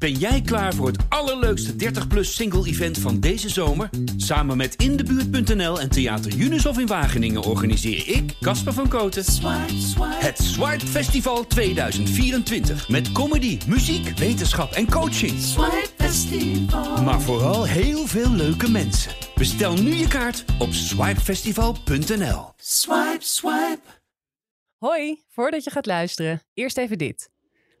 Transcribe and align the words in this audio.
Ben 0.00 0.12
jij 0.12 0.40
klaar 0.40 0.74
voor 0.74 0.86
het 0.86 1.04
allerleukste 1.08 1.72
30-plus 1.72 2.34
single-event 2.34 2.98
van 2.98 3.20
deze 3.20 3.48
zomer? 3.48 3.90
Samen 4.16 4.56
met 4.56 4.74
Indebuurt.nl 4.74 5.80
en 5.80 5.90
Theater 5.90 6.32
Junushof 6.32 6.78
in 6.78 6.86
Wageningen 6.86 7.42
organiseer 7.42 8.08
ik, 8.08 8.34
Casper 8.40 8.72
van 8.72 8.88
Koten, 8.88 9.24
het 10.00 10.38
Swipe 10.38 10.86
Festival 10.86 11.46
2024. 11.46 12.88
Met 12.88 13.12
comedy, 13.12 13.58
muziek, 13.66 14.18
wetenschap 14.18 14.72
en 14.72 14.90
coaching. 14.90 15.32
Maar 17.04 17.20
vooral 17.20 17.66
heel 17.66 18.06
veel 18.06 18.30
leuke 18.30 18.70
mensen. 18.70 19.12
Bestel 19.34 19.74
nu 19.74 19.94
je 19.94 20.08
kaart 20.08 20.44
op 20.58 20.72
swipefestival.nl. 20.72 22.52
Swipe, 22.56 23.18
swipe. 23.18 23.80
Hoi, 24.78 25.22
voordat 25.28 25.64
je 25.64 25.70
gaat 25.70 25.86
luisteren, 25.86 26.42
eerst 26.54 26.78
even 26.78 26.98
dit. 26.98 27.30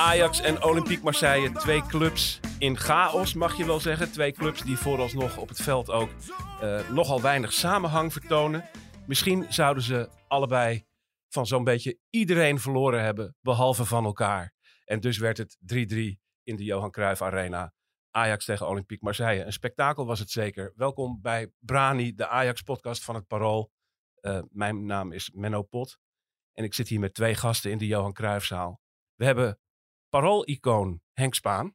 Ajax 0.00 0.40
en 0.40 0.62
Olympique 0.64 1.04
Marseille, 1.04 1.52
twee 1.52 1.86
clubs 1.86 2.40
in 2.58 2.76
chaos, 2.76 3.34
mag 3.34 3.56
je 3.56 3.66
wel 3.66 3.80
zeggen. 3.80 4.12
Twee 4.12 4.32
clubs 4.32 4.62
die 4.62 4.76
vooralsnog 4.76 5.36
op 5.36 5.48
het 5.48 5.62
veld 5.62 5.90
ook 5.90 6.10
eh, 6.60 6.88
nogal 6.90 7.20
weinig 7.20 7.52
samenhang 7.52 8.12
vertonen. 8.12 8.64
Misschien 9.06 9.46
zouden 9.52 9.82
ze 9.82 10.08
allebei 10.28 10.84
van 11.28 11.46
zo'n 11.46 11.64
beetje 11.64 11.98
iedereen 12.10 12.58
verloren 12.58 13.02
hebben, 13.02 13.36
behalve 13.40 13.84
van 13.84 14.04
elkaar. 14.04 14.52
En 14.84 15.00
dus 15.00 15.18
werd 15.18 15.38
het 15.38 15.58
3-3 15.60 15.76
in 16.42 16.56
de 16.56 16.64
Johan 16.64 16.90
Cruijff 16.90 17.22
Arena. 17.22 17.72
Ajax 18.10 18.44
tegen 18.44 18.68
Olympique 18.68 19.04
Marseille. 19.04 19.44
Een 19.44 19.52
spektakel 19.52 20.06
was 20.06 20.18
het 20.18 20.30
zeker. 20.30 20.72
Welkom 20.76 21.20
bij 21.20 21.52
Brani, 21.58 22.14
de 22.14 22.28
Ajax-podcast 22.28 23.04
van 23.04 23.14
het 23.14 23.26
Parool. 23.26 23.70
Eh, 24.14 24.40
mijn 24.50 24.86
naam 24.86 25.12
is 25.12 25.30
Menno 25.34 25.62
Pot. 25.62 25.98
En 26.52 26.64
ik 26.64 26.74
zit 26.74 26.88
hier 26.88 27.00
met 27.00 27.14
twee 27.14 27.34
gasten 27.34 27.70
in 27.70 27.78
de 27.78 27.86
Johan 27.86 28.12
Cruijffzaal. 28.12 28.80
We 29.14 29.24
hebben 29.24 29.58
Parool-icoon 30.10 31.00
Henk 31.12 31.34
Spaan. 31.34 31.74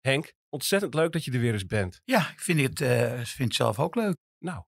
Henk, 0.00 0.34
ontzettend 0.48 0.94
leuk 0.94 1.12
dat 1.12 1.24
je 1.24 1.32
er 1.32 1.40
weer 1.40 1.52
eens 1.52 1.66
bent. 1.66 2.00
Ja, 2.04 2.30
ik 2.30 2.40
vind 2.40 2.60
het, 2.60 2.80
eh, 2.80 3.12
vind 3.12 3.48
het 3.48 3.54
zelf 3.54 3.78
ook 3.78 3.94
leuk. 3.94 4.16
Nou, 4.38 4.64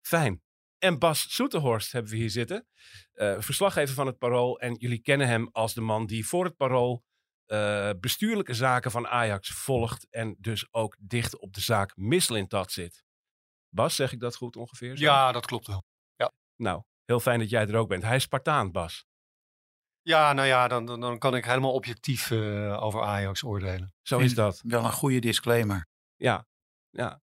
fijn. 0.00 0.42
En 0.78 0.98
Bas 0.98 1.34
Soeterhorst 1.34 1.92
hebben 1.92 2.10
we 2.10 2.16
hier 2.16 2.30
zitten. 2.30 2.66
eh, 3.12 3.40
verslaggever 3.40 3.94
van 3.94 4.06
het 4.06 4.18
Parool. 4.18 4.60
En 4.60 4.74
jullie 4.74 4.98
kennen 5.00 5.26
hem 5.26 5.48
als 5.52 5.74
de 5.74 5.80
man 5.80 6.06
die 6.06 6.26
voor 6.26 6.44
het 6.44 6.56
Parool 6.56 7.04
eh, 7.46 7.90
bestuurlijke 8.00 8.54
zaken 8.54 8.90
van 8.90 9.06
Ajax 9.08 9.48
volgt. 9.50 10.06
En 10.10 10.36
dus 10.38 10.72
ook 10.72 10.96
dicht 11.00 11.38
op 11.38 11.52
de 11.52 11.60
zaak 11.60 11.96
Misselintat 11.96 12.72
zit. 12.72 13.04
Bas, 13.68 13.94
zeg 13.94 14.12
ik 14.12 14.20
dat 14.20 14.36
goed 14.36 14.56
ongeveer? 14.56 14.96
zo? 14.96 15.04
Ja, 15.04 15.32
dat 15.32 15.46
klopt 15.46 15.66
wel. 15.66 15.84
Nou, 16.58 16.82
heel 17.04 17.20
fijn 17.20 17.38
dat 17.38 17.50
jij 17.50 17.66
er 17.66 17.76
ook 17.76 17.88
bent. 17.88 18.02
Hij 18.02 18.16
is 18.16 18.22
Spartaan, 18.22 18.72
Bas. 18.72 19.06
Ja, 20.06 20.32
nou 20.32 20.46
ja, 20.46 20.68
dan, 20.68 20.86
dan, 20.86 21.00
dan 21.00 21.18
kan 21.18 21.34
ik 21.36 21.44
helemaal 21.44 21.72
objectief 21.72 22.30
eh, 22.30 22.82
over 22.82 23.02
Ajax 23.02 23.42
oordelen. 23.42 23.94
Zo 24.02 24.18
is 24.18 24.34
dat. 24.34 24.60
Wel 24.66 24.84
een 24.84 24.92
goede 24.92 25.18
disclaimer. 25.18 25.86
Ja, 26.16 26.46
ja. 26.90 27.22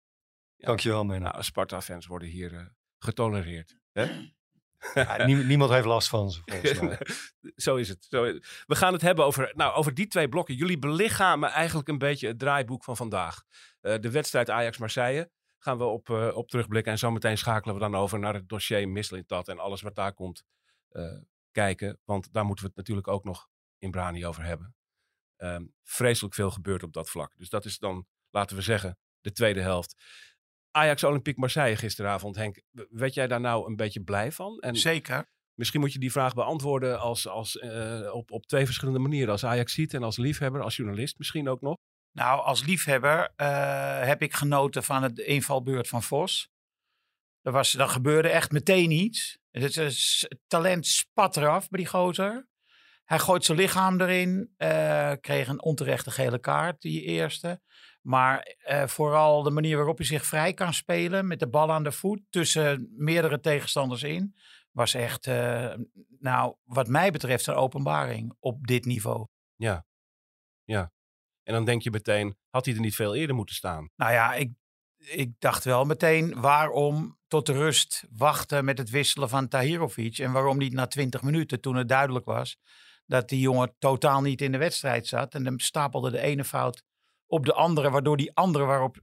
Ja. 0.57 0.67
Dankjewel, 0.67 1.05
Menno. 1.05 1.29
Nou, 1.29 1.43
Sparta-fans 1.43 2.07
worden 2.07 2.29
hier 2.29 2.55
eh, 2.55 2.67
getolereerd. 2.99 3.77
Hè? 3.93 4.03
Ja, 4.95 5.25
nie- 5.27 5.45
niemand 5.45 5.71
heeft 5.71 5.87
last 5.87 6.09
van 6.09 6.31
ze, 6.31 6.41
volgens 6.45 6.81
mij. 6.89 6.99
Zo 7.57 7.77
is 7.77 7.89
het. 7.89 8.07
Zo 8.11 8.25
is 8.25 8.35
het. 8.35 8.65
We 8.67 8.75
gaan 8.75 8.93
het 8.93 9.03
hebben 9.03 9.25
over, 9.25 9.53
nou, 9.55 9.75
over 9.75 9.95
die 9.95 10.07
twee 10.07 10.29
blokken. 10.29 10.55
Jullie 10.55 10.79
belichamen 10.79 11.51
eigenlijk 11.51 11.89
een 11.89 11.99
beetje 11.99 12.27
het 12.29 12.39
draaiboek 12.39 12.85
van 12.85 12.97
vandaag. 12.97 13.43
Eh, 13.81 13.99
de 14.01 14.11
wedstrijd 14.11 14.51
Ajax-Marseille 14.51 15.31
gaan 15.59 15.79
we 15.79 15.85
op, 15.85 16.11
eh, 16.11 16.37
op 16.37 16.49
terugblikken. 16.49 16.93
En 16.93 16.99
zometeen 16.99 17.39
schakelen 17.39 17.75
we 17.75 17.81
dan 17.81 17.95
over 17.97 18.19
naar 18.19 18.35
het 18.35 18.49
dossier 18.49 18.89
Misselintat 18.89 19.49
en 19.49 19.59
alles 19.59 19.83
wat 19.83 19.95
daar 19.95 20.13
komt 20.15 20.43
eh, 20.89 21.05
kijken. 21.55 22.01
Want 22.05 22.33
daar 22.33 22.45
moeten 22.45 22.65
we 22.65 22.71
het 22.71 22.79
natuurlijk 22.79 23.09
ook 23.09 23.25
nog 23.25 23.49
in 23.79 23.91
Brani 23.91 24.27
over 24.27 24.45
hebben. 24.45 24.75
Ehm, 25.37 25.65
vreselijk 25.83 26.35
veel 26.35 26.51
gebeurt 26.51 26.83
op 26.83 26.93
dat 26.93 27.11
vlak. 27.11 27.37
Dus 27.37 27.49
dat 27.49 27.65
is 27.65 27.79
dan, 27.79 28.07
laten 28.31 28.57
we 28.57 28.63
zeggen, 28.63 28.99
de 29.21 29.33
tweede 29.33 29.61
helft. 29.61 29.95
Ajax 30.71 31.05
Olympique 31.05 31.41
Marseille 31.41 31.77
gisteravond. 31.77 32.37
Henk, 32.37 32.63
werd 32.91 33.15
jij 33.15 33.27
daar 33.27 33.41
nou 33.41 33.67
een 33.67 33.77
beetje 33.77 34.03
blij 34.03 34.33
van? 34.33 34.59
En 34.59 34.77
Zeker. 34.77 35.33
Misschien 35.55 35.81
moet 35.81 35.93
je 35.93 35.99
die 35.99 36.13
vraag 36.13 36.35
beantwoorden 36.35 37.01
als, 37.01 37.29
als, 37.29 37.59
eh, 37.59 38.11
op, 38.13 38.31
op 38.31 38.47
twee 38.47 38.65
verschillende 38.65 38.99
manieren. 38.99 39.31
Als 39.31 39.45
Ajax 39.45 39.73
ziet 39.73 39.95
en 39.95 40.03
als 40.03 40.17
liefhebber, 40.17 40.63
als 40.63 40.77
journalist 40.77 41.19
misschien 41.19 41.49
ook 41.49 41.61
nog. 41.61 41.77
Nou, 42.13 42.41
als 42.41 42.65
liefhebber 42.65 43.33
eh, 43.37 44.03
heb 44.03 44.23
ik 44.23 44.35
genoten 44.35 44.83
van 44.83 45.03
het 45.03 45.19
invalbeurt 45.19 45.89
van 45.89 46.03
Vos. 46.03 46.49
Er, 47.41 47.53
was, 47.53 47.75
er 47.75 47.89
gebeurde 47.89 48.29
echt 48.29 48.53
meteen 48.53 48.91
iets. 48.91 49.39
Het, 49.63 49.77
is- 49.77 50.25
het 50.29 50.39
talent 50.47 50.87
spat 50.87 51.37
eraf 51.37 51.69
bij 51.69 51.79
die 51.81 51.89
gozer. 51.89 52.49
Hij 53.05 53.19
gooit 53.19 53.45
zijn 53.45 53.59
lichaam 53.59 54.01
erin. 54.01 54.53
eh, 54.57 55.13
kreeg 55.21 55.49
een 55.49 55.63
onterechte 55.63 56.11
gele 56.11 56.39
kaart, 56.39 56.81
die 56.81 57.03
eerste. 57.03 57.61
Maar 58.03 58.41
eh, 58.59 58.87
vooral 58.87 59.43
de 59.43 59.51
manier 59.51 59.77
waarop 59.77 59.97
hij 59.97 60.07
zich 60.07 60.27
vrij 60.27 60.53
kan 60.55 60.75
spelen 60.75 61.27
met 61.27 61.39
de 61.39 61.49
bal 61.49 61.73
aan 61.73 61.83
de 61.85 61.93
voet 61.93 62.21
tussen 62.31 62.93
meerdere 62.97 63.41
tegenstanders 63.41 64.03
in. 64.03 64.35
Was 64.71 64.95
echt, 64.95 65.27
eh, 65.27 65.75
nou, 66.19 66.57
wat 66.65 66.89
mij 66.89 67.11
betreft, 67.11 67.47
een 67.47 67.55
openbaring 67.55 68.35
op 68.39 68.67
dit 68.67 68.85
niveau. 68.85 69.27
Ja. 69.57 69.87
ja. 70.65 70.93
En 71.43 71.53
dan 71.55 71.65
denk 71.65 71.83
je 71.83 71.91
meteen, 71.91 72.37
had 72.51 72.65
hij 72.65 72.75
er 72.75 72.81
niet 72.81 72.95
veel 72.95 73.15
eerder 73.15 73.37
moeten 73.37 73.55
staan? 73.55 73.91
Nou 73.97 74.13
ja, 74.13 74.35
ik, 74.35 74.53
ik 74.97 75.31
dacht 75.39 75.65
wel 75.65 75.85
meteen 75.85 76.41
waarom 76.41 77.19
tot 77.35 77.49
rust 77.49 78.05
wachten 78.11 78.65
met 78.65 78.79
het 78.79 78.91
wisselen 78.91 79.29
van 79.29 79.49
Tahirovic. 79.49 80.19
En 80.19 80.33
waarom 80.33 80.59
niet 80.59 80.73
na 80.73 80.87
20 80.87 81.23
minuten 81.23 81.61
toen 81.61 81.77
het 81.77 81.89
duidelijk 81.89 82.25
was 82.25 82.59
dat 83.07 83.29
die 83.29 83.41
jongen 83.41 83.75
totaal 83.79 84.21
niet 84.21 84.41
in 84.41 84.53
de 84.53 84.59
wedstrijd 84.59 85.07
zat. 85.07 85.35
En 85.35 85.45
dan 85.45 85.59
stapelde 85.59 86.11
de 86.11 86.21
ene 86.21 86.45
fout 86.45 86.83
op 87.27 87.45
de 87.45 87.53
andere, 87.53 87.91
waardoor 87.91 88.17
die 88.17 88.35
andere 88.35 88.65
waarop 88.65 89.01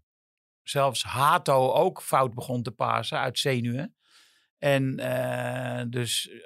zelfs 0.64 1.04
Hato 1.04 1.72
ook 1.72 2.02
fout 2.02 2.34
begon 2.34 2.64
te 2.64 2.72
pasen 2.72 3.20
uit 3.20 3.40
zenuwen. 3.40 3.96
En 4.58 5.00
eh, 5.00 5.86
dus 5.90 6.30
eh, 6.30 6.40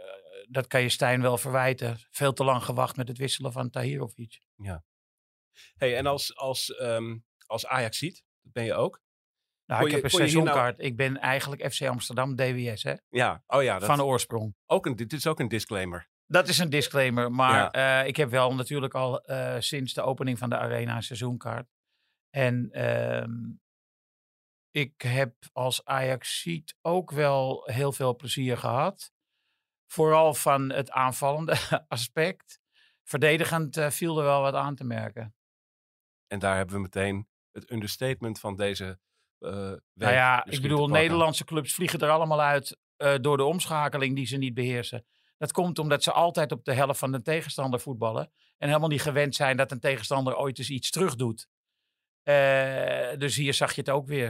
dat 0.47 0.67
kan 0.67 0.81
je 0.81 0.89
Stijn 0.89 1.21
wel 1.21 1.37
verwijten. 1.37 1.97
Veel 2.11 2.33
te 2.33 2.43
lang 2.43 2.63
gewacht 2.63 2.95
met 2.95 3.07
het 3.07 3.17
wisselen 3.17 3.51
van 3.51 3.69
Tahirovic. 3.69 4.41
Hey, 5.75 5.97
en 5.97 6.05
als, 6.05 6.37
als, 6.37 6.75
ehm, 6.75 7.17
als 7.45 7.65
Ajax 7.65 7.97
ziet, 7.97 8.23
dat 8.41 8.53
ben 8.53 8.63
je 8.63 8.73
ook. 8.73 9.03
Nou, 9.65 9.85
ik 9.85 9.91
heb 9.91 10.03
een 10.03 10.09
nou- 10.09 10.23
seizoenkaart. 10.23 10.79
Ik 10.79 10.95
ben 10.95 11.17
eigenlijk 11.17 11.73
FC 11.73 11.81
Amsterdam 11.81 12.35
DWS, 12.35 12.83
hè? 12.83 12.93
Ja, 13.09 13.43
oh 13.47 13.63
ja, 13.63 13.79
dat, 13.79 13.87
Van 13.87 13.97
de 13.97 14.03
oorsprong. 14.03 14.55
ook 14.65 14.85
een, 14.85 14.95
dit 14.95 15.13
is 15.13 15.27
ook 15.27 15.39
een 15.39 15.47
disclaimer. 15.47 16.09
Dat 16.27 16.47
is 16.47 16.57
een 16.57 16.69
disclaimer. 16.69 17.31
Maar 17.31 17.71
eh, 17.71 18.07
ik 18.07 18.15
heb 18.15 18.29
wel 18.29 18.55
natuurlijk 18.55 18.93
al 18.93 19.21
eh, 19.21 19.59
sinds 19.59 19.93
de 19.93 20.01
opening 20.01 20.37
van 20.37 20.49
de 20.49 20.57
Arena 20.57 20.95
een 20.95 21.03
seizoenkaart. 21.03 21.67
En 22.29 22.69
ehm, 22.71 23.33
ik 24.71 25.01
heb 25.01 25.35
als 25.51 25.85
Ajax 25.85 26.41
ziet 26.41 26.75
ook 26.81 27.11
wel 27.11 27.63
heel 27.71 27.91
veel 27.91 28.15
plezier 28.15 28.57
gehad. 28.57 29.13
Vooral 29.91 30.33
van 30.33 30.71
het 30.71 30.91
aanvallende 30.91 31.57
aspect. 31.87 32.59
Verdedigend 33.03 33.77
eh, 33.77 33.89
viel 33.89 34.17
er 34.17 34.23
wel 34.23 34.41
wat 34.41 34.53
aan 34.53 34.75
te 34.75 34.83
merken. 34.83 35.35
En 36.27 36.39
daar 36.39 36.55
hebben 36.55 36.75
we 36.75 36.81
meteen 36.81 37.27
het 37.51 37.71
understatement 37.71 38.39
van 38.39 38.55
deze 38.55 38.99
Nou 39.39 40.13
ja, 40.13 40.45
ik 40.45 40.61
bedoel. 40.61 40.87
Nederlandse 40.87 41.45
clubs 41.45 41.73
vliegen 41.73 41.99
er 41.99 42.09
allemaal 42.09 42.41
uit 42.41 42.77
eh, 42.97 43.15
door 43.21 43.37
de 43.37 43.43
omschakeling 43.43 44.15
die 44.15 44.25
ze 44.25 44.37
niet 44.37 44.53
beheersen. 44.53 45.05
Dat 45.37 45.51
komt 45.51 45.79
omdat 45.79 46.03
ze 46.03 46.11
altijd 46.11 46.51
op 46.51 46.65
de 46.65 46.73
helft 46.73 46.99
van 46.99 47.11
de 47.11 47.21
tegenstander 47.21 47.79
voetballen. 47.79 48.31
En 48.57 48.67
helemaal 48.67 48.89
niet 48.89 49.01
gewend 49.01 49.35
zijn 49.35 49.57
dat 49.57 49.71
een 49.71 49.79
tegenstander 49.79 50.37
ooit 50.37 50.57
eens 50.57 50.69
iets 50.69 50.89
terug 50.89 51.15
doet. 51.15 51.47
Eh, 52.23 53.17
dus 53.17 53.35
hier 53.35 53.53
zag 53.53 53.73
je 53.73 53.81
het 53.81 53.89
ook 53.89 54.07
weer. 54.07 54.29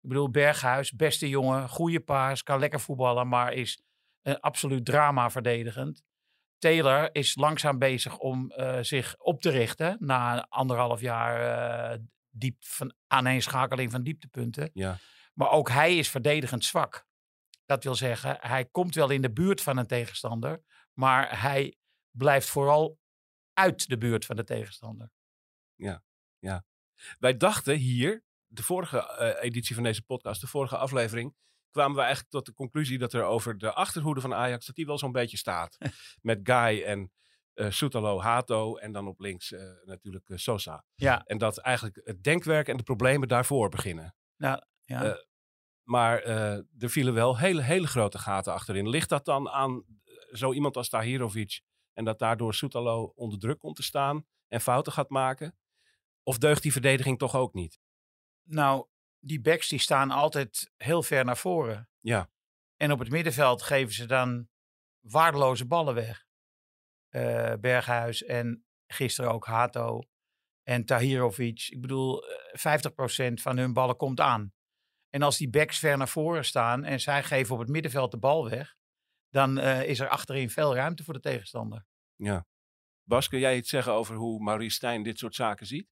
Ik 0.00 0.08
bedoel, 0.08 0.30
Berghuis, 0.30 0.92
beste 0.92 1.28
jongen, 1.28 1.68
goede 1.68 2.00
paas, 2.00 2.42
kan 2.42 2.58
lekker 2.58 2.80
voetballen, 2.80 3.28
maar 3.28 3.52
is 3.52 3.82
een 4.22 4.40
absoluut 4.40 4.84
drama 4.84 5.30
verdedigend. 5.30 6.04
Taylor 6.58 7.08
is 7.12 7.36
langzaam 7.36 7.78
bezig 7.78 8.18
om 8.18 8.50
eh, 8.50 8.78
zich 8.80 9.16
op 9.18 9.40
te 9.40 9.50
richten 9.50 9.96
na 10.00 10.46
anderhalf 10.48 11.00
jaar 11.00 11.40
eh, 11.92 11.98
diep 12.38 12.64
van 12.64 12.94
aaneenschakeling 13.06 13.90
van 13.90 14.02
dieptepunten. 14.02 14.70
Ja. 14.72 14.98
Maar 15.34 15.50
ook 15.50 15.68
hij 15.68 15.96
is 15.96 16.08
verdedigend 16.08 16.64
zwak. 16.64 17.06
Dat 17.64 17.84
wil 17.84 17.94
zeggen, 17.94 18.36
hij 18.40 18.64
komt 18.64 18.94
wel 18.94 19.10
in 19.10 19.22
de 19.22 19.32
buurt 19.32 19.60
van 19.60 19.76
een 19.76 19.86
tegenstander, 19.86 20.62
maar 20.92 21.40
hij 21.40 21.76
blijft 22.10 22.48
vooral 22.48 22.98
uit 23.52 23.88
de 23.88 23.98
buurt 23.98 24.24
van 24.24 24.36
de 24.36 24.44
tegenstander. 24.44 25.10
Wij 27.18 27.36
dachten 27.36 27.76
hier, 27.76 28.24
de 28.46 28.62
vorige 28.62 28.98
eh, 28.98 29.44
editie 29.44 29.74
van 29.74 29.84
deze 29.84 30.02
podcast, 30.02 30.40
de 30.40 30.46
vorige 30.46 30.76
aflevering, 30.76 31.34
kwamen 31.70 31.96
we 31.96 32.02
eigenlijk 32.02 32.30
tot 32.30 32.46
de 32.46 32.52
conclusie 32.52 32.98
dat 32.98 33.12
er 33.12 33.22
over 33.22 33.58
de 33.58 33.72
achterhoede 33.72 34.20
van 34.20 34.34
Ajax, 34.34 34.66
dat 34.66 34.74
die 34.74 34.86
wel 34.86 34.98
zo'n 34.98 35.12
beetje 35.12 35.36
staat. 35.36 35.76
Met 36.20 36.40
Guy 36.42 36.82
en 36.82 37.12
eh 37.56 37.70
Soetalo, 37.70 38.20
Hato 38.20 38.76
en 38.76 38.92
dan 38.92 39.08
op 39.08 39.20
links 39.20 39.52
eh, 39.52 39.62
natuurlijk 39.84 40.28
eh, 40.28 40.36
Sosa. 40.36 40.84
Ja, 40.94 41.22
En 41.24 41.38
dat 41.38 41.58
eigenlijk 41.58 42.00
het 42.04 42.22
denkwerk 42.22 42.68
en 42.68 42.76
de 42.76 42.82
problemen 42.82 43.28
daarvoor 43.28 43.68
beginnen. 43.68 44.14
ja. 44.84 45.24
Maar 45.82 46.22
er 46.78 46.90
vielen 46.90 47.14
wel 47.14 47.38
hele, 47.38 47.62
hele 47.62 47.86
grote 47.86 48.18
gaten 48.18 48.52
achterin. 48.52 48.88
Ligt 48.88 49.08
dat 49.08 49.24
dan 49.24 49.48
aan 49.48 49.84
zo 50.32 50.52
iemand 50.52 50.76
als 50.76 50.88
Tahirovic 50.88 51.60
en 51.92 52.04
dat 52.04 52.18
daardoor 52.18 52.54
Soetalo 52.54 53.12
onder 53.14 53.38
druk 53.38 53.58
komt 53.58 53.76
te 53.76 53.82
staan 53.82 54.26
en 54.48 54.60
fouten 54.60 54.92
gaat 54.92 55.08
maken? 55.08 55.58
Of 56.22 56.38
deugt 56.38 56.62
die 56.62 56.72
verdediging 56.72 57.18
toch 57.18 57.36
ook 57.36 57.54
niet? 57.54 57.78
nou, 58.46 58.86
die 59.18 59.40
backs 59.40 59.68
die 59.68 59.78
staan 59.78 60.10
altijd 60.10 60.70
heel 60.76 61.02
ver 61.02 61.24
naar 61.24 61.36
voren. 61.36 61.88
Ja. 62.00 62.30
En 62.76 62.92
op 62.92 62.98
het 62.98 63.10
middenveld 63.10 63.62
geven 63.62 63.94
ze 63.94 64.06
dan 64.06 64.48
waardeloze 65.00 65.66
ballen 65.66 65.94
weg. 65.94 66.25
Eh, 67.16 67.52
Berghuis 67.60 68.24
en 68.24 68.64
gisteren 68.86 69.32
ook 69.32 69.46
Hato 69.46 70.02
en 70.62 70.84
Tahirovic. 70.84 71.66
Ik 71.68 71.80
bedoel, 71.80 72.24
eh, 72.24 72.58
50% 72.58 73.42
van 73.42 73.56
hun 73.56 73.72
ballen 73.72 73.96
komt 73.96 74.20
aan. 74.20 74.52
En 75.10 75.22
als 75.22 75.36
die 75.36 75.50
backs 75.50 75.78
ver 75.78 75.96
naar 75.96 76.08
voren 76.08 76.44
staan 76.44 76.84
en 76.84 77.00
zij 77.00 77.22
geven 77.22 77.54
op 77.54 77.60
het 77.60 77.68
middenveld 77.68 78.10
de 78.10 78.18
bal 78.18 78.50
weg, 78.50 78.76
dan 79.30 79.58
eh, 79.58 79.88
is 79.88 80.00
er 80.00 80.08
achterin 80.08 80.50
veel 80.50 80.74
ruimte 80.74 81.04
voor 81.04 81.14
de 81.14 81.20
tegenstander. 81.20 81.86
Ja. 82.14 82.46
Bas, 83.02 83.28
kun 83.28 83.38
jij 83.38 83.56
iets 83.56 83.70
zeggen 83.70 83.92
over 83.92 84.14
hoe 84.14 84.42
Maurice 84.42 84.76
Stijn 84.76 85.02
dit 85.02 85.18
soort 85.18 85.34
zaken 85.34 85.66
ziet? 85.66 85.88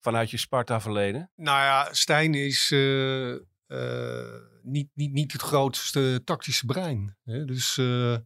Vanuit 0.00 0.30
je 0.30 0.36
Sparta-verleden? 0.36 1.32
Nou 1.34 1.58
ja, 1.58 1.92
Stijn 1.92 2.34
is 2.34 2.70
eh, 2.70 3.34
eh, 3.66 4.57
niet, 4.68 4.88
niet, 4.94 5.12
niet 5.12 5.32
het 5.32 5.42
grootste 5.42 6.20
tactische 6.24 6.66
brein. 6.66 7.16
Hè? 7.24 7.44
Dus 7.44 7.78
eh, 7.78 8.16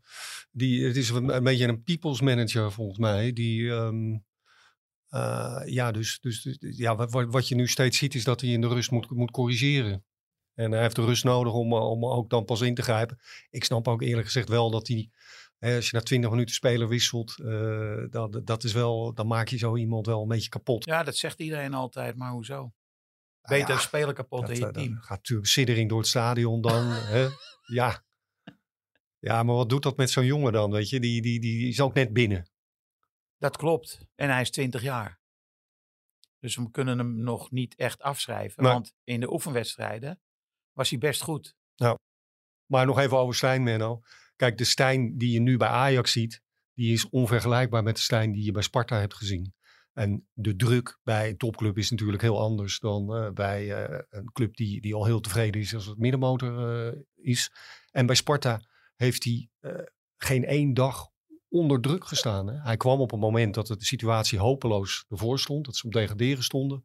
die, 0.51 0.85
het 0.87 0.97
is 0.97 1.09
een, 1.09 1.43
beetje 1.43 1.69
een 1.69 1.83
people's 1.83 2.21
manager 2.21 2.73
volgens 2.73 2.99
mij. 2.99 3.33
Die, 3.33 3.71
ehm, 3.71 4.19
eh, 5.09 5.63
ja, 5.65 5.91
dus, 5.91 6.21
dus, 6.21 6.43
dus 6.43 6.77
ja, 6.77 6.97
wat, 6.97 7.27
wat- 7.31 7.49
je 7.49 7.55
nu 7.55 7.69
steeds 7.69 7.99
ziet 7.99 8.15
is 8.15 8.25
dat 8.25 8.41
hij 8.41 8.51
in 8.51 8.61
de 8.61 8.69
rust 8.69 8.91
moet, 8.91 9.11
moet 9.11 9.31
corrigeren. 9.31 10.05
En 10.55 10.73
hij 10.73 10.81
heeft 10.83 10.97
de 10.97 11.05
rust 11.05 11.25
nodig 11.25 11.53
om, 11.53 11.73
eh, 11.73 11.91
om 11.91 12.07
ook 12.07 12.31
dan 12.31 12.45
pas 12.45 12.61
in 12.61 12.75
te 12.75 12.83
grijpen. 12.83 13.19
Ik 13.51 13.65
snap 13.65 13.89
ook 13.89 14.03
eerlijk 14.03 14.27
gezegd 14.27 14.49
wel 14.49 14.71
dat 14.71 14.89
hij, 14.89 15.11
hè, 15.59 15.77
als 15.77 15.91
je 15.91 15.97
na 15.97 16.03
20 16.03 16.31
minuten 16.31 16.55
speler 16.55 16.89
wisselt, 16.89 17.37
dat, 18.11 18.41
dat 18.45 18.65
is 18.65 18.73
wel, 18.73 19.15
dan 19.15 19.27
maak 19.27 19.49
je 19.49 19.59
zo 19.59 19.77
iemand 19.77 20.07
wel 20.07 20.23
een 20.23 20.29
beetje 20.29 20.49
kapot. 20.49 20.85
Ja, 20.85 21.03
dat 21.03 21.17
zegt 21.17 21.41
iedereen 21.41 21.75
altijd, 21.75 22.17
maar 22.17 22.31
hoezo? 22.31 22.73
Nou 23.43 23.59
Beter 23.59 23.69
ja, 23.69 23.75
een 23.75 23.87
speler 23.87 24.15
kapot 24.15 24.41
Dat, 24.41 24.51
in 24.51 24.57
je 24.57 24.67
eh, 24.67 24.73
team. 24.73 24.97
gaat 24.97 25.19
natuurlijk 25.19 25.49
siddering 25.49 25.89
door 25.89 25.99
het 25.99 26.09
stadion 26.09 26.61
dan. 26.61 26.91
hè? 27.15 27.29
Ja. 27.67 28.05
ja, 29.19 29.43
maar 29.43 29.55
wat 29.55 29.69
doet 29.69 29.83
dat 29.83 29.97
met 29.97 30.11
zo'n 30.11 30.25
jongen 30.25 30.53
dan? 30.53 30.71
Weet 30.71 30.89
je, 30.89 31.01
die, 31.01 31.23
die, 31.23 31.41
die 31.41 31.69
is 31.69 31.81
ook 31.81 31.95
net 31.95 32.13
binnen. 32.13 32.51
Dat 33.39 33.57
klopt. 33.57 34.07
En 34.15 34.31
hij 34.31 34.41
is 34.41 34.51
20 34.51 34.83
jaar. 34.83 35.21
Dus 36.39 36.57
we 36.57 36.71
kunnen 36.71 36.99
hem 36.99 37.23
nog 37.23 37.51
niet 37.51 37.75
echt 37.75 38.03
afschrijven. 38.03 38.63
Want 38.63 38.95
in 39.05 39.21
de 39.21 39.33
oefenwedstrijden 39.33 40.21
was 40.73 40.91
hij 40.91 40.99
best 40.99 41.23
goed. 41.23 41.57
Maar 42.67 42.87
nog 42.87 42.99
even 42.99 43.17
over 43.17 43.35
Stijn, 43.35 43.63
Menno. 43.63 44.03
Kijk, 44.37 44.59
de 44.59 44.65
Stijn 44.65 45.19
die 45.19 45.33
je 45.33 45.41
nu 45.41 45.57
bij 45.57 45.69
Ajax 45.69 46.13
ziet, 46.13 46.43
die 46.75 46.93
is 46.93 47.09
onvergelijkbaar 47.09 47.83
met 47.83 47.97
de 47.97 48.03
Stijn 48.03 48.33
die 48.33 48.45
je 48.45 48.53
bij 48.53 48.63
Sparta 48.63 48.99
hebt 48.99 49.15
gezien. 49.15 49.55
En 49.93 50.29
de 50.33 50.57
druk 50.57 50.99
bij 51.03 51.29
een 51.29 51.37
topclub 51.37 51.79
is 51.79 51.91
natuurlijk 51.91 52.23
heel 52.23 52.41
anders 52.41 52.79
dan 52.79 53.15
eh, 53.15 53.31
bij 53.31 53.85
eh, 53.85 54.01
een 54.09 54.33
club 54.33 54.57
die, 54.57 54.81
die 54.81 54.95
al 54.95 55.05
heel 55.05 55.21
tevreden 55.21 55.61
is 55.61 55.75
als 55.75 55.87
het 55.87 55.99
middenmotor 55.99 56.87
eh, 56.87 57.01
is. 57.15 57.53
En 57.91 58.07
bij 58.07 58.15
Sparta 58.15 58.61
heeft 58.97 59.25
hij 59.25 59.49
geen 60.17 60.45
één 60.45 60.75
dag 60.75 61.11
onder 61.49 61.81
druk 61.81 62.07
gestaan. 62.07 62.47
Hè? 62.47 62.61
Hij 62.61 62.77
kwam 62.77 63.01
op 63.01 63.13
een 63.13 63.19
moment 63.19 63.55
dat 63.55 63.67
de 63.67 63.77
situatie 63.79 64.39
hopeloos 64.39 65.05
ervoor 65.09 65.39
stond, 65.39 65.65
dat 65.65 65.77
ze 65.77 65.87
op 65.87 65.93
degraderen 65.93 66.43
stonden. 66.43 66.85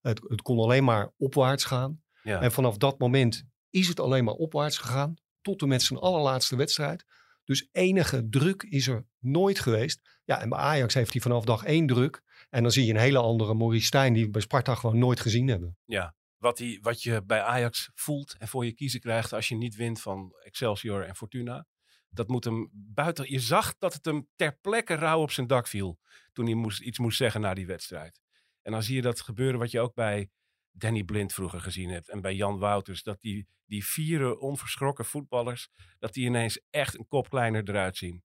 Het, 0.00 0.20
het 0.28 0.42
kon 0.42 0.58
alleen 0.58 0.84
maar 0.84 1.12
opwaarts 1.16 1.64
gaan. 1.64 2.02
Ja. 2.22 2.40
En 2.40 2.52
vanaf 2.52 2.76
dat 2.76 2.98
moment 2.98 3.44
is 3.70 3.88
het 3.88 4.00
alleen 4.00 4.24
maar 4.24 4.34
opwaarts 4.34 4.78
gegaan. 4.78 5.14
Tot 5.40 5.62
en 5.62 5.68
met 5.68 5.82
zijn 5.82 5.98
allerlaatste 6.00 6.56
wedstrijd. 6.56 7.04
Dus 7.44 7.68
enige 7.72 8.28
druk 8.28 8.62
is 8.62 8.86
er 8.86 9.06
nooit 9.18 9.58
geweest. 9.58 10.00
Ja, 10.24 10.40
en 10.40 10.48
bij 10.48 10.58
Ajax 10.58 10.94
heeft 10.94 11.12
hij 11.12 11.22
vanaf 11.22 11.44
dag 11.44 11.64
één 11.64 11.86
druk. 11.86 12.22
En 12.54 12.62
dan 12.62 12.72
zie 12.72 12.86
je 12.86 12.92
een 12.92 12.98
hele 12.98 13.18
andere 13.18 13.54
Maurice 13.54 13.86
Stijn 13.86 14.12
die 14.12 14.24
we 14.24 14.30
bij 14.30 14.40
Sparta 14.40 14.74
gewoon 14.74 14.98
nooit 14.98 15.20
gezien 15.20 15.48
hebben. 15.48 15.76
Ja. 15.84 16.14
Wat, 16.36 16.56
die, 16.56 16.78
wat 16.82 17.02
je 17.02 17.24
bij 17.24 17.42
Ajax 17.42 17.90
voelt 17.94 18.36
en 18.38 18.48
voor 18.48 18.64
je 18.64 18.72
kiezen 18.72 19.00
krijgt 19.00 19.32
als 19.32 19.48
je 19.48 19.56
niet 19.56 19.74
wint 19.74 20.00
van 20.00 20.32
Excelsior 20.44 21.04
en 21.04 21.16
Fortuna. 21.16 21.66
Dat 22.08 22.28
moet 22.28 22.44
hem 22.44 22.68
buiten. 22.72 23.30
Je 23.30 23.38
zag 23.38 23.74
dat 23.78 23.92
het 23.92 24.04
hem 24.04 24.28
ter 24.36 24.58
plekke 24.60 24.94
rauw 24.94 25.20
op 25.20 25.30
zijn 25.30 25.46
dak 25.46 25.66
viel. 25.66 25.98
Toen 26.32 26.44
hij 26.44 26.54
moest, 26.54 26.80
iets 26.80 26.98
moest 26.98 27.16
zeggen 27.16 27.40
na 27.40 27.54
die 27.54 27.66
wedstrijd. 27.66 28.20
En 28.62 28.72
dan 28.72 28.82
zie 28.82 28.94
je 28.94 29.02
dat 29.02 29.20
gebeuren 29.20 29.58
wat 29.58 29.70
je 29.70 29.80
ook 29.80 29.94
bij 29.94 30.30
Danny 30.70 31.02
Blind 31.02 31.32
vroeger 31.32 31.60
gezien 31.60 31.90
hebt. 31.90 32.08
En 32.08 32.20
bij 32.20 32.34
Jan 32.34 32.58
Wouters. 32.58 33.02
Dat 33.02 33.20
die, 33.20 33.48
die 33.66 33.84
vieren 33.86 34.40
onverschrokken 34.40 35.04
voetballers. 35.04 35.68
Dat 35.98 36.12
die 36.12 36.26
ineens 36.26 36.60
echt 36.70 36.98
een 36.98 37.08
kop 37.08 37.28
kleiner 37.28 37.68
eruit 37.68 37.96
zien. 37.96 38.22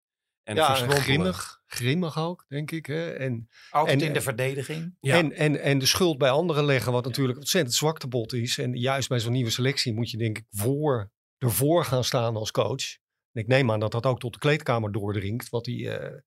En 0.50 0.56
ja, 0.56 0.76
grimmig. 0.76 1.62
Grimmig 1.66 2.18
ook, 2.18 2.46
denk 2.48 2.72
ik. 2.72 2.86
Hè? 2.86 3.12
En, 3.12 3.50
Altijd 3.70 4.02
En, 4.02 4.08
in 4.08 4.14
de 4.14 4.22
verdediging. 4.22 4.96
Ja. 5.00 5.18
en, 5.18 5.32
en, 5.32 5.62
en 5.62 5.80
de 5.80 5.86
schuld 5.86 6.18
bij 6.18 6.30
anderen 6.30 6.66
leggen, 6.66 6.92
wat 6.92 7.04
natuurlijk 7.04 7.36
een 7.36 7.42
ontzettend 7.42 7.76
zwaktebod 7.76 8.34
is. 8.34 8.58
En 8.58 8.76
juist 8.76 9.10
bij 9.10 9.20
zo'n 9.20 9.32
nieuwe 9.32 9.50
selectie 9.50 9.94
moet 9.94 10.12
je 10.12 10.18
denk 10.18 10.38
ik 10.38 10.46
voor, 10.50 11.12
ervoor 11.38 11.86
gaan 11.86 12.04
staan 12.04 12.36
als 12.36 12.52
coach. 12.52 12.98
En 13.32 13.42
ik 13.42 13.48
neem 13.48 13.72
aan 13.72 13.80
dat 13.80 13.92
dat 13.92 14.06
ook 14.06 14.20
tot 14.20 14.34
de 14.34 14.40
kleedkamer 14.40 14.92
doordringt. 14.92 15.50
Wat 15.50 15.66
hij, 15.66 15.98
eh, 15.98 16.18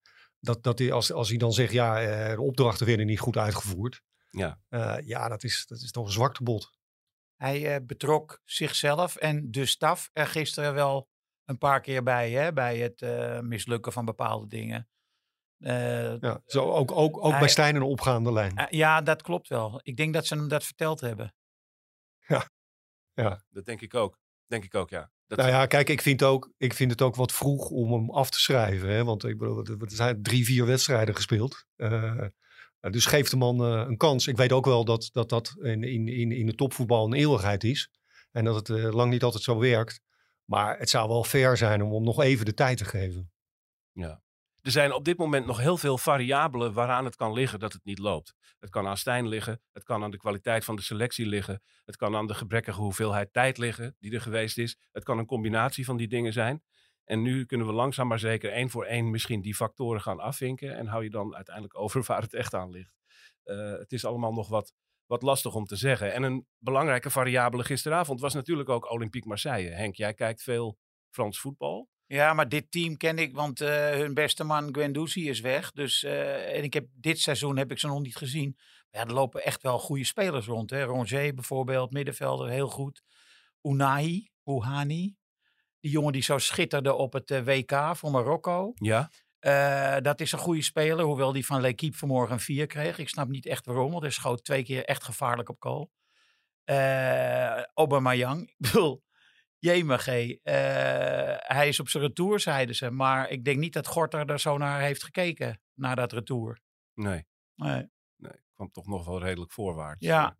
dat, 0.40 0.62
dat 0.62 0.78
hij, 0.78 0.92
als, 0.92 1.12
als 1.12 1.28
hij 1.28 1.38
dan 1.38 1.52
zegt, 1.52 1.72
ja, 1.72 2.02
eh, 2.02 2.34
de 2.34 2.42
opdrachten 2.42 2.86
werden 2.86 3.06
niet 3.06 3.20
goed 3.20 3.36
uitgevoerd. 3.36 4.02
Ja. 4.30 4.60
Eh, 4.68 4.96
ja, 5.04 5.28
dat 5.28 5.44
is, 5.44 5.66
dat 5.66 5.80
is 5.80 5.90
toch 5.90 6.06
een 6.06 6.12
zwaktebod. 6.12 6.72
Hij 7.36 7.74
eh, 7.74 7.86
betrok 7.86 8.40
zichzelf 8.44 9.16
en 9.16 9.50
de 9.50 9.66
staf 9.66 10.10
er 10.12 10.26
gisteren 10.26 10.74
wel 10.74 11.08
een 11.52 11.58
paar 11.58 11.80
keer 11.80 12.02
bij. 12.02 12.30
Hè, 12.30 12.52
bij 12.52 12.78
het 12.78 13.02
eh, 13.02 13.40
mislukken 13.40 13.92
van 13.92 14.04
bepaalde 14.04 14.46
dingen. 14.46 14.88
Eh, 15.58 16.20
Ja, 16.20 16.42
zo 16.46 16.70
ook, 16.70 16.90
ook, 16.92 17.24
ook 17.24 17.30
Hij- 17.30 17.38
bij 17.40 17.48
Stijn 17.48 17.76
een 17.76 17.82
opgaande 17.82 18.32
lijn. 18.32 18.56
eh, 18.56 18.66
ja, 18.70 19.00
dat 19.00 19.22
klopt 19.22 19.48
wel. 19.48 19.80
Ik 19.82 19.96
denk 19.96 20.14
dat 20.14 20.26
ze 20.26 20.34
hem 20.34 20.48
dat 20.48 20.64
verteld 20.64 21.00
hebben. 21.00 21.34
Dat 23.50 23.64
denk 23.64 23.80
ik 23.80 23.94
ook. 23.94 24.18
Denk 24.46 24.64
ik 24.64 24.74
ook, 24.74 24.90
ja. 24.90 25.10
Dat, 25.26 25.38
Nou 25.38 25.50
ja, 25.50 25.66
kijk, 25.66 25.88
ik 25.88 26.02
vind, 26.02 26.22
ook, 26.22 26.52
ik 26.56 26.72
vind 26.74 26.90
het 26.90 27.02
ook 27.02 27.14
wat 27.14 27.32
vroeg 27.32 27.70
om 27.70 27.92
hem 27.92 28.10
af 28.10 28.30
te 28.30 28.40
schrijven. 28.40 28.88
Hè? 28.88 29.04
Want 29.04 29.24
ik 29.24 29.38
bedoel, 29.38 29.64
er 29.64 29.76
zijn 29.86 30.22
drie, 30.22 30.44
vier 30.44 30.66
wedstrijden 30.66 31.14
gespeeld. 31.14 31.64
Eh, 31.76 32.26
dus 32.80 33.06
geef 33.06 33.28
de 33.28 33.36
man 33.36 33.64
eh, 33.64 33.84
een 33.88 33.96
kans. 33.96 34.26
Ik 34.26 34.36
weet 34.36 34.52
ook 34.52 34.64
wel 34.64 34.84
dat 34.84 35.08
dat, 35.12 35.28
dat 35.28 35.54
in, 35.58 35.82
in, 35.82 36.08
in, 36.08 36.32
in 36.32 36.46
de 36.46 36.54
topvoetbal 36.54 37.04
een 37.06 37.12
eeuwigheid 37.12 37.64
is. 37.64 37.90
En 38.30 38.44
dat 38.44 38.54
het 38.54 38.68
eh, 38.78 38.92
lang 38.94 39.10
niet 39.10 39.22
altijd 39.22 39.42
zo 39.42 39.58
werkt. 39.58 40.00
Maar 40.44 40.78
het 40.78 40.90
zou 40.90 41.08
wel 41.08 41.24
fair 41.24 41.56
zijn 41.56 41.82
om 41.82 41.92
hem 41.92 42.02
nog 42.02 42.20
even 42.20 42.44
de 42.44 42.54
tijd 42.54 42.78
te 42.78 42.84
geven. 42.84 43.32
Ja. 43.92 44.22
Er 44.62 44.70
zijn 44.70 44.92
op 44.92 45.04
dit 45.04 45.18
moment 45.18 45.46
nog 45.46 45.58
heel 45.58 45.76
veel 45.76 45.98
variabelen 45.98 46.72
waaraan 46.72 47.04
het 47.04 47.16
kan 47.16 47.32
liggen 47.32 47.58
dat 47.58 47.72
het 47.72 47.84
niet 47.84 47.98
loopt. 47.98 48.34
Het 48.58 48.70
kan 48.70 48.86
aan 48.86 48.96
Stijn 48.96 49.28
liggen, 49.28 49.60
het 49.72 49.82
kan 49.82 50.02
aan 50.02 50.10
de 50.10 50.16
kwaliteit 50.16 50.64
van 50.64 50.76
de 50.76 50.82
selectie 50.82 51.26
liggen, 51.26 51.62
het 51.84 51.96
kan 51.96 52.16
aan 52.16 52.26
de 52.26 52.34
gebrekkige 52.34 52.80
hoeveelheid 52.80 53.32
tijd 53.32 53.58
liggen 53.58 53.96
die 53.98 54.12
er 54.12 54.20
geweest 54.20 54.58
is. 54.58 54.78
Het 54.92 55.04
kan 55.04 55.18
een 55.18 55.26
combinatie 55.26 55.84
van 55.84 55.96
die 55.96 56.08
dingen 56.08 56.32
zijn. 56.32 56.62
En 57.04 57.22
nu 57.22 57.44
kunnen 57.44 57.66
we 57.66 57.72
langzaam 57.72 58.08
maar 58.08 58.18
zeker 58.18 58.52
één 58.52 58.70
voor 58.70 58.84
één 58.84 59.10
misschien 59.10 59.40
die 59.40 59.54
factoren 59.54 60.00
gaan 60.00 60.20
afvinken 60.20 60.76
en 60.76 60.86
hou 60.86 61.04
je 61.04 61.10
dan 61.10 61.34
uiteindelijk 61.34 61.78
over 61.78 62.02
waar 62.06 62.22
het 62.22 62.34
echt 62.34 62.54
aan 62.54 62.70
ligt. 62.70 62.94
Eh, 63.42 63.72
het 63.72 63.92
is 63.92 64.04
allemaal 64.04 64.32
nog 64.32 64.48
wat, 64.48 64.74
wat 65.12 65.22
lastig 65.22 65.54
om 65.54 65.64
te 65.64 65.76
zeggen. 65.76 66.12
En 66.12 66.22
een 66.22 66.46
belangrijke 66.58 67.10
variabele 67.10 67.64
gisteravond 67.64 68.20
was 68.20 68.34
natuurlijk 68.34 68.68
ook 68.68 68.90
Olympique 68.90 69.28
Marseille. 69.28 69.70
Henk, 69.70 69.94
jij 69.94 70.14
kijkt 70.14 70.42
veel 70.42 70.78
Frans 71.10 71.40
voetbal. 71.40 71.88
Ja, 72.06 72.32
maar 72.34 72.48
dit 72.48 72.70
team 72.70 72.96
ken 72.96 73.18
ik, 73.18 73.34
want 73.34 73.60
eh, 73.60 73.90
hun 73.90 74.14
beste 74.14 74.44
man 74.44 74.74
Guendouzi 74.74 75.28
is 75.28 75.40
weg. 75.40 75.70
Dus, 75.70 76.02
eh, 76.02 76.56
en 76.56 76.62
ik 76.62 76.74
heb, 76.74 76.86
dit 76.92 77.20
seizoen 77.20 77.56
heb 77.56 77.70
ik 77.70 77.78
ze 77.78 77.86
nog 77.86 78.00
niet 78.00 78.16
gezien. 78.16 78.52
Maar 78.90 79.00
ja, 79.00 79.06
er 79.06 79.14
lopen 79.14 79.44
echt 79.44 79.62
wel 79.62 79.78
goede 79.78 80.04
spelers 80.04 80.46
rond. 80.46 80.70
Hè? 80.70 80.82
Rongier 80.82 81.34
bijvoorbeeld, 81.34 81.92
middenvelder, 81.92 82.48
heel 82.48 82.68
goed. 82.68 83.02
Unai, 83.62 84.30
Ouhani. 84.44 85.16
Die 85.80 85.90
jongen 85.90 86.12
die 86.12 86.22
zo 86.22 86.38
schitterde 86.38 86.94
op 86.94 87.12
het 87.12 87.30
eh, 87.30 87.44
WK 87.44 87.96
voor 87.96 88.10
Marokko. 88.10 88.72
Ja, 88.74 89.10
Eh, 89.42 89.96
dat 90.00 90.20
is 90.20 90.32
een 90.32 90.38
goede 90.38 90.62
speler, 90.62 91.04
hoewel 91.04 91.32
die 91.32 91.46
van 91.46 91.60
L'Equipe 91.60 91.96
vanmorgen 91.96 92.32
een 92.34 92.40
4 92.40 92.66
kreeg. 92.66 92.98
Ik 92.98 93.08
snap 93.08 93.28
niet 93.28 93.46
echt 93.46 93.66
waarom, 93.66 93.90
want 93.90 94.02
hij 94.02 94.10
schoot 94.10 94.44
twee 94.44 94.64
keer 94.64 94.84
echt 94.84 95.04
gevaarlijk 95.04 95.48
op 95.48 95.56
goal. 95.62 95.90
Eh 96.64 97.62
Aubameyang, 97.62 98.40
ik 98.48 98.54
bedoel, 98.58 99.04
jemig, 99.58 100.06
eh 100.06 101.36
hij 101.38 101.68
is 101.68 101.80
op 101.80 101.88
zijn 101.88 102.02
retour, 102.02 102.40
zeiden 102.40 102.74
ze. 102.74 102.90
Maar 102.90 103.30
ik 103.30 103.44
denk 103.44 103.58
niet 103.58 103.72
dat 103.72 103.86
Gorter 103.86 104.30
er 104.30 104.40
zo 104.40 104.58
naar 104.58 104.80
heeft 104.80 105.02
gekeken, 105.04 105.60
naar 105.74 105.96
dat 105.96 106.12
retour. 106.12 106.60
nee. 106.94 107.26
Nee. 107.54 107.90
Nee, 108.16 108.32
kwam 108.54 108.70
toch 108.70 108.86
nog 108.86 109.06
wel 109.06 109.20
redelijk 109.22 109.52
voorwaarts. 109.52 110.06
Ja. 110.06 110.36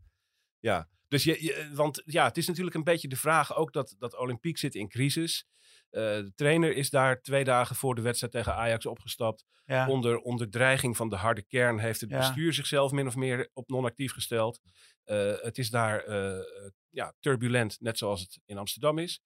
Ja, 0.58 0.88
dus 1.08 1.24
je, 1.24 1.44
je- 1.44 1.70
want 1.74 2.02
ja, 2.04 2.24
het 2.24 2.36
is 2.36 2.46
natuurlijk 2.46 2.76
een 2.76 2.84
beetje 2.84 3.08
de 3.08 3.16
vraag 3.16 3.56
ook 3.56 3.72
dat, 3.72 3.94
dat 3.98 4.16
Olympiek 4.16 4.58
zit 4.58 4.74
in 4.74 4.88
crisis. 4.88 5.46
Eh, 5.92 6.02
de 6.02 6.32
trainer 6.34 6.76
is 6.76 6.90
daar 6.90 7.20
twee 7.20 7.44
dagen 7.44 7.76
voor 7.76 7.94
de 7.94 8.00
wedstrijd 8.02 8.32
tegen 8.32 8.54
Ajax 8.54 8.86
opgestapt. 8.86 9.44
Ja. 9.64 9.88
Onder, 9.88 10.18
onder 10.18 10.50
dreiging 10.50 10.96
van 10.96 11.08
de 11.08 11.16
harde 11.16 11.42
kern 11.42 11.78
heeft 11.78 12.00
het 12.00 12.10
Ja. 12.10 12.18
bestuur 12.18 12.52
zichzelf 12.52 12.92
min 12.92 13.06
of 13.06 13.16
meer 13.16 13.50
op 13.52 13.68
non-actief 13.68 14.12
gesteld. 14.12 14.60
Eh, 15.04 15.32
het 15.40 15.58
is 15.58 15.70
daar 15.70 16.04
eh, 16.04 16.44
ja, 16.88 17.14
turbulent, 17.20 17.80
net 17.80 17.98
zoals 17.98 18.20
het 18.20 18.40
in 18.44 18.58
Amsterdam 18.58 18.98
is. 18.98 19.22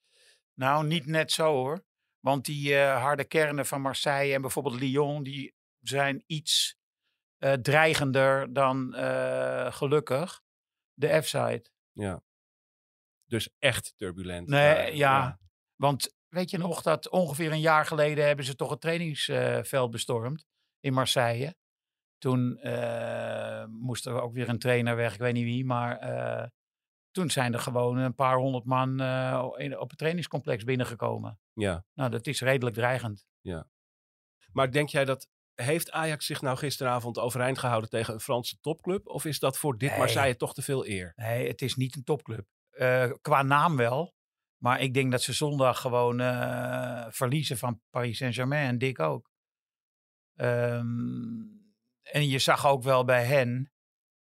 Nou, 0.55 0.87
niet 0.87 1.07
net 1.07 1.33
zo 1.33 1.53
hoor. 1.53 1.85
Want 2.21 2.45
die 2.45 2.77
harde 2.77 3.25
kernen 3.25 3.67
van 3.67 3.81
Marseille 3.81 4.35
en 4.35 4.41
bijvoorbeeld 4.41 4.81
Lyon, 4.81 5.23
die 5.23 5.55
zijn 5.81 6.23
iets 6.27 6.77
dreigender 7.63 8.53
dan 8.53 8.95
gelukkig 9.73 10.43
de 10.95 11.23
F-side. 11.23 11.71
Ja. 11.93 12.23
Dus 13.25 13.49
echt 13.59 13.93
turbulent. 13.97 14.49
Nee, 14.49 14.97
ja. 14.97 15.39
Want 15.77 16.16
weet 16.29 16.51
je 16.51 16.59
nog 16.59 16.83
dat 16.83 17.09
ongeveer 17.11 17.53
een 17.53 17.61
jaar 17.61 17.87
geleden 17.87 18.27
hebben 18.27 18.45
ze 18.45 18.55
toch 18.57 18.71
het 18.71 18.81
trainingsveld 18.81 19.91
bestormd 19.91 20.45
in 20.81 20.93
Marseille. 20.93 21.57
Toen 22.19 22.59
eh, 22.59 23.65
moest 23.67 24.07
er 24.07 24.21
ook 24.21 24.33
weer 24.33 24.49
een 24.49 24.59
trainer 24.59 24.97
weg, 24.97 25.13
ik 25.15 25.21
weet 25.21 25.33
niet 25.35 25.45
wie, 25.45 25.65
maar 25.65 25.99
eh, 25.99 26.49
toen 27.11 27.31
zijn 27.31 27.53
er 27.53 27.59
gewoon 27.61 27.97
een 27.97 28.15
paar 28.15 28.37
honderd 28.37 28.65
man 28.65 29.01
eh, 29.01 29.49
in- 29.57 29.79
op 29.79 29.89
het 29.89 29.99
trainingscomplex 29.99 30.65
binnengekomen. 30.65 31.39
Ja. 31.53 31.85
Nou, 31.95 32.11
dat 32.11 32.27
is 32.27 32.41
redelijk 32.41 32.77
dreigend. 32.77 33.27
Maar 34.53 34.71
denk 34.71 34.89
jij 34.89 35.05
dat. 35.05 35.29
Heeft 35.55 35.91
Ajax 35.91 36.27
zich 36.27 36.41
nou 36.41 36.57
gisteravond 36.57 37.19
overeind 37.19 37.59
gehouden 37.59 37.91
tegen 37.91 38.15
een 38.15 38.21
Franse 38.21 38.59
topclub? 38.61 39.07
Of 39.07 39.25
is 39.25 39.39
dat 39.39 39.59
voor 39.59 39.79
dit 39.79 39.91
Nee. 39.91 39.99
Marseille 39.99 40.37
toch 40.37 40.55
te 40.55 40.63
veel 40.63 40.87
eer? 40.87 41.13
Nee, 41.17 41.49
het 41.49 41.63
is 41.63 41.75
niet 41.75 41.97
een 41.97 42.05
topclub. 42.05 42.47
Qua 43.21 43.43
naam 43.43 43.77
wel. 43.77 44.15
Maar 44.57 44.81
ik 44.81 44.95
denk 44.95 45.11
dat 45.11 45.23
ze 45.23 45.33
zondag 45.33 45.81
gewoon 45.81 46.21
eh, 46.21 47.07
verliezen 47.09 47.59
van 47.59 47.81
Paris 47.91 48.17
Saint-Germain 48.17 48.69
en 48.69 48.79
Dick 48.79 48.99
ook. 48.99 49.31
Ehm, 50.35 51.41
en 52.03 52.29
je 52.29 52.39
zag 52.39 52.67
ook 52.67 52.83
wel 52.83 53.05
bij 53.05 53.25
hen 53.25 53.73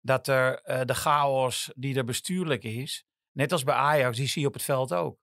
dat 0.02 0.28
er 0.28 0.62
eh, 0.62 0.82
de 0.86 0.94
chaos 0.96 1.72
die 1.76 1.96
er 1.96 2.04
bestuurlijk 2.06 2.64
is, 2.64 3.06
net 3.32 3.52
als 3.52 3.64
bij 3.64 3.76
Ajax, 3.76 4.18
die 4.18 4.28
zie 4.28 4.42
je 4.42 4.48
op 4.48 4.54
het 4.54 4.64
veld 4.64 4.94
ook. 4.94 5.20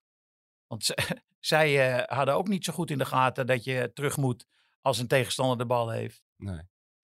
Want 0.67 0.95
zij 1.41 1.97
eh, 1.99 2.17
hadden 2.17 2.35
ook 2.35 2.49
niet 2.49 2.65
zo 2.65 2.73
goed 2.73 2.91
in 2.91 2.99
de 2.99 3.05
gaten 3.07 3.47
dat 3.47 3.65
je 3.65 3.91
terug 3.95 4.17
moet 4.17 4.47
als 4.81 4.99
een 4.99 5.09
tegenstander 5.09 5.59
de 5.59 5.67
bal 5.67 5.91
heeft. 5.91 6.23
Nee. 6.37 6.61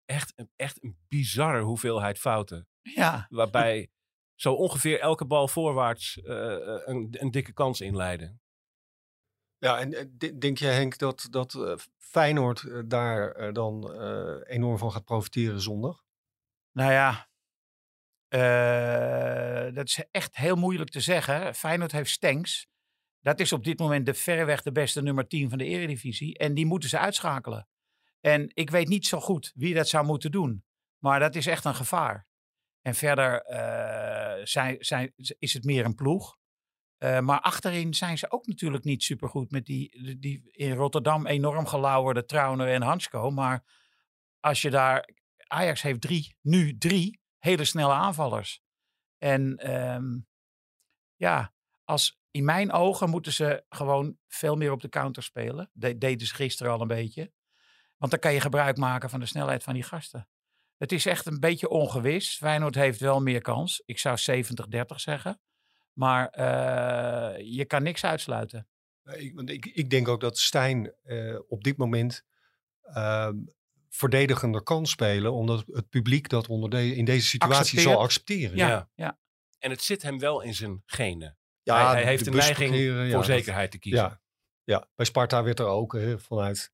Echt, 0.05 0.33
een- 0.37 0.51
echt 0.57 0.83
een 0.85 0.99
bizarre 1.09 1.61
hoeveelheid 1.63 2.19
fouten. 2.19 2.69
Ja, 2.83 3.27
Waarbij 3.31 3.89
zo 4.37 4.53
ongeveer 4.53 5.01
elke 5.01 5.25
bal 5.25 5.49
voorwaarts 5.49 6.21
eh, 6.23 6.55
eh, 6.55 6.81
een, 6.85 7.09
een 7.19 7.31
dikke 7.31 7.53
kans 7.53 7.81
inleiden. 7.81 8.41
Ja, 9.59 9.79
en 9.79 9.95
eh, 9.95 10.05
de- 10.11 10.39
denk 10.39 10.59
jij 10.59 10.75
Henk 10.75 10.99
dat, 10.99 11.27
dat 11.31 11.79
Feyenoord 11.99 12.91
daar 12.91 13.53
dan 13.53 13.95
eh, 13.95 14.55
enorm 14.55 14.79
van 14.79 14.93
gaat 14.93 15.05
profiteren 15.05 15.61
zondag? 15.61 16.05
Nou 16.73 16.93
ja, 16.93 17.29
eh, 18.29 19.75
dat 19.75 19.87
is 19.87 20.05
echt 20.11 20.37
heel 20.37 20.57
moeilijk 20.57 20.91
te 20.91 21.01
zeggen. 21.01 21.55
Feyenoord 21.55 21.93
heeft 21.93 22.11
Stenks. 22.11 22.67
Dat 23.21 23.41
is 23.41 23.53
op 23.53 23.65
dit 23.65 23.79
moment 23.79 24.07
de 24.07 24.15
verreweg 24.15 24.63
de 24.63 24.73
beste 24.73 25.03
nummer 25.03 25.27
10 25.29 25.49
van 25.49 25.59
de 25.59 25.65
eredivisie. 25.65 26.39
En 26.39 26.55
die 26.55 26.67
moeten 26.67 26.89
ze 26.89 26.99
uitschakelen. 26.99 27.69
En 28.21 28.51
ik 28.55 28.71
weet 28.71 28.89
niet 28.89 29.07
zo 29.07 29.21
goed 29.21 29.53
wie 29.55 29.75
dat 29.75 29.89
zou 29.89 30.05
moeten 30.07 30.31
doen. 30.31 30.65
Maar 30.99 31.21
dat 31.21 31.35
is 31.35 31.47
echt 31.47 31.65
een 31.65 31.75
gevaar. 31.75 32.26
En 32.87 32.95
verder 32.95 33.43
eh, 33.43 34.75
is 35.39 35.53
het 35.53 35.65
meer 35.65 35.85
een 35.85 35.95
ploeg. 35.95 36.37
Eh, 36.97 37.21
maar 37.21 37.41
achterin 37.41 37.95
zijn 37.95 38.19
ze 38.19 38.31
ook 38.31 38.47
natuurlijk 38.47 38.85
niet 38.85 39.03
supergoed 39.03 39.51
met 39.51 39.67
die, 39.67 40.17
die 40.19 40.51
in 40.51 40.73
Rotterdam 40.73 41.27
enorm 41.27 41.67
gelauwerde 41.67 42.25
Trauner 42.25 42.69
en 42.69 42.83
Hansko. 42.83 43.31
Maar 43.31 43.65
als 44.41 44.63
je 44.63 44.71
daar 44.71 45.09
Ajax 45.47 45.83
heeft 45.83 46.01
drie, 46.01 46.37
nu 46.41 46.79
drie 46.79 47.21
hele 47.39 47.65
snelle 47.65 47.93
aanvallers. 47.93 48.63
En 49.19 49.57
ehm, 49.57 50.19
ja, 51.17 51.55
als, 51.85 52.21
in 52.31 52.45
mijn 52.45 52.73
ogen 52.73 53.11
moeten 53.11 53.33
ze 53.33 53.65
gewoon 53.69 54.19
veel 54.29 54.57
meer 54.57 54.73
op 54.73 54.81
de 54.81 54.89
counter 54.89 55.23
spelen. 55.23 55.71
Dat 55.73 56.01
deden 56.01 56.27
ze 56.27 56.35
gisteren 56.35 56.73
al 56.73 56.81
een 56.81 56.87
beetje. 56.87 57.33
Want 57.97 58.11
dan 58.11 58.21
kan 58.21 58.33
je 58.33 58.41
gebruik 58.41 58.77
maken 58.77 59.11
van 59.11 59.21
de 59.21 59.27
snelheid 59.27 59.63
van 59.63 59.75
die 59.75 59.83
gasten. 59.83 60.29
Het 60.77 60.93
is 60.93 61.07
echt 61.07 61.27
een 61.27 61.41
beetje 61.41 61.69
ongewis. 61.69 62.37
Feyenoord 62.37 62.75
heeft 62.75 63.01
wel 63.01 63.21
meer 63.21 63.41
kans. 63.41 63.83
Ik 63.87 63.99
zou 63.99 64.19
70-30 64.71 64.79
zeggen. 64.87 65.41
Maar 65.93 66.29
eh, 66.29 67.45
je 67.57 67.65
kan 67.65 67.83
niks 67.83 68.05
uitsluiten. 68.05 68.69
Nee, 69.03 69.19
Ik, 69.19 69.35
want 69.35 69.51
ik, 69.51 69.67
ik 69.67 69.91
denk 69.91 70.09
ook 70.09 70.21
dat 70.21 70.39
Stijn 70.39 70.93
eh, 71.03 71.39
op 71.49 71.65
dit 71.65 71.77
moment 71.77 72.25
ehm, 72.83 73.35
verdedigender 73.89 74.63
kan 74.63 74.87
spelen. 74.87 75.33
Omdat 75.33 75.65
het 75.67 75.89
publiek 75.89 76.29
dat 76.29 76.49
onder 76.49 76.71
de, 76.71 76.95
in 76.95 77.05
deze 77.05 77.27
situatie 77.27 77.81
zal 77.81 78.01
accepteren. 78.01 78.57
Ja, 78.57 78.69
Ja. 78.69 78.89
ja. 78.95 79.19
En 79.59 79.71
het 79.71 79.83
zit 79.83 80.03
hem 80.03 80.19
wel 80.19 80.41
in 80.41 80.55
zijn 80.55 80.83
genen. 80.87 81.39
Ja, 81.63 81.91
hij, 81.91 82.05
heeft 82.05 82.25
de 82.25 82.31
een 82.31 82.37
neiging 82.37 82.77
ja, 82.77 83.11
voor 83.11 83.25
zekerheid 83.25 83.71
te 83.71 83.79
kiezen. 83.79 84.03
Ja, 84.03 84.21
ja, 84.65 84.89
bij 84.95 85.07
Sparta 85.07 85.43
werd 85.43 85.59
er 85.59 85.67
ook 85.67 85.93
hè, 85.93 86.19
vanuit, 86.19 86.73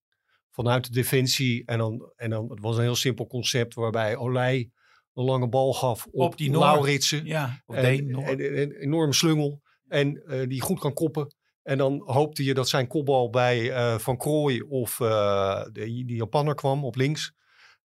vanuit 0.53 0.85
de 0.85 0.93
defensie. 0.93 1.65
En 1.65 1.79
dan, 1.79 2.13
en 2.17 2.31
dan 2.31 2.51
het 2.51 2.61
was 2.61 2.77
een 2.77 2.83
heel 2.83 2.97
simpel 2.97 3.27
concept 3.27 3.75
waarbij 3.75 4.17
Olij 4.17 4.71
een 5.15 5.25
lange 5.25 5.49
bal 5.49 5.75
gaf 5.75 6.07
op, 6.07 6.13
Op 6.21 6.37
die. 6.37 6.51
Lauritsen. 6.51 7.25
ja. 7.25 7.63
Of 7.67 7.77
En, 7.77 8.15
een 8.61 8.73
enorme 8.73 9.13
slungel. 9.13 9.63
En 9.89 10.23
eh, 10.27 10.49
die 10.49 10.61
goed 10.61 10.79
kan 10.79 10.93
koppen. 10.93 11.35
En 11.63 11.79
dan 11.79 12.03
hoopte 12.05 12.45
je 12.45 12.55
dat 12.55 12.69
zijn 12.69 12.87
kopbal 12.87 13.31
bij 13.31 13.73
eh, 13.73 13.99
Van 13.99 14.17
Krooij 14.17 14.61
of 14.61 15.01
eh, 15.01 15.63
de, 15.73 15.85
die 15.85 16.15
Japanner 16.15 16.55
kwam 16.55 16.85
op 16.85 16.97
links. 16.97 17.33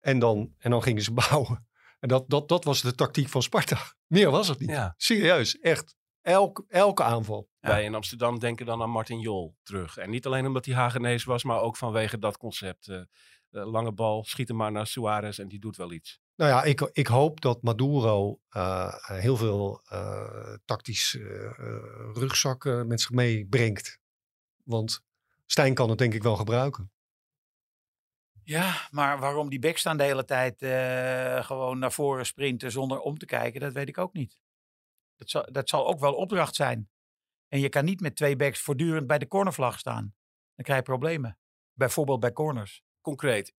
En 0.00 0.18
dan, 0.18 0.54
en 0.58 0.70
dan 0.70 0.82
gingen 0.82 1.02
ze 1.02 1.12
bouwen. 1.28 1.66
En 2.00 2.08
dat, 2.08 2.24
dat, 2.28 2.48
dat 2.48 2.64
was 2.64 2.82
de 2.82 2.94
tactiek 2.94 3.28
van 3.28 3.42
Sparta. 3.42 3.78
Meer 4.06 4.30
was 4.30 4.48
het 4.48 4.58
niet. 4.58 4.68
Ja. 4.68 4.94
Serieus, 4.96 5.58
echt. 5.58 5.96
Elk, 6.20 6.64
elke 6.68 7.02
aanval. 7.02 7.48
Wij 7.70 7.84
in 7.84 7.94
Amsterdam 7.94 8.38
denken 8.38 8.66
dan 8.66 8.82
aan 8.82 8.90
Martin 8.90 9.20
Jol 9.20 9.56
terug. 9.62 9.96
En 9.96 10.10
niet 10.10 10.26
alleen 10.26 10.46
omdat 10.46 10.64
hij 10.66 10.74
Hagenees 10.74 11.24
was, 11.24 11.44
maar 11.44 11.60
ook 11.60 11.76
vanwege 11.76 12.18
dat 12.18 12.36
concept. 12.36 12.88
eh, 12.88 12.96
eh, 12.98 13.06
lange 13.50 13.92
bal, 13.92 14.24
schiet 14.24 14.48
hem 14.48 14.56
maar 14.56 14.72
naar 14.72 14.86
Suarez 14.86 15.38
en 15.38 15.48
die 15.48 15.58
doet 15.60 15.76
wel 15.76 15.92
iets. 15.92 16.20
Nou 16.36 16.50
ja, 16.50 16.62
ik, 16.62 16.80
ik 16.92 17.06
hoop 17.06 17.40
dat 17.40 17.62
Maduro 17.62 18.40
eh, 18.48 18.94
heel 19.06 19.36
veel 19.36 19.80
eh, 19.84 20.54
tactisch 20.64 21.18
rugzak 22.12 22.64
eh, 22.64 22.82
met 22.82 23.00
zich 23.00 23.10
meebrengt. 23.10 23.98
Want 24.64 25.00
Stijn 25.46 25.74
kan 25.74 25.88
het 25.88 25.98
denk 25.98 26.14
ik 26.14 26.22
wel 26.22 26.36
gebruiken. 26.36 26.90
Ja, 28.44 28.88
maar 28.90 29.18
waarom 29.18 29.48
die 29.48 29.58
bek 29.58 29.78
staan 29.78 29.96
de 29.96 30.02
hele 30.02 30.24
tijd 30.24 30.62
eh, 30.62 31.44
gewoon 31.44 31.78
naar 31.78 31.92
voren 31.92 32.26
sprinten 32.26 32.70
zonder 32.70 32.98
om 33.00 33.18
te 33.18 33.26
kijken, 33.26 33.60
dat 33.60 33.72
weet 33.72 33.88
ik 33.88 33.98
ook 33.98 34.12
niet. 34.12 34.38
Dat 35.16 35.30
zal, 35.30 35.48
dat 35.52 35.68
zal 35.68 35.86
ook 35.86 36.00
wel 36.00 36.14
opdracht 36.14 36.54
zijn. 36.54 36.90
En 37.52 37.60
je 37.60 37.68
kan 37.68 37.84
niet 37.84 38.00
met 38.00 38.16
twee 38.16 38.36
backs 38.36 38.60
voortdurend 38.60 39.06
bij 39.06 39.18
de 39.18 39.28
cornervlag 39.28 39.78
staan. 39.78 40.14
Dan 40.54 40.64
krijg 40.64 40.78
je 40.78 40.84
problemen. 40.84 41.38
Bijvoorbeeld 41.72 42.20
bij 42.20 42.32
corners. 42.32 42.82
Concreet, 43.00 43.54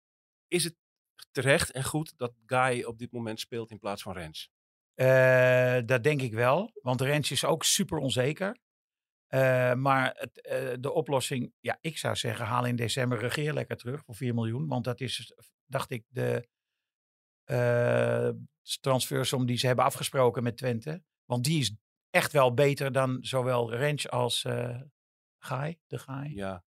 is 0.47 0.63
het 0.63 0.75
terecht 1.31 1.71
en 1.71 1.83
goed 1.83 2.17
dat 2.17 2.33
Guy 2.45 2.83
op 2.83 2.97
dit 2.97 3.11
moment 3.11 3.39
speelt 3.39 3.71
in 3.71 3.79
plaats 3.79 4.01
van 4.01 4.13
Rens? 4.13 4.49
Eh, 4.93 5.77
dat 5.85 6.03
denk 6.03 6.21
ik 6.21 6.33
wel, 6.33 6.71
want 6.81 7.01
Rens 7.01 7.31
is 7.31 7.45
ook 7.45 7.63
super 7.63 7.97
onzeker. 7.97 8.57
Eh, 9.27 9.73
maar 9.73 10.13
het, 10.17 10.41
eh, 10.41 10.73
de 10.79 10.91
oplossing, 10.91 11.53
ja, 11.59 11.77
ik 11.81 11.97
zou 11.97 12.15
zeggen, 12.15 12.45
haal 12.45 12.65
in 12.65 12.75
december 12.75 13.19
regeer 13.19 13.53
lekker 13.53 13.77
terug 13.77 14.03
voor 14.03 14.15
4 14.15 14.33
miljoen. 14.33 14.67
Want 14.67 14.83
dat 14.83 15.01
is, 15.01 15.33
dacht 15.65 15.91
ik, 15.91 16.05
de 16.07 16.47
transfersom 18.79 19.45
die 19.45 19.57
ze 19.57 19.67
hebben 19.67 19.85
afgesproken 19.85 20.43
met 20.43 20.57
Twente. 20.57 21.03
Want 21.25 21.43
die 21.43 21.59
is 21.59 21.75
echt 22.13 22.31
wel 22.31 22.53
beter 22.53 22.91
dan 22.91 23.17
zowel 23.21 23.73
Rens 23.73 24.09
als 24.09 24.43
eh 24.43 24.81
Gaai, 25.37 25.79
de 25.87 25.97
Gaai. 25.97 26.35
Ja, 26.35 26.63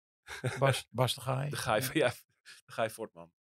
Bas, 0.59 0.87
Bas 0.91 1.15
de 1.15 1.21
Gaai. 1.21 1.51
De 1.51 1.57
Gaai, 1.57 1.91
ja, 1.93 2.09
de 2.65 2.73
Gaai 2.73 2.91
Fortman. 2.91 3.33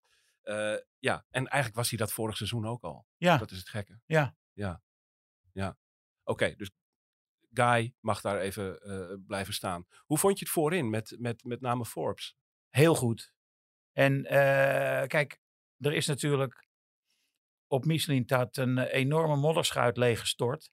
Eh, 0.43 0.77
ja, 0.99 1.27
en 1.31 1.47
eigenlijk 1.47 1.75
was 1.75 1.89
hij 1.89 1.99
dat 1.99 2.13
vorig 2.13 2.37
seizoen 2.37 2.67
ook 2.67 2.83
al. 2.83 3.07
Ja. 3.17 3.37
Dat 3.37 3.51
is 3.51 3.59
het 3.59 3.69
gekke. 3.69 4.01
Ja. 4.07 4.37
Ja. 4.53 4.83
Ja. 5.53 5.79
Oké, 6.25 6.55
dus 6.57 6.71
Guy 7.53 7.95
mag 8.01 8.21
daar 8.21 8.39
even 8.39 8.81
eh, 8.81 9.17
blijven 9.27 9.55
staan. 9.55 9.87
Hoe 10.05 10.19
vond 10.19 10.39
je 10.39 10.45
het 10.45 10.55
voorin 10.55 10.91
met, 10.91 11.17
met, 11.19 11.45
met 11.45 11.61
name 11.61 11.85
Forbes? 11.85 12.37
Heel 12.69 12.95
goed. 12.95 13.33
En 13.93 14.23
kijk, 15.07 15.41
er 15.79 15.93
is 15.93 16.07
natuurlijk 16.07 16.69
op 17.67 17.85
Michelin-Tat 17.85 18.57
een 18.57 18.79
eh, 18.79 19.01
enorme 19.01 19.37
modderschuit 19.37 19.97
leeggestort. 19.97 20.71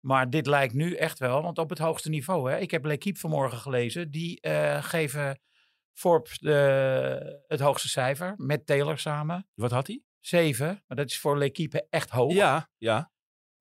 Maar 0.00 0.30
dit 0.30 0.46
lijkt 0.46 0.74
nu 0.74 0.94
echt 0.94 1.18
wel, 1.18 1.42
want 1.42 1.58
op 1.58 1.68
het 1.68 1.78
hoogste 1.78 2.08
niveau. 2.08 2.50
Hè? 2.50 2.58
Ik 2.58 2.70
heb 2.70 2.84
L'Equipe 2.84 3.18
vanmorgen 3.18 3.58
gelezen. 3.58 4.10
Die 4.10 4.40
eh, 4.40 4.82
geven 4.82 5.40
Forbes 5.92 6.38
de, 6.38 7.44
het 7.46 7.60
hoogste 7.60 7.88
cijfer 7.88 8.34
met 8.36 8.66
Taylor 8.66 8.98
samen. 8.98 9.48
Wat 9.54 9.70
had 9.70 9.86
hij? 9.86 10.02
Zeven, 10.20 10.84
maar 10.86 10.96
dat 10.96 11.10
is 11.10 11.18
voor 11.18 11.38
L'Equipe 11.38 11.86
echt 11.90 12.10
hoog. 12.10 12.32
Ja, 12.32 12.70
ja. 12.76 13.10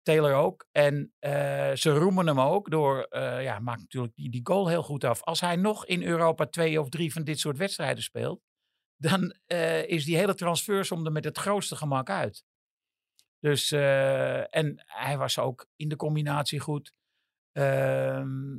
Taylor 0.02 0.34
ook. 0.34 0.68
En 0.72 1.14
eh, 1.20 1.72
ze 1.74 1.90
roemen 1.90 2.28
hem 2.28 2.40
ook 2.40 2.70
door, 2.70 3.04
eh 3.04 3.44
ja, 3.44 3.60
maakt 3.60 3.80
natuurlijk 3.80 4.16
die, 4.16 4.30
die 4.30 4.42
goal 4.44 4.68
heel 4.68 4.84
goed 4.84 5.04
af. 5.04 5.24
Als 5.24 5.42
hij 5.42 5.56
nog 5.56 5.86
in 5.86 6.04
Europa 6.04 6.46
twee 6.46 6.82
of 6.82 6.90
drie 6.90 7.14
van 7.14 7.24
dit 7.24 7.40
soort 7.40 7.58
wedstrijden 7.58 8.04
speelt, 8.04 8.42
dan 8.98 9.36
is 9.86 10.06
die 10.06 10.18
hele 10.18 10.34
transfersom 10.36 11.06
er 11.06 11.12
met 11.12 11.24
het 11.24 11.38
grootste 11.38 11.76
gemak 11.76 12.10
uit. 12.10 12.46
Dus, 13.40 13.72
eh, 13.72 14.56
en 14.56 14.84
hij 14.86 15.18
was 15.18 15.40
ook 15.40 15.68
in 15.76 15.90
de 15.90 15.96
combinatie 15.96 16.60
goed. 16.60 16.94
Ehm, 17.52 18.58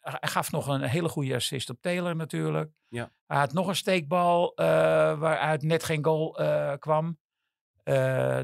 hij 0.00 0.28
gaf 0.28 0.50
nog 0.50 0.66
een 0.66 0.82
hele 0.82 1.08
goede 1.08 1.34
assist 1.34 1.70
op 1.70 1.80
Taylor 1.80 2.16
natuurlijk. 2.16 2.72
Ja. 2.88 3.12
Hij 3.26 3.38
had 3.38 3.52
nog 3.52 3.66
een 3.66 3.76
steekbal 3.76 4.54
eh, 4.54 4.64
waaruit 5.18 5.62
net 5.62 5.84
geen 5.84 6.04
goal 6.04 6.38
eh, 6.38 6.78
kwam. 6.78 7.20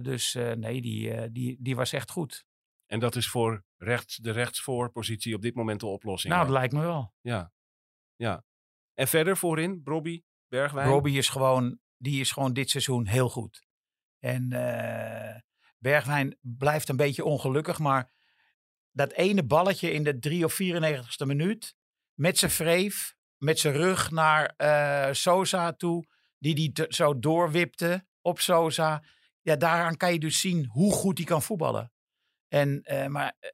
Dus 0.03 0.35
nee, 0.35 0.81
die, 0.81 1.33
die, 1.33 1.57
die 1.61 1.77
was 1.77 1.93
echt 1.93 2.11
goed. 2.11 2.47
En 2.87 2.99
dat 2.99 3.17
is 3.17 3.29
voor 3.29 3.65
rechts, 3.77 4.17
de 4.17 4.31
rechtsvoorpositie 4.31 5.35
op 5.35 5.43
dit 5.43 5.55
moment 5.55 5.81
de 5.81 5.87
oplossing. 5.87 6.33
Nou, 6.33 6.47
dat 6.47 6.55
lijkt 6.55 6.73
me 6.73 6.81
wel. 6.81 7.15
Ja. 7.21 7.53
ja. 8.17 8.45
En 8.95 9.09
verder 9.09 9.37
voorin, 9.37 9.81
Robbie, 9.85 10.25
Bergwijn. 10.49 10.89
Robbie 10.89 11.19
is 11.19 11.29
gewoon, 11.29 11.79
die 11.97 12.21
is 12.21 12.31
gewoon 12.31 12.53
dit 12.53 12.71
seizoen 12.71 13.07
heel 13.07 13.29
goed. 13.29 13.67
En 14.19 14.49
Bergwijn 15.79 16.37
blijft 16.41 16.89
een 16.89 16.97
beetje 16.97 17.25
ongelukkig, 17.25 17.79
maar 17.79 18.11
dat 18.93 19.13
ene 19.13 19.45
balletje 19.45 19.93
in 19.93 20.05
de 20.05 20.19
3 20.19 20.45
of 20.45 20.59
94ste 20.63 21.27
minuut, 21.27 21.77
met 22.15 22.39
zijn 22.39 22.51
vreef, 22.51 23.17
met 23.37 23.59
zijn 23.59 23.75
rug 23.75 24.11
naar 24.11 24.55
eh, 24.57 25.13
Sosa 25.13 25.73
toe, 25.73 26.07
die 26.39 26.55
die 26.55 26.73
zo 26.89 27.19
doorwipte 27.19 28.07
op 28.21 28.41
Sosa. 28.41 29.05
Ja, 29.43 29.57
daaraan 29.57 29.97
kan 29.97 30.13
je 30.13 30.19
dus 30.19 30.41
zien 30.41 30.67
hoe 30.67 30.93
goed 30.93 31.19
hij 31.19 31.27
kan 31.27 31.43
voetballen. 31.43 31.93
En, 32.49 32.83
eh, 32.83 33.07
maar 33.07 33.37
eh, 33.39 33.51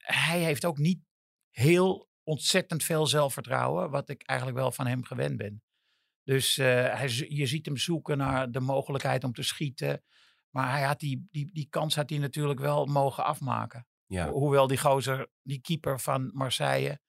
hij 0.00 0.38
heeft 0.38 0.64
ook 0.64 0.78
niet 0.78 1.00
heel 1.50 2.08
ontzettend 2.22 2.82
veel 2.82 3.06
zelfvertrouwen, 3.06 3.90
wat 3.90 4.08
ik 4.08 4.22
eigenlijk 4.22 4.58
wel 4.58 4.72
van 4.72 4.86
hem 4.86 5.04
gewend 5.04 5.36
ben. 5.36 5.62
Dus 6.22 6.56
hij, 6.56 7.08
je 7.28 7.46
ziet 7.46 7.66
hem 7.66 7.76
zoeken 7.76 8.18
naar 8.18 8.50
de 8.50 8.60
mogelijkheid 8.60 9.24
om 9.24 9.32
te 9.32 9.42
schieten. 9.42 10.02
Maar 10.54 10.70
hij 10.70 10.82
had 10.82 11.00
die, 11.00 11.26
die, 11.30 11.50
die 11.52 11.66
kans 11.70 11.94
had 11.94 12.10
hij 12.10 12.18
natuurlijk 12.18 12.60
wel 12.60 12.86
mogen 12.86 13.24
afmaken. 13.24 13.86
Ja. 14.06 14.26
Ho- 14.26 14.32
Hoewel 14.32 14.66
die 14.66 14.78
gozer, 14.78 15.28
die 15.42 15.60
keeper 15.60 16.00
van 16.00 16.30
Marseille, 16.34 17.00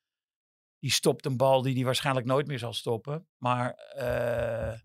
die 0.80 0.92
stopt 0.92 1.25
een 1.25 1.38
bal 1.38 1.62
die 1.62 1.75
hij 1.75 1.84
waarschijnlijk 1.84 2.25
nooit 2.25 2.48
meer 2.48 2.60
zal 2.60 2.74
stoppen. 2.74 3.28
Maar 3.38 3.74
eh, 3.74 4.80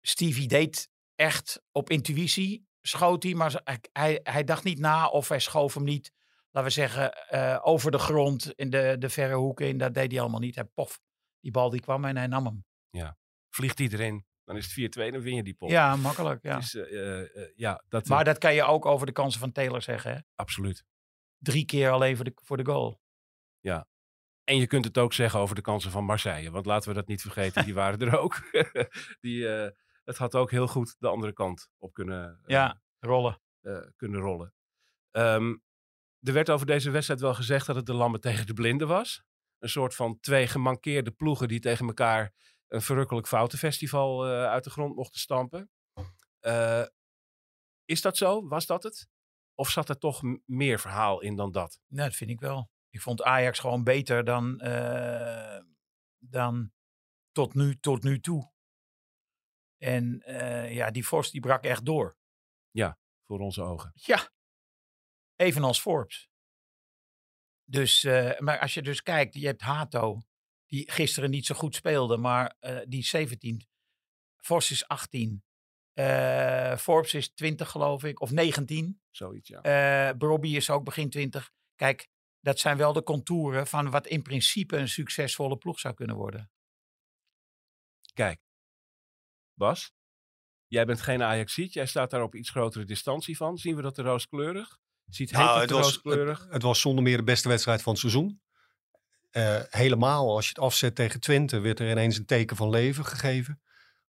Stevie 0.00 0.48
deed 0.48 0.90
echt 1.14 1.62
op 1.72 1.90
intuïtie, 1.90 2.66
schoot 2.80 3.22
hij, 3.22 3.34
maar 3.34 3.60
hij, 3.64 3.80
hij, 3.92 4.20
hij 4.22 4.44
dacht 4.44 4.64
niet 4.64 4.78
na 4.78 5.08
of 5.08 5.28
hij 5.28 5.40
schoof 5.40 5.74
hem 5.74 5.84
niet, 5.84 6.12
laten 6.50 6.70
we 6.70 6.74
zeggen, 6.76 7.12
eh, 7.28 7.58
over 7.62 7.90
de 7.90 7.98
grond 7.98 8.52
in 8.54 8.70
de, 8.70 8.96
de 8.98 9.08
verre 9.08 9.34
hoeken 9.34 9.68
in. 9.68 9.78
Dat 9.78 9.94
deed 9.94 10.10
hij 10.10 10.20
allemaal 10.20 10.40
niet. 10.40 10.54
Hij 10.54 10.64
pof, 10.64 11.00
die 11.40 11.50
bal 11.50 11.70
die 11.70 11.80
kwam 11.80 12.04
en 12.04 12.16
hij 12.16 12.26
nam 12.26 12.44
hem. 12.44 12.64
Vliegt 13.48 13.78
hij 13.78 13.88
erin, 13.88 14.26
dan 14.44 14.56
is 14.56 14.74
het 14.74 14.96
4-2, 14.98 15.12
dan 15.12 15.20
win 15.20 15.34
je 15.34 15.42
die 15.42 15.54
pot. 15.54 15.70
Ja, 15.70 15.96
makkelijk. 15.96 16.42
Ja. 16.42 16.56
Dus, 16.56 16.74
eh, 16.74 16.82
eh, 16.82 17.36
eh, 17.36 17.48
ja, 17.56 17.84
dat 17.88 18.08
Maar 18.08 18.24
dat 18.24 18.38
kan 18.38 18.54
je 18.54 18.62
ook 18.62 18.86
over 18.86 19.06
de 19.06 19.12
kansen 19.12 19.40
van 19.40 19.52
Taylor 19.52 19.82
zeggen. 19.82 20.12
Hè? 20.14 20.18
absoluut. 20.34 20.84
Drie 21.38 21.64
keer 21.64 21.90
alleen 21.90 22.16
voor 22.16 22.24
de, 22.24 22.32
voor 22.34 22.56
de 22.56 22.64
goal. 22.64 23.02
En 24.44 24.56
je 24.56 24.66
kunt 24.66 24.84
het 24.84 24.98
ook 24.98 25.12
zeggen 25.12 25.40
over 25.40 25.54
de 25.54 25.60
kansen 25.60 25.90
van 25.90 26.04
Marseille. 26.04 26.50
Want 26.50 26.66
laten 26.66 26.88
we 26.88 26.94
dat 26.94 27.06
niet 27.06 27.20
vergeten, 27.20 27.64
die 27.64 27.74
waren 27.84 28.00
er 28.00 28.18
ook. 28.18 28.42
die, 29.20 29.46
het 30.04 30.16
had 30.16 30.34
ook 30.34 30.50
heel 30.50 30.66
goed 30.66 30.96
de 30.98 31.08
andere 31.08 31.32
kant 31.32 31.68
op 31.78 31.92
kunnen, 31.92 32.28
eh, 32.28 32.38
Ja, 32.46 32.80
rollen. 32.98 33.40
kunnen 33.96 34.20
rollen. 34.20 34.54
Ehm, 35.10 35.56
er 36.20 36.32
werd 36.32 36.50
over 36.50 36.66
deze 36.66 36.90
wedstrijd 36.90 37.20
wel 37.20 37.34
gezegd 37.34 37.66
dat 37.66 37.76
het 37.76 37.86
de 37.86 37.94
lammen 37.94 38.20
tegen 38.20 38.46
de 38.46 38.54
blinden 38.54 38.88
was. 38.88 39.22
Een 39.58 39.68
soort 39.68 39.94
van 39.94 40.20
twee 40.20 40.46
gemankeerde 40.46 41.10
ploegen 41.10 41.48
die 41.48 41.60
tegen 41.60 41.86
elkaar 41.86 42.32
een 42.74 42.82
verrukkelijk 42.82 43.26
foutenfestival 43.26 44.26
eh, 44.26 44.44
uit 44.44 44.64
de 44.64 44.70
grond 44.70 44.96
mochten 44.96 45.20
stampen. 45.20 45.70
Eh, 46.40 46.86
is 47.84 48.00
dat 48.00 48.16
zo? 48.16 48.48
Was 48.48 48.66
dat 48.66 48.82
het? 48.82 49.08
Of 49.54 49.70
zat 49.70 49.88
er 49.88 49.98
toch 49.98 50.22
meer 50.44 50.80
verhaal 50.80 51.20
in 51.20 51.36
dan 51.36 51.52
dat? 51.52 51.80
Nou, 51.86 52.08
dat 52.08 52.16
vind 52.16 52.30
ik 52.30 52.40
wel. 52.40 52.70
Ik 52.90 53.00
vond 53.00 53.22
Ajax 53.22 53.58
gewoon 53.58 53.84
beter 53.84 54.24
dan, 54.24 54.60
eh, 54.60 55.60
dan 56.18 56.72
tot, 57.32 57.54
nu, 57.54 57.78
tot 57.80 58.02
nu 58.02 58.20
toe. 58.20 58.52
En 59.76 60.22
ja, 60.70 60.90
die 60.90 61.06
Vos 61.06 61.30
die 61.30 61.40
brak 61.40 61.64
echt 61.64 61.84
door. 61.84 62.16
Voor 63.26 63.38
onze 63.38 63.62
ogen. 63.62 63.90
Ja, 63.94 64.30
evenals 65.36 65.80
Forbes. 65.80 66.28
Dus, 67.64 68.02
maar 68.38 68.58
als 68.58 68.74
je 68.74 68.82
dus 68.82 69.02
kijkt, 69.02 69.34
je 69.34 69.46
hebt 69.46 69.60
Hato, 69.60 70.22
die 70.74 70.90
gisteren 70.90 71.30
niet 71.30 71.46
zo 71.46 71.54
goed 71.54 71.74
speelde, 71.74 72.16
maar 72.16 72.56
eh, 72.58 72.80
die 72.88 72.98
is 72.98 73.08
17. 73.08 73.66
Vos 74.36 74.70
is 74.70 74.88
18. 74.88 75.44
Eh, 75.92 76.76
Forbes 76.76 77.14
is 77.14 77.34
20, 77.34 77.70
geloof 77.70 78.04
ik, 78.04 78.20
of 78.20 78.30
19. 78.30 79.00
Zoiets, 79.10 79.48
ja. 79.48 79.60
Eh 79.62 80.14
Robbie 80.18 80.56
is 80.56 80.70
ook 80.70 80.84
begin 80.84 81.10
20. 81.10 81.50
Kijk, 81.74 82.08
dat 82.40 82.58
zijn 82.58 82.76
wel 82.76 82.92
de 82.92 83.02
contouren 83.02 83.66
van 83.66 83.90
wat 83.90 84.06
in 84.06 84.22
principe 84.22 84.76
een 84.76 84.88
succesvolle 84.88 85.56
ploeg 85.56 85.80
zou 85.80 85.94
kunnen 85.94 86.16
worden. 86.16 86.50
Kijk, 88.12 88.40
Bas, 89.54 89.92
jij 90.66 90.84
bent 90.86 91.00
geen 91.00 91.22
Ajaxiet. 91.22 91.72
Jij 91.72 91.86
staat 91.86 92.10
daar 92.10 92.22
op 92.22 92.34
iets 92.34 92.50
grotere 92.50 92.84
distantie 92.84 93.36
van. 93.36 93.58
Zien 93.58 93.76
we 93.76 93.82
dat 93.82 93.98
er 93.98 94.04
rooskleurig? 94.04 94.78
Ziet 95.06 95.30
Nou, 95.30 95.60
het, 95.60 95.70
was, 95.70 95.84
rooskleurig? 95.84 96.42
het, 96.42 96.52
het 96.52 96.62
was 96.62 96.80
zonder 96.80 97.04
meer 97.04 97.16
de 97.16 97.24
beste 97.24 97.48
wedstrijd 97.48 97.82
van 97.82 97.92
het 97.92 98.00
seizoen. 98.00 98.42
Eh, 99.34 99.60
helemaal, 99.68 100.34
als 100.34 100.44
je 100.44 100.52
het 100.54 100.64
afzet 100.64 100.94
tegen 100.94 101.20
Twente, 101.20 101.58
werd 101.58 101.80
er 101.80 101.90
ineens 101.90 102.18
een 102.18 102.24
teken 102.24 102.56
van 102.56 102.70
leven 102.70 103.04
gegeven. 103.04 103.60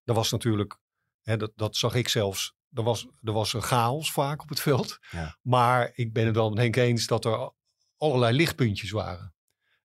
Er 0.05 0.15
was 0.15 0.31
natuurlijk, 0.31 0.79
hè, 1.23 1.37
dat, 1.37 1.53
dat 1.57 1.77
zag 1.77 1.95
ik 1.95 2.09
zelfs, 2.09 2.55
er 2.73 2.83
was, 2.83 3.07
er 3.23 3.33
was 3.33 3.53
een 3.53 3.63
chaos 3.63 4.13
vaak 4.13 4.43
op 4.43 4.49
het 4.49 4.61
veld. 4.61 4.99
Ja. 5.11 5.39
Maar 5.43 5.91
ik 5.95 6.13
ben 6.13 6.27
het 6.27 6.35
wel 6.35 6.51
met 6.51 6.59
Henk 6.59 6.77
eens 6.77 7.07
dat 7.07 7.25
er 7.25 7.53
allerlei 7.97 8.37
lichtpuntjes 8.37 8.91
waren. 8.91 9.35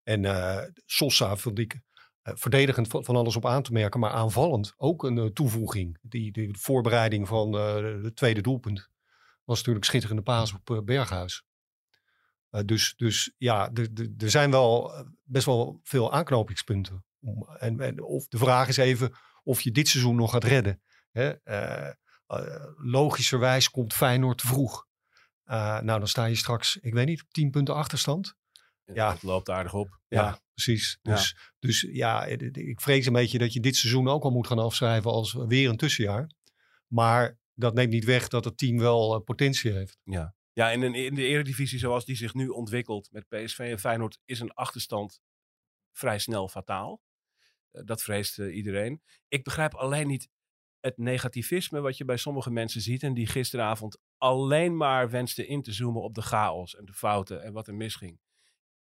En 0.03 0.25
eh 0.25 0.63
Sosa 0.85 1.35
vond 1.35 1.59
ik 1.59 1.79
eh, 2.21 2.33
verdedigend 2.35 2.87
van, 2.87 3.05
van 3.05 3.15
alles 3.15 3.35
op 3.35 3.45
aan 3.45 3.63
te 3.63 3.71
merken, 3.71 3.99
maar 3.99 4.11
aanvallend 4.11 4.73
ook 4.77 5.03
een 5.03 5.33
toevoeging. 5.33 5.97
Die, 6.01 6.31
die 6.31 6.57
voorbereiding 6.57 7.27
van 7.27 7.53
het 8.03 8.15
tweede 8.15 8.41
doelpunt 8.41 8.89
was 9.43 9.57
natuurlijk 9.57 9.85
schitterende 9.85 10.21
paas 10.21 10.53
op 10.53 10.81
Berghuis. 10.85 11.43
Eh, 12.49 12.61
dus, 12.65 12.93
dus 12.97 13.33
ja, 13.37 13.71
er- 13.73 14.29
zijn 14.29 14.51
wel 14.51 14.93
eh, 14.93 15.05
best 15.23 15.45
wel 15.45 15.79
veel 15.83 16.13
aanknopingspunten. 16.13 17.05
En, 17.59 17.79
en 17.79 18.03
of 18.03 18.27
de 18.27 18.37
vraag 18.37 18.67
is 18.67 18.77
even 18.77 19.11
of 19.43 19.61
je 19.61 19.71
dit 19.71 19.87
seizoen 19.87 20.15
nog 20.15 20.31
gaat 20.31 20.43
redden. 20.43 20.81
Hè? 21.11 21.29
Eh, 21.43 21.93
logischerwijs 22.77 23.69
komt 23.69 23.93
Feyenoord 23.93 24.37
te 24.37 24.47
vroeg. 24.47 24.87
Nou, 25.45 25.85
dan 25.85 26.07
sta 26.07 26.25
je 26.25 26.35
straks, 26.35 26.77
ik 26.77 26.93
weet 26.93 27.05
niet, 27.07 27.21
op 27.21 27.31
10 27.31 27.49
punten 27.51 27.75
achterstand. 27.75 28.35
ja. 28.85 29.11
Het 29.11 29.23
loopt 29.23 29.49
aardig 29.49 29.73
op. 29.73 29.99
Ja, 30.07 30.39
precies. 30.53 30.99
Ja. 31.01 31.11
Dus, 31.13 31.35
dus 31.59 31.81
ja, 31.91 32.25
ik 32.25 32.81
vrees 32.81 33.05
een 33.05 33.13
beetje 33.13 33.37
dat 33.37 33.53
je 33.53 33.59
dit 33.59 33.75
seizoen 33.75 34.07
ook 34.07 34.23
al 34.23 34.31
moet 34.31 34.47
gaan 34.47 34.59
afschrijven 34.59 35.11
als 35.11 35.33
weer 35.33 35.69
een 35.69 35.77
tussenjaar. 35.77 36.31
Maar 36.87 37.37
dat 37.53 37.73
neemt 37.73 37.91
niet 37.91 38.05
weg 38.05 38.27
dat 38.27 38.45
het 38.45 38.57
team 38.57 38.77
wel 38.77 39.19
potentie 39.19 39.71
heeft. 39.71 39.97
Ja, 40.03 40.35
ja 40.59 40.71
in 40.71 41.15
de 41.15 41.25
eredivisie 41.25 41.79
zoals 41.79 42.05
die 42.05 42.15
zich 42.15 42.33
nu 42.33 42.47
ontwikkelt 42.47 43.11
met 43.11 43.27
PSV 43.27 43.59
en 43.59 43.79
Feyenoord 43.79 44.19
is 44.25 44.39
een 44.39 44.53
achterstand 44.53 45.21
vrij 45.91 46.19
snel 46.19 46.47
fataal. 46.49 47.01
Eh, 47.71 47.81
dat 47.85 48.01
vreest 48.01 48.39
eh, 48.39 48.55
iedereen. 48.55 49.01
Ik 49.27 49.43
begrijp 49.43 49.75
alleen 49.75 50.07
niet 50.07 50.29
het 50.79 50.97
negativisme 50.97 51.79
wat 51.79 51.97
je 51.97 52.05
bij 52.05 52.17
sommige 52.17 52.51
mensen 52.51 52.81
ziet 52.81 53.03
en 53.03 53.13
die 53.13 53.27
gisteravond 53.27 53.97
alleen 54.17 54.77
maar 54.77 55.09
wensten 55.09 55.47
in 55.47 55.61
te 55.61 55.71
zoomen 55.71 56.01
op 56.01 56.13
de 56.13 56.21
chaos 56.21 56.75
en 56.75 56.85
de 56.85 56.93
fouten 56.93 57.43
en 57.43 57.53
wat 57.53 57.67
er 57.67 57.75
misging. 57.75 58.19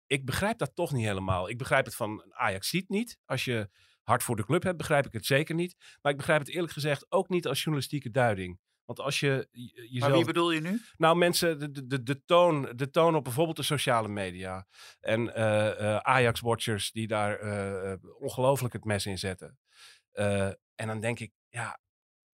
ik 0.06 0.24
begrijp 0.24 0.58
dat 0.58 0.74
toch 0.74 0.92
niet 0.92 1.04
helemaal. 1.04 1.48
Ik 1.48 1.58
begrijp 1.58 1.84
het 1.84 1.94
van 1.94 2.34
Ajax 2.34 2.68
ziet 2.68 2.88
niet. 2.88 3.18
Als 3.24 3.44
je 3.44 3.70
hard 4.02 4.22
voor 4.22 4.36
de 4.36 4.44
club 4.44 4.62
hebt, 4.62 4.76
begrijp 4.76 5.06
ik 5.06 5.12
het 5.12 5.26
zeker 5.26 5.54
niet. 5.54 5.98
Maar 6.02 6.12
ik 6.12 6.18
begrijp 6.18 6.40
het 6.40 6.48
eerlijk 6.48 6.72
gezegd 6.72 7.12
ook 7.12 7.28
niet 7.28 7.46
als 7.46 7.62
journalistieke 7.62 8.10
duiding. 8.10 8.58
Want 8.84 9.00
als 9.00 9.20
je 9.20 9.48
je- 9.52 9.72
jezelf... 9.74 10.00
Maar 10.00 10.12
wie 10.12 10.24
bedoel 10.24 10.50
je 10.50 10.60
nu? 10.60 10.80
Nou, 10.96 11.16
mensen, 11.16 11.58
de, 11.72 11.86
de- 11.86 12.02
de, 12.02 12.24
toon, 12.24 12.68
de 12.76 12.90
toon 12.90 13.14
op 13.16 13.24
bijvoorbeeld 13.24 13.56
de 13.56 13.62
sociale 13.62 14.08
media. 14.08 14.66
En 15.00 15.34
eh, 15.34 15.94
eh, 15.94 15.96
Ajax-watchers 15.96 16.92
die 16.92 17.06
daar 17.06 17.38
eh, 17.38 17.92
ongelooflijk 18.18 18.72
het 18.74 18.84
mes 18.84 19.06
in 19.06 19.18
zetten. 19.18 19.58
En 20.74 20.86
dan 20.86 21.00
denk 21.00 21.18
ik, 21.20 21.32
ja, 21.48 21.78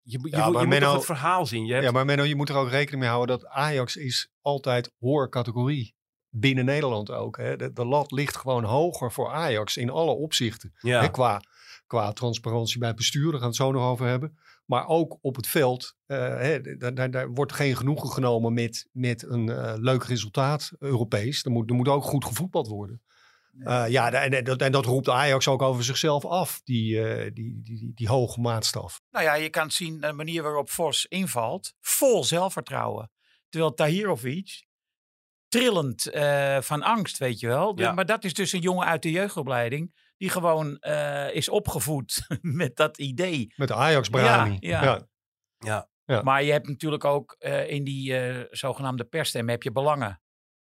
je, 0.03 0.19
moet- 0.19 0.31
je, 0.31 0.37
Ja, 0.37 0.47
je 0.47 0.53
moet 0.53 0.67
Menno- 0.69 0.87
toch 0.87 0.95
het 0.95 1.05
verhaal 1.05 1.47
zien. 1.47 1.67
Je 1.67 1.73
hebt, 1.73 1.85
Ja, 1.85 1.91
maar 1.91 2.05
Menno, 2.05 2.23
je 2.25 2.37
moet 2.37 2.49
er 2.49 2.57
ook 2.57 2.69
rekening 2.69 3.01
mee 3.03 3.11
houden 3.11 3.39
dat 3.39 3.49
Ajax 3.51 3.97
is 3.97 4.29
altijd 4.41 4.93
hoorcategorie. 4.99 5.95
Binnen 6.33 6.65
Nederland 6.65 7.11
ook. 7.11 7.37
Hè. 7.37 7.57
De, 7.57 7.73
de 7.73 7.85
lat 7.85 8.13
ligt 8.13 8.37
gewoon 8.37 8.65
hoger 8.65 9.13
voor 9.13 9.31
Ajax 9.31 9.77
in 9.77 9.91
alle 9.91 10.11
opzichten. 10.13 10.73
ja, 10.81 11.01
Hè, 11.01 11.11
qua, 11.11 11.41
qua 11.87 12.13
transparantie 12.13 12.79
bij 12.79 12.95
bestuur, 12.95 13.23
daar 13.23 13.33
gaan 13.33 13.41
we 13.41 13.47
het 13.47 13.57
zo 13.57 13.73
nog 13.73 13.83
over 13.85 14.07
hebben. 14.07 14.39
Maar 14.71 14.87
ook 14.87 15.19
op 15.21 15.37
het 15.37 15.47
veld, 15.47 15.97
eh, 16.07 16.19
hè, 16.19 16.61
daar, 16.61 16.95
daar, 16.95 17.11
daar 17.11 17.31
wordt 17.31 17.53
geen 17.53 17.77
genoegen 17.77 18.11
genomen 18.11 18.53
met, 18.53 18.89
met 18.93 19.23
een 19.23 19.49
eh, 19.49 19.75
leuk 19.77 20.05
resultaat, 20.05 20.73
Europees. 20.79 21.45
Er 21.45 21.51
moet, 21.51 21.71
er 21.71 21.77
moet 21.77 21.89
ook 21.89 22.03
goed 22.03 22.25
gevoetbald 22.25 22.67
worden. 22.67 23.03
Eh, 23.59 23.85
ja, 23.89 24.13
en, 24.13 24.33
en, 24.33 24.45
dat, 24.45 24.61
en 24.61 24.73
dat 24.73 24.85
roept 24.85 25.09
Ajax 25.09 25.49
ook 25.49 25.63
over 25.63 25.85
zichzelf 25.85 26.25
af, 26.25 26.61
die, 26.65 27.03
eh, 27.03 27.31
die, 27.35 27.61
die, 27.63 27.79
die, 27.79 27.93
die 27.95 28.09
hoge 28.09 28.41
maatstaf. 28.41 29.01
Nou 29.11 29.25
ja, 29.25 29.35
je 29.35 29.51
kan 29.51 29.71
zien 29.71 30.01
de 30.01 30.13
manier 30.13 30.43
waarop 30.43 30.71
Vos 30.71 31.07
invalt. 31.07 31.75
Vol 31.81 32.25
zelfvertrouwen. 32.25 33.11
Terwijl 33.49 33.75
Tahirovic 33.75 34.65
trillend 35.49 36.07
eh, 36.07 36.61
van 36.61 36.83
angst, 36.83 37.19
weet 37.19 37.41
je 37.41 37.47
wel. 37.47 37.79
Ja. 37.79 37.93
Maar 37.93 38.07
dat 38.07 38.25
is 38.25 38.35
dus 38.35 38.53
een 38.53 38.61
jongen 38.61 38.87
uit 38.87 39.03
de 39.03 39.11
jeugdopleiding. 39.11 39.95
Die 40.21 40.29
gewoon 40.31 40.79
eh, 40.79 41.35
is 41.35 41.49
opgevoed 41.49 42.27
met 42.41 42.77
dat 42.77 42.99
idee. 42.99 43.53
Met 43.57 43.69
de 43.69 43.75
Ajax-Brani. 43.75 44.57
Ja, 44.61 45.07
ja. 45.59 45.89
ja, 46.05 46.23
Maar 46.23 46.43
je 46.43 46.53
hebt 46.53 46.69
natuurlijk 46.69 47.05
ook 47.05 47.37
eh, 47.39 47.71
in 47.71 47.85
die 47.85 48.17
eh, 48.19 48.45
zogenaamde 48.51 49.05
persstem 49.05 49.49
heb 49.49 49.63
je 49.63 49.73
belangen. 49.73 50.11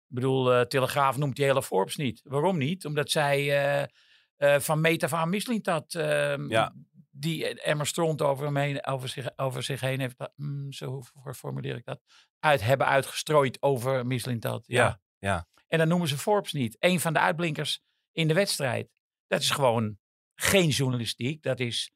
Ik 0.07 0.15
bedoel, 0.15 0.53
eh, 0.53 0.61
Telegraaf 0.61 1.17
noemt 1.17 1.35
die 1.35 1.45
hele 1.45 1.63
Forbes 1.63 1.95
niet. 1.95 2.21
Waarom 2.23 2.57
niet? 2.57 2.85
Omdat 2.85 3.11
zij 3.11 3.37
eh, 3.39 3.87
eh, 4.35 4.59
van 4.61 4.81
meet 4.81 5.03
af 5.03 5.13
aan 5.13 5.29
Mislintat 5.29 5.93
ehm, 5.93 6.49
Ja. 6.49 6.73
die 7.11 7.61
emmer 7.61 7.87
stront 7.87 8.21
over, 8.21 8.45
hem 8.45 8.55
heen, 8.57 8.85
over, 8.85 9.09
zich, 9.09 9.29
over 9.35 9.63
zich 9.63 9.79
heen 9.81 9.99
heeft, 9.99 10.15
mm, 10.35 10.71
zo 10.71 11.01
formuleer 11.35 11.75
ik 11.75 11.85
dat, 11.85 12.01
uit, 12.39 12.61
hebben 12.61 12.87
uitgestrooid 12.87 13.61
over 13.61 14.05
Mislintat. 14.05 14.63
Ja. 14.67 14.83
Ja, 14.83 14.99
ja. 15.19 15.47
En 15.67 15.77
dan 15.77 15.87
noemen 15.87 16.07
ze 16.07 16.17
Forbes 16.17 16.53
niet. 16.53 16.75
Een 16.79 16.99
van 16.99 17.13
de 17.13 17.19
uitblinkers 17.19 17.81
in 18.11 18.27
de 18.27 18.33
wedstrijd. 18.33 18.94
Dat 19.27 19.41
is 19.41 19.49
gewoon 19.49 19.97
geen 20.35 20.69
journalistiek, 20.69 21.41
dat 21.43 21.59
is 21.59 21.91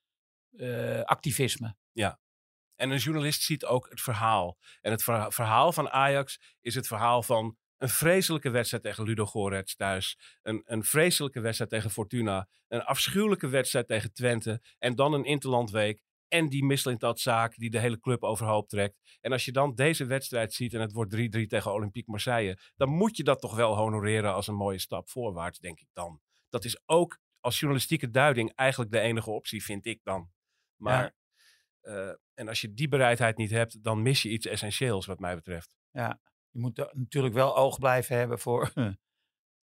eh, 0.58 1.02
activisme. 1.02 1.76
En 2.76 2.89
een 2.89 2.98
journalist 2.98 3.42
ziet 3.42 3.65
ook 3.65 3.89
het 3.89 4.02
verhaal. 4.02 4.58
En 4.82 4.92
het 4.92 5.04
verha- 5.04 5.32
verhaal 5.32 5.72
van 5.72 5.89
Ajax 5.89 6.39
is 6.62 6.76
het 6.76 6.88
verhaal 6.88 7.24
van 7.24 7.58
een 7.78 7.89
vreselijke 7.89 8.50
wedstrijd 8.50 8.84
tegen 8.84 9.04
Ludo 9.04 9.26
Gorets 9.26 9.76
thuis. 9.76 10.18
Een, 10.42 10.62
een 10.65 10.84
vreselijke 10.84 11.39
wedstrijd 11.39 11.72
tegen 11.72 11.89
Fortuna. 11.89 12.48
Een 12.68 12.84
afschuwelijke 12.84 13.48
wedstrijd 13.48 13.88
tegen 13.88 14.13
Twente. 14.13 14.62
En 14.78 14.96
dan 14.96 15.13
een 15.13 15.24
interlandweek. 15.26 16.02
En 16.28 16.50
die 16.50 16.65
Mislintat-zaak 16.65 17.56
die 17.58 17.70
de 17.70 17.80
hele 17.80 18.00
club 18.00 18.24
overhoop 18.24 18.70
trekt. 18.70 19.18
En 19.22 19.32
als 19.32 19.46
je 19.46 19.52
dan 19.52 19.76
deze 19.76 20.06
wedstrijd 20.06 20.54
ziet 20.54 20.74
en 20.74 20.82
het 20.82 20.92
wordt 20.92 21.15
3-3 21.15 21.46
tegen 21.48 21.74
Olympique 21.74 22.12
Marseille. 22.12 22.60
Dan 22.76 22.89
moet 22.89 23.18
je 23.18 23.24
dat 23.24 23.42
toch 23.42 23.56
wel 23.56 23.76
honoreren 23.76 24.34
als 24.34 24.48
een 24.48 24.56
mooie 24.56 24.80
stap 24.80 25.10
voorwaarts, 25.10 25.60
denk 25.60 25.80
ik 25.80 25.88
dan. 25.94 26.22
Dat 26.49 26.65
is 26.65 26.81
ook 26.85 27.19
als 27.39 27.59
journalistieke 27.59 28.09
duiding 28.09 28.51
eigenlijk 28.55 28.91
de 28.91 28.99
enige 28.99 29.29
optie, 29.31 29.63
vind 29.63 29.85
ik 29.85 29.99
dan. 30.03 30.31
Maar 30.75 31.03
Ja. 31.03 31.13
eh, 32.09 32.15
en 32.33 32.47
als 32.47 32.62
je 32.62 32.73
die 32.73 32.88
bereidheid 32.88 33.38
niet 33.38 33.49
hebt, 33.49 33.83
dan 33.83 34.01
mis 34.01 34.21
je 34.21 34.29
iets 34.29 34.45
essentieels, 34.45 35.05
wat 35.05 35.19
mij 35.19 35.35
betreft. 35.35 35.69
Je 36.49 36.59
moet 36.59 36.89
natuurlijk 36.93 37.33
wel 37.33 37.57
oog 37.57 37.77
blijven 37.79 38.17
hebben 38.17 38.39
voor 38.39 38.71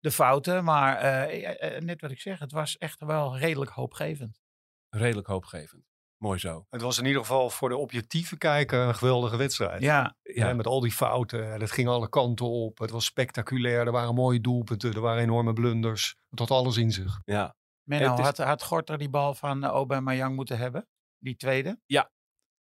de 0.05 0.11
fouten. 0.11 0.65
Maar 0.65 0.97
eh, 0.97 1.77
eh, 1.77 1.83
net 1.83 2.01
wat 2.01 2.11
ik 2.11 2.21
zeg, 2.21 2.39
het 2.39 2.53
was 2.53 2.77
echt 2.77 3.01
wel 3.01 3.39
redelijk 3.39 3.71
hoopgevend. 3.71 4.41
Redelijk 4.89 5.27
hoopgevend. 5.27 5.85
Mooi 6.17 6.39
zo. 6.39 6.67
Het 6.71 6.81
was 6.83 6.99
in 6.99 7.05
ieder 7.05 7.21
geval 7.21 7.51
voor 7.51 7.69
de 7.69 7.77
objectieve 7.77 8.37
kijker 8.39 8.81
een 8.89 8.95
geweldige 8.95 9.37
wedstrijd. 9.37 9.83
Ja, 9.83 10.17
Ja. 10.23 10.53
met 10.55 10.67
al 10.67 10.81
die 10.81 10.93
fouten. 10.93 11.53
En 11.53 11.61
Het 11.61 11.71
ging 11.71 11.89
alle 11.89 12.09
kanten 12.09 12.47
op. 12.47 12.79
Het 12.79 12.91
was 12.91 13.05
spectaculair. 13.05 13.87
Er 13.87 13.93
waren 13.93 14.15
mooie 14.15 14.41
doelpunten. 14.41 14.93
Er 14.95 15.01
waren 15.01 15.23
enorme 15.23 15.53
blunders. 15.53 16.17
Het 16.31 16.39
had 16.39 16.51
alles 16.51 16.77
in 16.77 16.91
zich. 16.93 17.21
Ja, 17.25 17.55
Menno, 17.83 18.15
is- 18.15 18.21
had, 18.21 18.39
had 18.39 18.63
Gorter 18.63 18.99
die 18.99 19.09
bal 19.11 19.35
van 19.35 19.65
uh, 19.65 19.71
Aubameyang 19.71 20.35
moeten 20.37 20.59
hebben? 20.59 20.89
Die 21.19 21.37
tweede? 21.37 21.81
Ja. 21.87 22.11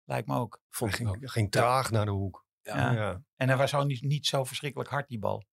Lijkt 0.03 0.27
me 0.27 0.35
ook. 0.35 0.53
Het 0.67 0.75
vond 0.77 0.99
ik 0.99 1.07
ook. 1.07 1.13
ging, 1.17 1.31
ging 1.31 1.51
traag 1.51 1.91
naar 1.91 2.05
de 2.05 2.11
hoek. 2.11 2.45
Ja. 2.61 2.91
Ja. 2.91 3.21
En 3.35 3.47
hij 3.47 3.57
was 3.57 3.73
ook 3.73 3.85
niet, 3.85 4.01
niet 4.01 4.25
zo 4.25 4.43
verschrikkelijk 4.43 4.89
hard, 4.89 5.07
die 5.07 5.19
bal. 5.19 5.45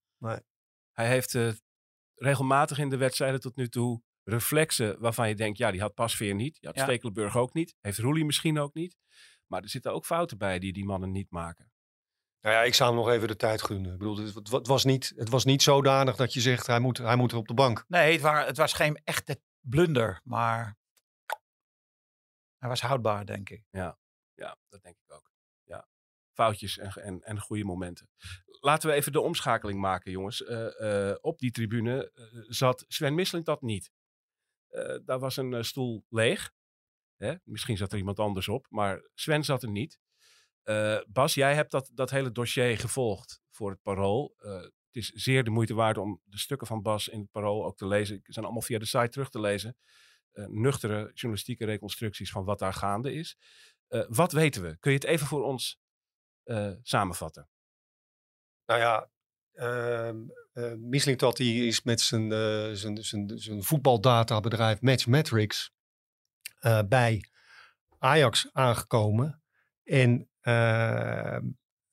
Hij 0.93 1.09
heeft 1.09 1.35
eh, 1.35 1.49
regelmatig 2.15 2.79
in 2.79 2.89
de 2.89 2.97
wedstrijden 2.97 3.41
tot 3.41 3.57
nu 3.57 3.69
toe 3.69 4.03
reflexen 4.25 5.01
waarvan 5.01 5.29
je 5.29 5.35
denkt, 5.35 5.59
ja, 5.59 5.71
die 5.71 5.81
had 5.81 5.95
Pasveer 5.95 6.35
niet. 6.35 6.61
Die 6.61 6.69
had 6.69 6.79
Ja. 6.79 6.85
Stekelenburg 6.85 7.37
ook 7.37 7.55
niet. 7.55 7.75
Heeft 7.81 7.99
Roelie 7.99 8.25
misschien 8.25 8.59
ook 8.59 8.75
niet. 8.75 8.97
Maar 9.47 9.63
er 9.63 9.69
zitten 9.69 9.93
ook 9.93 10.07
fouten 10.07 10.39
bij 10.39 10.59
die 10.59 10.73
die 10.73 10.85
mannen 10.85 11.11
niet 11.11 11.31
maken. 11.31 11.73
Nou 12.41 12.57
ja, 12.57 12.63
ik 12.63 12.75
zou 12.75 12.91
hem 12.95 12.99
nog 12.99 13.09
even 13.11 13.29
de 13.29 13.37
tijd 13.37 13.63
gunnen. 13.63 13.93
Ik 13.93 13.99
bedoel, 13.99 14.17
het, 14.17 14.51
het 14.51 14.67
was 14.67 14.85
niet, 14.85 15.13
het 15.17 15.29
was 15.29 15.45
niet 15.45 15.63
zodanig 15.63 16.17
dat 16.17 16.33
je 16.33 16.41
zegt, 16.41 16.67
hij 16.67 16.81
moet, 16.81 16.99
hij 16.99 17.17
moet 17.17 17.33
er 17.33 17.39
op 17.39 17.49
de 17.49 17.55
bank. 17.55 17.85
Nee, 17.89 18.21
het, 18.21 18.47
het 18.47 18.57
was 18.57 18.73
geen 18.73 19.01
echte 19.05 19.41
blunder, 19.61 20.21
maar 20.25 20.77
hij 22.59 22.69
was 22.69 22.81
houdbaar, 22.81 23.27
denk 23.27 23.49
ik. 23.51 23.63
Ja, 23.71 23.99
dat 24.69 24.83
denk 24.83 24.97
ik 24.99 25.13
ook. 25.13 25.31
Ja. 25.65 25.89
Foutjes 26.33 26.79
en, 26.79 26.91
en, 26.93 27.23
en 27.23 27.41
goede 27.41 27.65
momenten. 27.65 28.09
Laten 28.47 28.89
we 28.89 28.95
even 28.95 29.13
de 29.13 29.21
omschakeling 29.21 29.81
maken, 29.81 30.11
jongens. 30.11 30.45
Eh, 30.45 31.11
eh, 31.11 31.17
op 31.21 31.39
die 31.39 31.51
tribune 31.51 32.11
eh, 32.11 32.25
zat 32.49 32.85
Sven 32.89 33.15
Misling 33.15 33.45
dat 33.45 33.63
niet. 33.63 33.91
Eh, 34.75 34.97
daar 35.05 35.19
was 35.19 35.37
een 35.37 35.55
eh, 35.55 35.63
stoel 35.63 36.05
leeg. 36.09 36.53
Hè? 37.17 37.35
Misschien 37.45 37.77
zat 37.77 37.93
er 37.93 37.99
iemand 37.99 38.19
anders 38.19 38.49
op, 38.49 38.67
maar 38.71 39.09
Sven 39.15 39.45
zat 39.45 39.63
er 39.63 39.71
niet. 39.71 39.99
Eh, 40.63 41.01
Bas, 41.07 41.35
jij 41.35 41.55
hebt 41.55 41.71
dat, 41.71 41.91
dat 41.95 42.11
hele 42.11 42.33
dossier 42.33 42.79
gevolgd 42.79 43.43
voor 43.51 43.71
het 43.71 43.83
Parool. 43.83 44.35
Het 44.39 44.73
is 45.03 45.09
zeer 45.09 45.45
de 45.45 45.51
moeite 45.51 45.75
waard 45.75 45.99
om 45.99 46.21
de 46.25 46.39
stukken 46.39 46.67
van 46.67 46.83
Bas 46.83 47.09
in 47.09 47.21
het 47.21 47.31
Parool 47.31 47.65
ook 47.65 47.77
te 47.77 47.87
lezen. 47.87 48.21
Ze 48.23 48.33
zijn 48.33 48.45
allemaal 48.45 48.63
via 48.63 48.79
de 48.79 48.85
site 48.85 49.09
terug 49.09 49.31
te 49.31 49.41
lezen. 49.41 49.77
Nuchtere 50.33 51.11
journalistieke 51.13 51.65
reconstructies 51.65 52.31
van 52.31 52.45
wat 52.45 52.59
daar 52.59 52.73
gaande 52.73 53.13
is. 53.13 53.37
Wat 54.09 54.33
weten 54.33 54.63
we? 54.63 54.79
Kun 54.79 54.91
je 54.91 54.99
het 54.99 55.07
even 55.07 55.27
voor 55.27 55.45
ons 55.45 55.81
samenvatten? 56.83 57.49
Nou 58.67 58.81
ja, 58.81 59.11
ehm 59.55 60.17
eh, 60.55 60.73
Mislintat 60.79 61.37
die 61.37 61.67
is 61.67 61.83
met 61.83 62.01
zijn, 62.01 62.33
eh, 62.33 62.71
zijn, 62.73 63.05
zijn, 63.05 63.33
zijn 63.35 63.63
voetbaldatabedrijf 63.63 64.81
Matchmetrics 64.81 65.71
eh, 66.59 66.81
bij 66.89 67.25
Ajax 67.99 68.49
aangekomen. 68.53 69.43
En 69.85 70.29
ehm, 70.41 71.43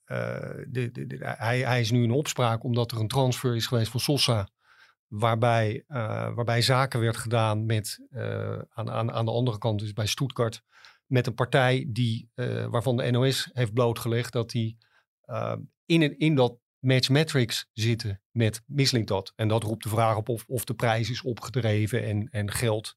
eh, 0.03 0.53
de, 0.67 0.91
de, 0.91 1.17
hij, 1.21 1.59
hij 1.59 1.79
is 1.79 1.91
nu 1.91 2.03
in 2.03 2.11
opspraak 2.11 2.63
omdat 2.63 2.91
er 2.91 2.99
een 2.99 3.07
transfer 3.07 3.55
is 3.55 3.67
geweest 3.67 3.91
van 3.91 3.99
Sosa. 3.99 4.49
Waarbij, 5.07 5.83
waarbij 5.87 6.61
zaken 6.61 6.99
werd 6.99 7.17
gedaan 7.17 7.65
met, 7.65 7.99
aan, 8.69 8.89
aan, 8.91 9.11
aan 9.11 9.25
de 9.25 9.31
andere 9.31 9.57
kant, 9.57 9.79
dus 9.79 9.93
bij 9.93 10.05
Stuttgart, 10.05 10.61
met 11.05 11.27
een 11.27 11.33
partij 11.33 11.85
die, 11.89 12.29
waarvan 12.69 12.97
de 12.97 13.11
NOS 13.11 13.49
heeft 13.53 13.73
blootgelegd 13.73 14.33
dat 14.33 14.49
die 14.49 14.77
eh, 15.31 15.55
in, 15.85 16.19
in 16.19 16.35
dat 16.35 16.57
matchmetrics 16.81 17.69
zitten 17.73 18.21
met 18.31 18.61
Mislintat. 18.65 19.33
En 19.35 19.47
dat 19.47 19.63
roept 19.63 19.83
de 19.83 19.89
vraag 19.89 20.15
op 20.15 20.29
of, 20.29 20.45
of 20.47 20.63
de 20.63 20.73
prijs 20.73 21.09
is 21.09 21.21
opgedreven 21.21 22.03
en, 22.03 22.27
en 22.31 22.51
geld 22.51 22.95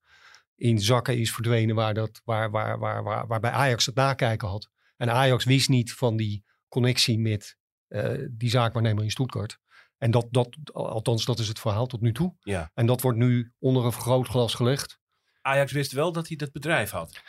in 0.57 0.81
zakken 0.81 1.19
is 1.19 1.33
verdwenen 1.33 1.75
waar 1.75 1.95
dat, 1.95 2.21
waar, 2.25 2.51
waar, 2.51 2.79
waar, 2.79 3.03
waar, 3.03 3.27
waarbij 3.27 3.51
Ajax 3.51 3.87
het 3.87 3.95
nakijken 3.95 4.49
had. 4.49 4.71
En 4.97 5.11
Ajax 5.11 5.45
wist 5.45 5.69
niet 5.69 5.93
van 5.93 6.17
die 6.17 6.45
connectie 6.69 7.19
met 7.19 7.57
eh, 7.89 8.13
die 8.31 8.51
zaakwaarnemer 8.51 9.05
in 9.05 9.11
Stuttgart. 9.11 9.59
En 9.99 10.11
dat, 10.11 10.27
dat, 10.31 10.57
althans, 10.73 11.25
dat 11.25 11.39
is 11.39 11.49
het 11.49 11.59
verhaal 11.59 11.87
tot 11.87 12.01
nu 12.01 12.13
toe. 12.13 12.35
Ja. 12.41 12.71
En 12.75 12.87
dat 12.87 13.01
wordt 13.01 13.19
nu 13.19 13.53
onder 13.59 13.85
een 13.85 13.93
vergrootglas 13.93 14.55
gelegd. 14.55 14.99
Ajax 15.41 15.73
wist 15.73 15.93
wel 15.93 16.13
dat 16.13 16.29
hij 16.29 16.37
dat 16.37 16.53
bedrijf 16.53 16.91
had. 16.91 17.21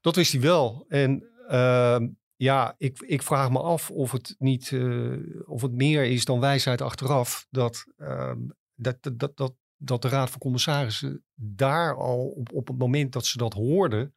Dat 0.00 0.16
wist 0.16 0.32
hij 0.32 0.40
wel. 0.40 0.84
En 0.88 1.28
ehm, 1.48 2.08
ja, 2.40 2.74
ik, 2.78 2.98
ik 2.98 3.22
vraag 3.22 3.50
me 3.50 3.58
af 3.60 3.90
of 3.90 4.12
het 4.12 4.34
niet, 4.38 4.72
eh, 4.72 5.16
of 5.44 5.62
het 5.62 5.72
meer 5.72 6.04
is 6.04 6.24
dan 6.24 6.40
wijsheid 6.40 6.80
achteraf. 6.80 7.46
Dat, 7.50 7.84
ehm, 7.96 8.38
dat, 8.74 8.96
dat, 9.02 9.36
dat, 9.36 9.54
dat, 9.76 10.02
de 10.02 10.08
Raad 10.08 10.30
van 10.30 10.40
Commissarissen 10.40 11.24
daar 11.34 11.96
al 11.96 12.28
op, 12.28 12.52
op 12.52 12.68
het 12.68 12.78
moment 12.78 13.12
dat 13.12 13.26
ze 13.26 13.38
dat 13.38 13.52
hoorden, 13.52 14.14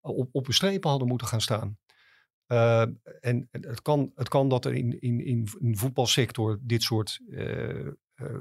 op, 0.00 0.28
op 0.32 0.44
hun 0.44 0.54
strepen 0.54 0.90
hadden 0.90 1.08
moeten 1.08 1.26
gaan 1.26 1.40
staan. 1.40 1.78
Uh, 2.46 2.84
en 3.20 3.48
het 3.50 3.82
kan, 3.82 4.12
het 4.14 4.28
kan 4.28 4.48
dat 4.48 4.64
er 4.64 4.74
in, 4.74 5.00
in, 5.00 5.24
in, 5.60 5.76
voetbalsector 5.76 6.58
dit 6.62 6.82
soort 6.82 7.20
uh, 7.28 7.86
uh, 8.16 8.38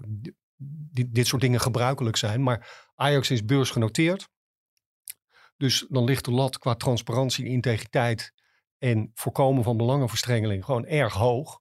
dit, 0.92 1.16
dit 1.16 1.28
soort 1.28 1.42
dingen 1.42 1.60
gebruikelijk 1.60 2.16
zijn. 2.16 2.44
Maar 2.44 2.90
Ajax 2.96 3.32
is 3.32 3.46
beursgenoteerd. 3.46 4.30
Dus 5.58 5.86
dan 5.90 6.04
ligt 6.04 6.26
de 6.26 6.32
lat 6.32 6.58
qua 6.58 6.76
transparantie, 6.76 7.46
integriteit 7.46 8.34
en 8.86 9.12
voorkomen 9.14 9.64
van 9.64 9.78
belangenverstrengeling 9.78 10.66
gewoon 10.66 10.86
erg 10.86 11.14
hoog. 11.14 11.60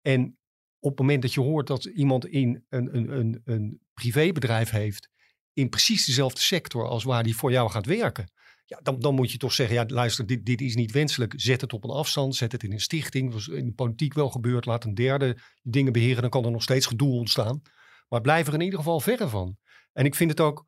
En 0.00 0.38
op 0.78 0.90
het 0.90 0.98
moment 0.98 1.22
dat 1.22 1.34
je 1.34 1.40
hoort 1.40 1.66
dat 1.66 1.84
iemand 1.84 2.26
in 2.26 2.64
een, 2.68 2.96
een, 2.96 3.18
een, 3.18 3.40
een 3.44 3.80
privébedrijf 3.94 4.70
heeft, 4.70 5.10
in 5.52 5.68
precies 5.68 6.04
dezelfde 6.06 6.40
sector 6.40 6.86
als 6.86 7.04
waar 7.04 7.22
die 7.22 7.36
voor 7.36 7.50
jou 7.50 7.70
gaat 7.70 7.86
werken. 7.86 8.30
Ja, 8.64 8.80
dan, 8.82 8.98
dan 9.00 9.14
moet 9.14 9.32
je 9.32 9.38
toch 9.38 9.52
zeggen, 9.52 9.76
ja, 9.76 9.84
luister, 9.86 10.26
dit, 10.26 10.46
dit 10.46 10.60
is 10.60 10.74
niet 10.74 10.92
wenselijk. 10.92 11.32
Zet 11.36 11.60
het 11.60 11.72
op 11.72 11.84
een 11.84 11.90
afstand, 11.90 12.34
zet 12.34 12.52
het 12.52 12.62
in 12.62 12.72
een 12.72 12.80
stichting. 12.80 13.32
Was 13.32 13.48
in 13.48 13.64
de 13.64 13.72
politiek 13.72 14.14
wel 14.14 14.30
gebeurd. 14.30 14.66
Laat 14.66 14.84
een 14.84 14.94
derde 14.94 15.38
dingen 15.62 15.92
beheren, 15.92 16.20
dan 16.20 16.30
kan 16.30 16.44
er 16.44 16.50
nog 16.50 16.62
steeds 16.62 16.86
gedoe 16.86 17.12
ontstaan. 17.12 17.62
Maar 18.08 18.20
blijf 18.20 18.46
er 18.46 18.54
in 18.54 18.60
ieder 18.60 18.78
geval 18.78 19.00
verre 19.00 19.28
van. 19.28 19.56
En 19.92 20.04
ik 20.04 20.14
vind 20.14 20.30
het 20.30 20.40
ook, 20.40 20.66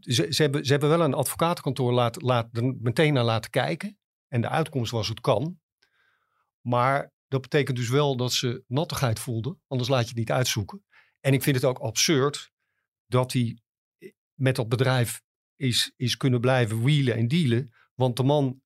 ze, 0.00 0.26
ze, 0.30 0.42
hebben, 0.42 0.64
ze 0.64 0.70
hebben 0.70 0.88
wel 0.88 1.00
een 1.00 1.14
advocatenkantoor 1.14 1.92
laat, 1.92 2.22
laat, 2.22 2.48
meteen 2.80 3.12
naar 3.12 3.24
laten 3.24 3.50
kijken. 3.50 3.99
En 4.30 4.40
de 4.40 4.48
uitkomst 4.48 4.90
was 4.92 5.08
het 5.08 5.20
kan. 5.20 5.60
Maar 6.60 7.12
dat 7.28 7.40
betekent 7.40 7.76
dus 7.76 7.88
wel 7.88 8.16
dat 8.16 8.32
ze 8.32 8.64
nattigheid 8.66 9.18
voelden. 9.18 9.60
Anders 9.66 9.88
laat 9.88 10.02
je 10.02 10.08
het 10.08 10.16
niet 10.18 10.30
uitzoeken. 10.32 10.84
En 11.20 11.32
ik 11.32 11.42
vind 11.42 11.56
het 11.56 11.64
ook 11.64 11.78
absurd 11.78 12.50
dat 13.06 13.32
hij 13.32 13.58
met 14.34 14.56
dat 14.56 14.68
bedrijf 14.68 15.22
is, 15.56 15.92
is 15.96 16.16
kunnen 16.16 16.40
blijven 16.40 16.82
wheelen 16.82 17.14
en 17.14 17.28
dealen. 17.28 17.74
Want 17.94 18.16
de 18.16 18.22
man, 18.22 18.62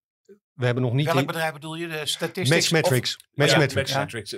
we 0.52 0.64
hebben 0.64 0.82
nog 0.82 0.92
niet... 0.92 1.04
Welk 1.06 1.18
in- 1.18 1.26
bedrijf 1.26 1.52
bedoel 1.52 1.74
je? 1.74 1.88
De 1.88 2.06
statistics? 2.06 2.50
Matchmetrics. 2.50 3.16
of- 3.16 3.22
Matchmetrics. 3.32 3.90
Ja, 3.90 3.98
Matchmetrics, 3.98 4.30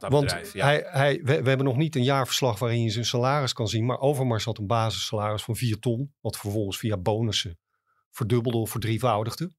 Want. 0.10 0.50
Ja. 0.52 0.64
hij, 0.64 0.84
hij, 0.86 1.16
we, 1.16 1.42
we 1.42 1.48
hebben 1.48 1.66
nog 1.66 1.76
niet 1.76 1.96
een 1.96 2.04
jaarverslag 2.04 2.58
waarin 2.58 2.82
je 2.82 2.90
zijn 2.90 3.04
salaris 3.04 3.52
kan 3.52 3.68
zien. 3.68 3.86
Maar 3.86 3.98
Overmars 3.98 4.44
had 4.44 4.58
een 4.58 4.66
basissalaris 4.66 5.42
van 5.42 5.56
4 5.56 5.78
ton. 5.78 6.14
Wat 6.20 6.38
vervolgens 6.38 6.78
via 6.78 6.96
bonussen 6.96 7.58
verdubbelde 8.10 8.58
of 8.58 8.70
verdrievoudigde. 8.70 9.52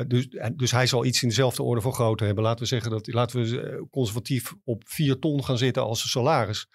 Eh, 0.00 0.06
Dus, 0.06 0.28
dus 0.54 0.70
hij 0.70 0.86
zal 0.86 1.04
iets 1.04 1.22
in 1.22 1.28
dezelfde 1.28 1.62
orde 1.62 1.80
van 1.80 1.92
grootte 1.92 2.24
hebben. 2.24 2.44
Laten 2.44 2.60
we 2.60 2.66
zeggen 2.66 2.90
dat 2.90 3.12
laten 3.12 3.42
we 3.42 3.60
eh, 3.60 3.82
conservatief 3.90 4.54
op 4.64 4.82
4 4.86 5.18
ton 5.18 5.44
gaan 5.44 5.58
zitten 5.58 5.82
als 5.82 5.98
zijn 5.98 6.10
salaris. 6.10 6.68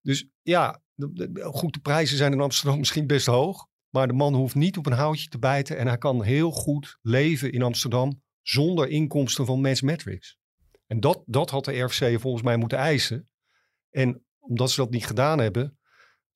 Dus 0.00 0.28
ja, 0.42 0.82
de, 0.94 1.48
goed, 1.52 1.72
de 1.72 1.80
prijzen 1.80 2.16
zijn 2.16 2.32
in 2.32 2.40
Amsterdam 2.40 2.78
misschien 2.84 3.06
best 3.06 3.26
hoog. 3.26 3.66
Maar 3.90 4.06
de 4.06 4.12
man 4.12 4.34
hoeft 4.34 4.54
niet 4.54 4.76
op 4.76 4.86
een 4.86 4.92
houtje 4.92 5.28
te 5.28 5.38
bijten. 5.38 5.78
En 5.78 5.86
hij 5.86 5.98
kan 5.98 6.22
heel 6.22 6.50
goed 6.50 6.98
leven 7.02 7.52
in 7.52 7.62
Amsterdam 7.62 8.22
zonder 8.42 8.88
inkomsten 8.88 9.46
van 9.46 9.60
Matchmetrics. 9.60 10.38
En 10.86 11.00
dat, 11.00 11.22
dat 11.26 11.50
had 11.50 11.64
de 11.64 11.80
RFC 11.80 12.20
volgens 12.20 12.42
mij 12.42 12.56
moeten 12.56 12.78
eisen. 12.78 13.28
En 13.90 14.24
omdat 14.38 14.70
ze 14.70 14.80
dat 14.80 14.90
niet 14.90 15.06
gedaan 15.06 15.38
hebben, 15.38 15.78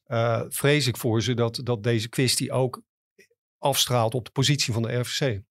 eh, 0.04 0.44
vrees 0.48 0.86
ik 0.86 0.96
voor 0.96 1.22
ze 1.22 1.34
dat, 1.34 1.60
dat 1.62 1.82
deze 1.82 2.08
kwestie 2.08 2.52
ook 2.52 2.82
afstraalt 3.58 4.14
op 4.14 4.24
de 4.24 4.30
positie 4.30 4.72
van 4.72 4.82
de 4.82 4.98
RFC. 4.98 5.42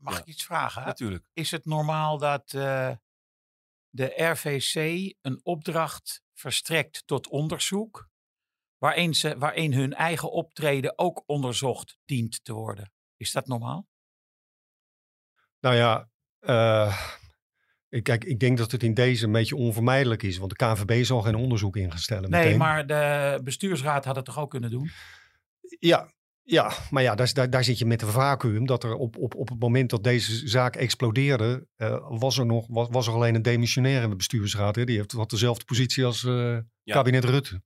Mag 0.00 0.14
Ja. 0.14 0.20
ik 0.20 0.26
iets 0.26 0.44
vragen? 0.44 0.84
Natuurlijk. 0.84 1.24
Is 1.32 1.50
het 1.50 1.64
normaal 1.64 2.18
dat 2.18 2.52
eh, 2.52 2.90
de 3.90 4.12
RVC 4.16 4.74
een 5.20 5.40
opdracht 5.42 6.22
verstrekt 6.34 7.02
tot 7.06 7.28
onderzoek, 7.28 8.08
waarin, 8.76 9.14
ze, 9.14 9.38
waarin 9.38 9.72
hun 9.72 9.94
eigen 9.94 10.30
optreden 10.32 10.98
ook 10.98 11.22
onderzocht 11.26 11.98
dient 12.04 12.44
te 12.44 12.52
worden? 12.52 12.92
Is 13.16 13.32
dat 13.32 13.46
normaal? 13.46 13.86
Nou 15.60 15.74
ja, 15.76 16.08
eh, 16.38 17.08
ik, 17.88 18.02
kijk, 18.02 18.24
ik 18.24 18.40
denk 18.40 18.58
dat 18.58 18.70
het 18.72 18.82
in 18.82 18.94
deze 18.94 19.24
een 19.24 19.32
beetje 19.32 19.56
onvermijdelijk 19.56 20.22
is. 20.22 20.36
Want 20.38 20.58
de 20.58 20.66
KVB 20.66 21.04
zal 21.04 21.20
geen 21.22 21.34
onderzoek 21.34 21.76
in 21.76 21.90
gaan 21.90 21.98
stellen. 21.98 22.30
Nee, 22.30 22.42
meteen. 22.42 22.58
maar 22.58 22.86
de 22.86 23.40
bestuursraad 23.44 24.04
had 24.04 24.16
het 24.16 24.24
toch 24.24 24.38
ook 24.38 24.50
kunnen 24.50 24.70
doen? 24.70 24.90
Ja, 25.78 26.12
ja, 26.50 26.72
maar 26.90 27.02
ja, 27.02 27.14
daar, 27.14 27.32
daar, 27.32 27.50
daar 27.50 27.64
zit 27.64 27.78
je 27.78 27.86
met 27.86 28.02
een 28.02 28.08
vacuüm. 28.08 28.66
Dat 28.66 28.84
er 28.84 28.94
op, 28.94 29.16
op, 29.16 29.34
op 29.34 29.48
het 29.48 29.58
moment 29.58 29.90
dat 29.90 30.04
deze 30.04 30.48
zaak 30.48 30.76
explodeerde, 30.76 31.66
eh, 31.76 32.06
was, 32.08 32.38
er 32.38 32.46
nog, 32.46 32.66
was, 32.68 32.88
was 32.90 33.06
er 33.06 33.12
alleen 33.12 33.34
een 33.34 33.42
demissionaire 33.42 34.16
bestuursraad. 34.16 34.76
Hè? 34.76 34.84
Die 34.84 34.96
heeft, 34.96 35.12
had 35.12 35.30
dezelfde 35.30 35.64
positie 35.64 36.04
als 36.04 36.24
eh, 36.24 36.58
Ja. 36.82 36.94
kabinet 36.94 37.24
Rutte. 37.24 37.62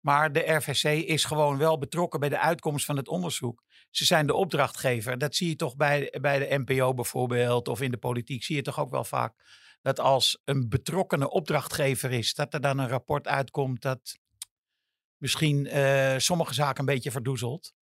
Maar 0.00 0.32
de 0.32 0.52
RVC 0.52 0.84
is 1.06 1.24
gewoon 1.24 1.58
wel 1.58 1.78
betrokken 1.78 2.20
bij 2.20 2.28
de 2.28 2.38
uitkomst 2.38 2.84
van 2.84 2.96
het 2.96 3.08
onderzoek. 3.08 3.62
Ze 3.90 4.04
zijn 4.04 4.26
de 4.26 4.34
opdrachtgever. 4.34 5.18
Dat 5.18 5.34
zie 5.34 5.48
je 5.48 5.56
toch 5.56 5.76
bij, 5.76 6.14
bij 6.20 6.38
de 6.38 6.58
NPO 6.64 6.94
bijvoorbeeld, 6.94 7.68
of 7.68 7.80
in 7.80 7.90
de 7.90 7.96
politiek 7.96 8.44
zie 8.44 8.56
je 8.56 8.62
toch 8.62 8.80
ook 8.80 8.90
wel 8.90 9.04
vaak. 9.04 9.34
Dat 9.82 10.00
als 10.00 10.40
een 10.44 10.68
betrokkenen 10.68 11.30
opdrachtgever 11.30 12.12
is, 12.12 12.34
dat 12.34 12.54
er 12.54 12.60
dan 12.60 12.78
een 12.78 12.88
rapport 12.88 13.28
uitkomt 13.28 13.82
dat 13.82 14.18
misschien 15.16 15.66
eh, 15.66 16.18
sommige 16.18 16.54
zaken 16.54 16.80
een 16.80 16.94
beetje 16.94 17.10
verdoezelt. 17.10 17.74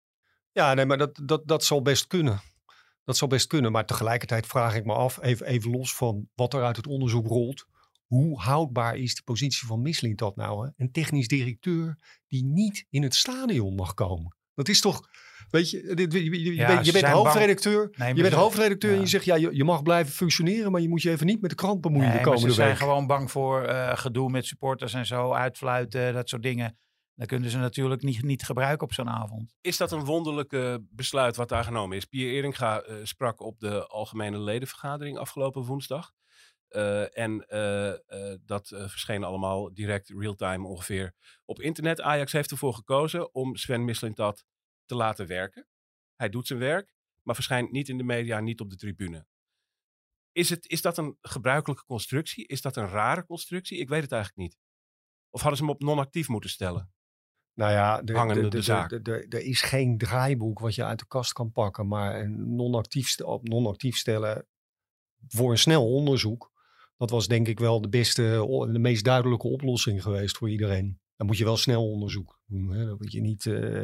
Ja, 0.54 0.74
nee, 0.74 0.84
maar 0.86 0.98
dat, 0.98 1.20
dat, 1.22 1.42
dat 1.46 1.64
zal 1.64 1.82
best 1.82 2.06
kunnen. 2.06 2.40
Dat 3.04 3.16
zal 3.16 3.28
best 3.28 3.46
kunnen. 3.46 3.72
Maar 3.72 3.86
tegelijkertijd 3.86 4.46
vraag 4.46 4.74
ik 4.76 4.84
me 4.84 4.92
af, 4.92 5.22
even, 5.22 5.46
even 5.46 5.70
los 5.70 5.94
van 5.94 6.28
wat 6.34 6.54
er 6.54 6.62
uit 6.64 6.76
het 6.76 6.86
onderzoek 6.86 7.26
rolt. 7.26 7.66
Hoe 8.06 8.40
houdbaar 8.40 8.96
is 8.96 9.14
de 9.14 9.22
positie 9.22 9.66
van 9.66 9.82
Mislintat 9.82 10.36
nou? 10.36 10.66
Hè? 10.66 10.70
Een 10.76 10.92
technisch 10.92 11.28
directeur 11.28 11.98
die 12.28 12.44
niet 12.44 12.86
in 12.90 13.02
het 13.02 13.14
stadion 13.14 13.74
mag 13.74 13.94
komen. 13.94 14.36
Dat 14.54 14.68
is 14.68 14.80
toch, 14.80 15.08
weet 15.50 15.70
je, 15.70 15.94
dit- 15.94 16.12
je, 16.12 16.24
je- 16.24 16.42
je 16.44 16.54
Ja, 16.54 16.66
bent, 16.66 16.86
ze 16.86 16.98
je 16.98 17.06
hoofdredacteur. 17.06 17.88
Nee, 17.96 18.14
je 18.14 18.22
bent 18.22 18.34
ze- 18.34 18.38
hoofdredacteur 18.40 18.94
en 18.94 19.00
je 19.00 19.06
zegt, 19.06 19.24
ja, 19.24 19.34
je, 19.34 19.48
je 19.56 19.64
mag 19.64 19.82
blijven 19.82 20.12
functioneren, 20.12 20.72
maar 20.72 20.80
je 20.80 20.88
moet 20.88 21.02
je 21.02 21.10
even 21.10 21.26
niet 21.26 21.40
met 21.40 21.50
de 21.50 21.56
krant 21.56 21.80
bemoeien 21.80 22.08
Nee, 22.08 22.18
de 22.18 22.24
maar 22.24 22.38
ze 22.38 22.42
komende 22.42 22.62
zijn 22.64 22.76
gewoon 22.76 23.06
bang 23.06 23.30
voor 23.30 23.62
eh, 23.62 23.96
gedoe 23.96 24.30
met 24.30 24.46
supporters 24.46 24.94
en 24.94 25.06
zo, 25.06 25.32
uitfluiten, 25.32 26.12
dat 26.12 26.28
soort 26.28 26.42
dingen. 26.42 26.78
Dat 27.14 27.28
kunnen 27.28 27.50
ze 27.50 27.58
natuurlijk 27.58 28.02
niet, 28.02 28.22
niet 28.22 28.42
gebruiken 28.42 28.86
op 28.86 28.92
zo'n 28.92 29.08
avond. 29.08 29.54
Is 29.60 29.76
dat 29.76 29.92
een 29.92 30.04
wonderlijke 30.04 30.86
besluit 30.90 31.36
wat 31.36 31.48
daar 31.48 31.64
genomen 31.64 31.96
is? 31.96 32.04
Pierre 32.04 32.34
Eringa 32.34 32.82
eh, 32.82 32.96
sprak 33.02 33.40
op 33.40 33.60
de 33.60 33.86
algemene 33.86 34.38
ledenvergadering 34.38 35.18
afgelopen 35.18 35.62
woensdag. 35.62 36.12
Eh, 36.68 37.18
en 37.18 37.46
eh, 37.48 38.34
dat 38.44 38.68
verscheen 38.68 39.24
allemaal 39.24 39.74
direct 39.74 40.08
real-time 40.08 40.66
ongeveer 40.66 41.14
op 41.44 41.60
internet. 41.60 42.00
Ajax 42.00 42.32
heeft 42.32 42.50
ervoor 42.50 42.74
gekozen 42.74 43.34
om 43.34 43.56
Sven 43.56 43.84
Mislintat 43.84 44.44
te 44.84 44.94
laten 44.94 45.26
werken. 45.26 45.68
Hij 46.14 46.28
doet 46.28 46.46
zijn 46.46 46.58
werk, 46.58 46.94
maar 47.22 47.34
verschijnt 47.34 47.72
niet 47.72 47.88
in 47.88 47.96
de 47.96 48.04
media, 48.04 48.40
niet 48.40 48.60
op 48.60 48.70
de 48.70 48.76
tribune. 48.76 49.26
Is, 50.32 50.50
het, 50.50 50.68
is 50.68 50.82
dat 50.82 50.98
een 50.98 51.18
gebruikelijke 51.20 51.84
constructie? 51.84 52.46
Is 52.46 52.60
dat 52.60 52.76
een 52.76 52.88
rare 52.88 53.26
constructie? 53.26 53.78
Ik 53.78 53.88
weet 53.88 54.02
het 54.02 54.12
eigenlijk 54.12 54.42
niet. 54.42 54.58
Of 55.30 55.40
hadden 55.40 55.58
ze 55.58 55.64
hem 55.64 55.74
op 55.74 55.82
non-actief 55.82 56.28
moeten 56.28 56.50
stellen? 56.50 56.94
Nou 57.54 57.72
ja, 57.72 58.02
er 59.28 59.44
is 59.44 59.60
geen 59.60 59.98
draaiboek 59.98 60.58
wat 60.58 60.74
je 60.74 60.84
uit 60.84 60.98
de 60.98 61.06
kast 61.06 61.32
kan 61.32 61.52
pakken. 61.52 61.88
Maar 61.88 62.20
een 62.20 62.54
non-actief, 62.56 63.20
op 63.20 63.48
non-actief 63.48 63.96
stellen 63.96 64.46
voor 65.28 65.50
een 65.50 65.58
snel 65.58 65.92
onderzoek. 65.92 66.52
Dat 66.96 67.10
was 67.10 67.28
denk 67.28 67.48
ik 67.48 67.58
wel 67.58 67.80
de 67.80 67.88
beste, 67.88 68.22
de 68.72 68.78
meest 68.78 69.04
duidelijke 69.04 69.48
oplossing 69.48 70.02
geweest 70.02 70.36
voor 70.36 70.50
iedereen. 70.50 71.00
Dan 71.16 71.26
moet 71.26 71.38
je 71.38 71.44
wel 71.44 71.56
snel 71.56 71.90
onderzoek 71.90 72.40
doen. 72.46 72.70
Hè? 72.70 72.86
Dan 72.86 72.96
moet 72.98 73.12
je 73.12 73.20
niet... 73.20 73.46
eh, 73.46 73.82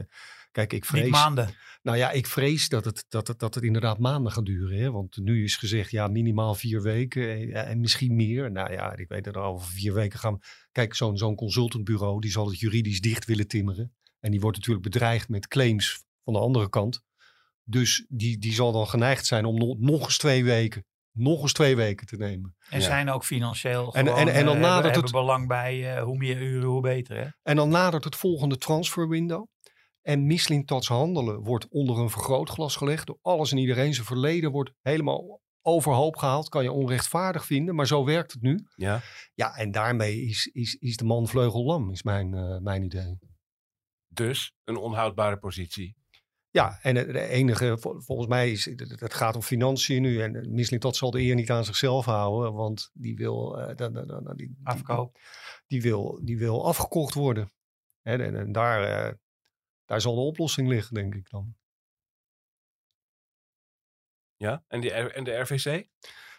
kijk, 0.51 0.73
ik 0.73 0.85
vrees... 0.85 1.03
Niet 1.03 1.11
maanden. 1.13 1.55
Nou 1.83 1.97
ja, 1.99 2.11
ik 2.11 2.27
vrees 2.27 2.69
dat 2.69 2.85
het, 2.85 3.05
dat 3.09 3.27
het, 3.29 3.39
dat 3.39 3.55
het 3.55 3.65
inderdaad 3.65 3.99
maanden 3.99 4.33
gaat 4.33 4.45
duren. 4.47 4.79
Hè? 4.79 4.91
Want 4.91 5.17
nu 5.17 5.45
is 5.45 5.57
gezegd, 5.57 5.91
ja, 5.91 6.07
minimaal 6.09 6.55
vier 6.55 6.83
weken 6.83 7.31
en, 7.31 7.67
en 7.67 7.81
misschien 7.81 8.15
meer. 8.17 8.51
Nou 8.53 8.73
ja, 8.73 8.97
ik 8.97 9.09
weet 9.09 9.25
dat 9.25 9.35
er 9.35 9.41
over 9.43 9.69
vier 9.69 9.95
weken 9.95 10.19
gaan. 10.19 10.39
Kijk, 10.73 10.95
zo'n 10.95 11.17
zo'n 11.19 11.35
consultantbureau, 11.37 12.21
die 12.21 12.31
zal 12.31 12.47
het 12.49 12.59
juridisch 12.59 13.01
dicht 13.01 13.25
willen 13.25 13.47
timmeren. 13.49 13.95
En 14.21 14.31
die 14.31 14.41
wordt 14.41 14.57
natuurlijk 14.57 14.85
bedreigd 14.85 15.29
met 15.29 15.47
claims 15.49 16.03
van 16.25 16.33
de 16.33 16.39
andere 16.39 16.69
kant. 16.69 17.03
Dus 17.65 18.05
die, 18.09 18.39
die 18.39 18.53
zal 18.53 18.73
dan 18.73 18.87
geneigd 18.89 19.27
zijn 19.27 19.45
om 19.45 19.59
nog, 19.59 19.79
nog 19.79 20.05
eens 20.05 20.19
twee 20.19 20.45
weken, 20.45 20.85
nog 21.13 21.43
eens 21.43 21.53
twee 21.53 21.77
weken 21.77 22.07
te 22.07 22.17
nemen. 22.17 22.55
En 22.69 22.79
Ja. 22.81 22.85
zijn 22.85 23.11
ook 23.11 23.25
financieel 23.25 23.95
En- 23.95 24.07
gewoon, 24.07 24.21
en- 24.21 24.35
en 24.35 24.45
dan 24.45 24.55
eh, 24.57 24.61
nadert 24.61 24.85
hebben, 24.85 24.85
het- 24.85 24.95
hebben 24.95 25.21
belang 25.21 25.49
bij 25.49 25.97
eh, 25.97 26.03
hoe 26.03 26.17
meer 26.17 26.43
uren, 26.43 26.69
hoe 26.69 26.81
beter. 26.83 27.17
Hè? 27.17 27.27
En 27.43 27.57
dan 27.57 27.69
nadert 27.69 28.05
het 28.05 28.17
volgende 28.17 28.57
transferwindow. 28.57 29.47
En 30.03 30.27
Mislintats 30.27 30.89
handelen 30.89 31.41
wordt 31.43 31.69
onder 31.69 31.99
een 31.99 32.11
vergrootglas 32.11 32.77
gelegd. 32.77 33.07
Door 33.07 33.19
alles 33.23 33.53
en 33.53 33.59
iedereen. 33.59 33.95
Zijn 33.95 34.07
verleden 34.07 34.51
wordt 34.51 34.73
helemaal 34.81 35.41
overhoop 35.63 36.17
gehaald. 36.17 36.49
Kan 36.49 36.63
je 36.63 36.73
onrechtvaardig 36.73 37.45
vinden, 37.47 37.75
maar 37.75 37.87
zo 37.87 38.05
werkt 38.05 38.33
het 38.33 38.43
nu. 38.43 38.67
Ja. 38.77 39.01
Ja, 39.35 39.57
en 39.57 39.71
daarmee 39.71 40.23
is, 40.23 40.47
is, 40.47 40.75
is 40.75 40.97
de 40.97 41.05
man 41.05 41.29
vleugellam, 41.29 41.91
is 41.91 42.03
mijn, 42.03 42.35
eh, 42.35 42.59
mijn 42.59 42.83
idee. 42.83 43.19
Dus 44.09 44.55
een 44.65 44.77
onhoudbare 44.77 45.37
positie. 45.39 45.97
Ja, 46.51 46.79
en 46.83 46.97
het 46.97 47.07
de 47.13 47.21
enige, 47.29 47.77
vol- 47.81 48.01
volgens 48.01 48.29
mij 48.29 48.51
is 48.51 48.65
het, 48.65 49.15
gaat 49.15 49.35
om 49.35 49.43
financiën 49.43 50.03
nu. 50.03 50.21
En 50.23 50.53
Mislintat 50.55 50.97
zal 50.97 51.11
de 51.11 51.21
eer 51.21 51.35
niet 51.35 51.51
aan 51.51 51.65
zichzelf 51.65 52.05
houden, 52.05 52.53
want 52.53 52.91
die 52.93 53.17
wil, 53.17 53.59
eh, 53.59 53.77
da- 53.77 53.89
da- 53.89 54.05
da- 54.05 54.21
da- 54.21 54.35
die, 54.35 54.59
Afkoop. 54.63 55.19
Die, 55.67 55.83
wil, 55.83 56.21
die 56.25 56.39
wil 56.39 56.67
afgekocht 56.67 57.15
worden. 57.15 57.53
En, 58.03 58.21
en, 58.21 58.37
en 58.37 58.53
daar, 58.53 58.83
eh, 58.83 59.15
daar 59.91 60.01
zal 60.01 60.15
de 60.15 60.21
oplossing 60.21 60.69
liggen, 60.69 60.95
denk 60.95 61.15
ik 61.15 61.31
dan. 61.31 61.55
Ja. 64.37 64.65
En, 64.69 64.81
die, 64.81 64.93
en 64.93 65.25
de 65.25 65.33
RVC? 65.33 65.89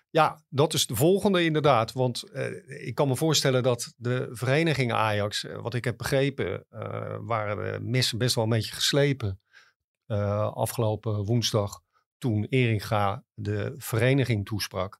Ja, 0.10 0.44
dat 0.50 0.74
is 0.74 0.88
de 0.88 0.96
volgende 0.96 1.44
inderdaad. 1.44 1.92
Want 1.92 2.24
eh, 2.24 2.88
ik 2.88 2.96
kan 2.96 3.08
me 3.08 3.16
voorstellen 3.16 3.64
dat 3.64 3.94
de 3.98 4.28
vereniging 4.32 4.92
Ajax, 4.92 5.44
eh, 5.44 5.62
wat 5.62 5.74
ik 5.74 5.84
heb 5.84 5.98
begrepen, 5.98 6.66
eh, 6.70 7.18
waren 7.20 7.74
de 7.74 7.80
messen 7.86 8.18
best 8.18 8.36
wel 8.36 8.44
een 8.44 8.50
beetje 8.50 8.74
geslepen 8.74 9.42
afgelopen 10.54 11.26
woensdag 11.26 11.82
toen 12.18 12.46
Eringa 12.50 13.24
de 13.34 13.74
vereniging 13.78 14.46
toesprak. 14.46 15.00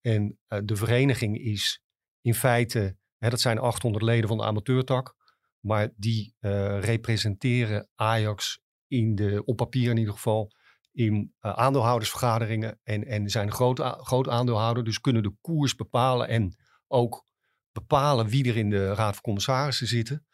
En 0.00 0.38
de 0.64 0.76
vereniging 0.76 1.38
is 1.38 1.82
in 2.20 2.34
feite, 2.34 2.96
hè, 3.18 3.30
dat 3.30 3.40
zijn 3.40 3.58
800 3.58 4.04
leden 4.04 4.28
van 4.28 4.36
de 4.36 4.44
amateurtak, 4.44 5.16
maar 5.60 5.90
die 5.96 6.34
eh, 6.38 6.80
representeren 6.80 7.88
Ajax 7.94 8.60
in 8.86 9.14
de, 9.14 9.42
op 9.44 9.56
papier 9.56 9.90
in 9.90 9.96
ieder 9.96 10.12
geval 10.12 10.52
in 10.92 11.34
eh, 11.40 11.52
aandeelhoudersvergaderingen 11.52 12.80
en, 12.82 13.06
en 13.06 13.30
zijn 13.30 13.52
groot, 13.52 13.80
groot 13.80 14.28
aandeelhouder, 14.28 14.84
dus 14.84 15.00
kunnen 15.00 15.22
de 15.22 15.36
koers 15.40 15.74
bepalen 15.74 16.28
en 16.28 16.56
ook 16.86 17.24
bepalen 17.72 18.28
wie 18.28 18.48
er 18.48 18.56
in 18.56 18.70
de 18.70 18.94
raad 18.94 19.12
van 19.12 19.22
commissarissen 19.22 19.86
zitten. 19.86 20.26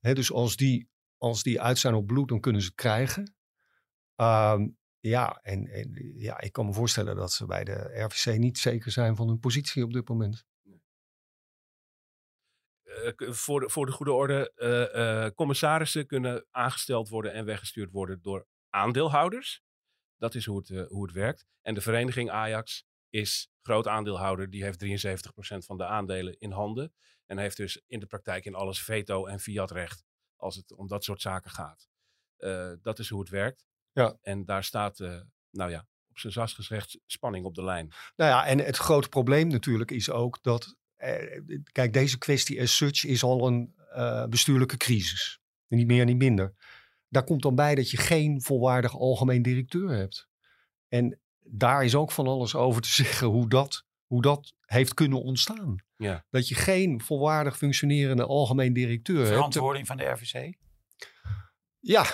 Dus 0.00 0.32
als 0.32 0.56
die, 0.56 0.88
als 1.16 1.42
die 1.42 1.60
uit 1.60 1.78
zijn 1.78 1.94
op 1.94 2.06
bloed, 2.06 2.28
dan 2.28 2.40
kunnen 2.40 2.60
ze 2.60 2.66
het 2.66 2.76
krijgen. 2.76 3.34
Ehm, 4.14 4.68
ja, 5.00 5.38
en, 5.42 5.66
en 5.66 6.14
ja, 6.16 6.40
ik 6.40 6.52
kan 6.52 6.66
me 6.66 6.72
voorstellen 6.72 7.16
dat 7.16 7.32
ze 7.32 7.46
bij 7.46 7.64
de 7.64 8.02
RVC 8.04 8.38
niet 8.38 8.58
zeker 8.58 8.90
zijn 8.90 9.16
van 9.16 9.28
hun 9.28 9.38
positie 9.38 9.84
op 9.84 9.92
dit 9.92 10.08
moment. 10.08 10.44
Eh, 13.02 13.32
voor, 13.32 13.60
de, 13.60 13.70
voor 13.70 13.86
de 13.86 13.92
goede 13.92 14.12
orde, 14.12 14.52
eh, 14.54 15.24
eh, 15.24 15.34
commissarissen 15.34 16.06
kunnen 16.06 16.46
aangesteld 16.50 17.08
worden 17.08 17.32
en 17.32 17.44
weggestuurd 17.44 17.90
worden 17.90 18.22
door 18.22 18.46
aandeelhouders. 18.70 19.62
Dat 20.16 20.34
is 20.34 20.46
hoe 20.46 20.58
het, 20.58 20.88
hoe 20.88 21.02
het 21.02 21.14
werkt. 21.14 21.46
En 21.62 21.74
de 21.74 21.80
vereniging 21.80 22.30
Ajax 22.30 22.86
is 23.10 23.50
groot 23.62 23.86
aandeelhouder. 23.86 24.50
Die 24.50 24.62
heeft 24.62 24.78
73% 24.78 25.64
van 25.64 25.76
de 25.76 25.86
aandelen 25.86 26.38
in 26.38 26.50
handen. 26.50 26.92
En 27.26 27.38
heeft 27.38 27.56
dus 27.56 27.82
in 27.86 28.00
de 28.00 28.06
praktijk 28.06 28.44
in 28.44 28.54
alles 28.54 28.82
veto 28.82 29.26
en 29.26 29.40
fiatrecht 29.40 30.04
als 30.36 30.56
het 30.56 30.72
om 30.72 30.86
dat 30.86 31.04
soort 31.04 31.20
zaken 31.20 31.50
gaat. 31.50 31.88
Dat 32.82 32.98
is 32.98 33.08
hoe 33.08 33.20
het 33.20 33.28
werkt. 33.28 33.64
Ja. 33.92 34.18
En 34.20 34.44
daar 34.44 34.64
staat, 34.64 34.98
nou 35.50 35.70
ja, 35.70 35.86
op 36.08 36.18
zijn 36.18 36.48
gezegd, 36.48 36.98
spanning 37.06 37.44
op 37.44 37.54
de 37.54 37.64
lijn. 37.64 37.92
Nou 38.16 38.30
ja, 38.30 38.46
en 38.46 38.58
het 38.58 38.76
grote 38.76 39.08
probleem 39.08 39.48
natuurlijk 39.48 39.90
is 39.90 40.10
ook 40.10 40.42
dat, 40.42 40.76
kijk, 41.72 41.92
deze 41.92 42.18
kwestie 42.18 42.60
as 42.60 42.76
such 42.76 43.04
is 43.04 43.22
al 43.22 43.46
een 43.46 43.74
eh, 43.92 44.26
bestuurlijke 44.26 44.76
crisis. 44.76 45.40
Niet 45.68 45.86
meer, 45.86 46.04
niet 46.04 46.16
minder. 46.16 46.54
Daar 47.08 47.24
komt 47.24 47.42
dan 47.42 47.54
bij 47.54 47.74
dat 47.74 47.90
je 47.90 47.96
geen 47.96 48.42
volwaardig 48.42 48.98
algemeen 48.98 49.42
directeur 49.42 49.90
hebt. 49.90 50.28
En 50.88 51.20
daar 51.40 51.84
is 51.84 51.94
ook 51.94 52.12
van 52.12 52.26
alles 52.26 52.54
over 52.54 52.82
te 52.82 52.88
zeggen 53.04 53.26
hoe 53.26 53.48
dat, 53.48 53.84
hoe 54.06 54.22
dat 54.22 54.54
heeft 54.60 54.94
kunnen 54.94 55.22
ontstaan. 55.22 55.76
Ja. 55.96 56.24
Dat 56.30 56.48
je 56.48 56.54
geen 56.54 57.00
volwaardig 57.00 57.56
functionerende 57.56 58.26
algemeen 58.26 58.72
directeur 58.72 59.18
hebt. 59.18 59.28
Verantwoording 59.28 59.86
van 59.86 59.96
de 59.96 60.04
RVC. 60.04 60.56
Ja, 61.78 62.06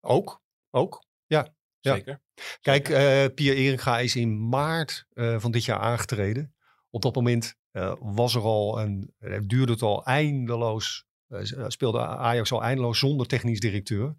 ook. 0.00 0.42
Ook. 0.70 1.04
Ja. 1.26 1.54
Ja. 1.80 1.94
Zeker. 1.94 2.20
Kijk, 2.60 2.88
eh 2.88 3.24
Pierre 3.34 3.60
Eringa 3.60 3.98
is 3.98 4.16
in 4.16 4.48
maart 4.48 5.06
eh, 5.12 5.40
van 5.40 5.50
dit 5.50 5.64
jaar 5.64 5.78
aangetreden. 5.78 6.54
Op 6.90 7.02
dat 7.02 7.14
moment 7.14 7.58
eh, 7.70 7.94
was 8.00 8.34
er 8.34 8.42
al 8.42 8.80
een, 8.80 9.14
eh, 9.18 9.38
duurde 9.46 9.72
het 9.72 9.82
al 9.82 10.04
eindeloos, 10.04 11.06
eh, 11.26 11.64
speelde 11.68 11.98
Ajax 12.06 12.52
al 12.52 12.62
eindeloos 12.62 12.98
zonder 12.98 13.26
technisch 13.26 13.60
directeur. 13.60 14.14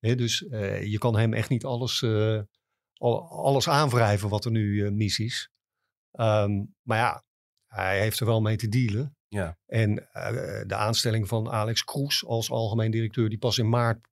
Dus 0.00 0.38
je 0.84 0.96
kan 0.98 1.16
hem 1.16 1.32
echt 1.34 1.48
niet 1.48 1.64
alles, 1.64 2.02
al- 2.92 3.28
alles 3.30 3.68
aanwrijven 3.68 4.28
wat 4.28 4.44
er 4.44 4.50
nu 4.50 4.90
mis 4.90 5.18
is. 5.18 5.50
Ehm, 6.10 6.64
maar 6.82 6.98
ja, 6.98 7.24
hij 7.66 8.00
heeft 8.00 8.20
er 8.20 8.26
wel 8.26 8.40
mee 8.40 8.56
te 8.56 8.68
dealen. 8.68 9.16
Ja. 9.28 9.58
En 9.66 9.94
de 10.66 10.74
aanstelling 10.74 11.28
van 11.28 11.50
Alex 11.50 11.84
Kroes 11.84 12.24
als 12.24 12.50
algemeen 12.50 12.90
directeur, 12.90 13.28
die 13.28 13.38
pas 13.38 13.58
in 13.58 13.68
maart 13.68 14.08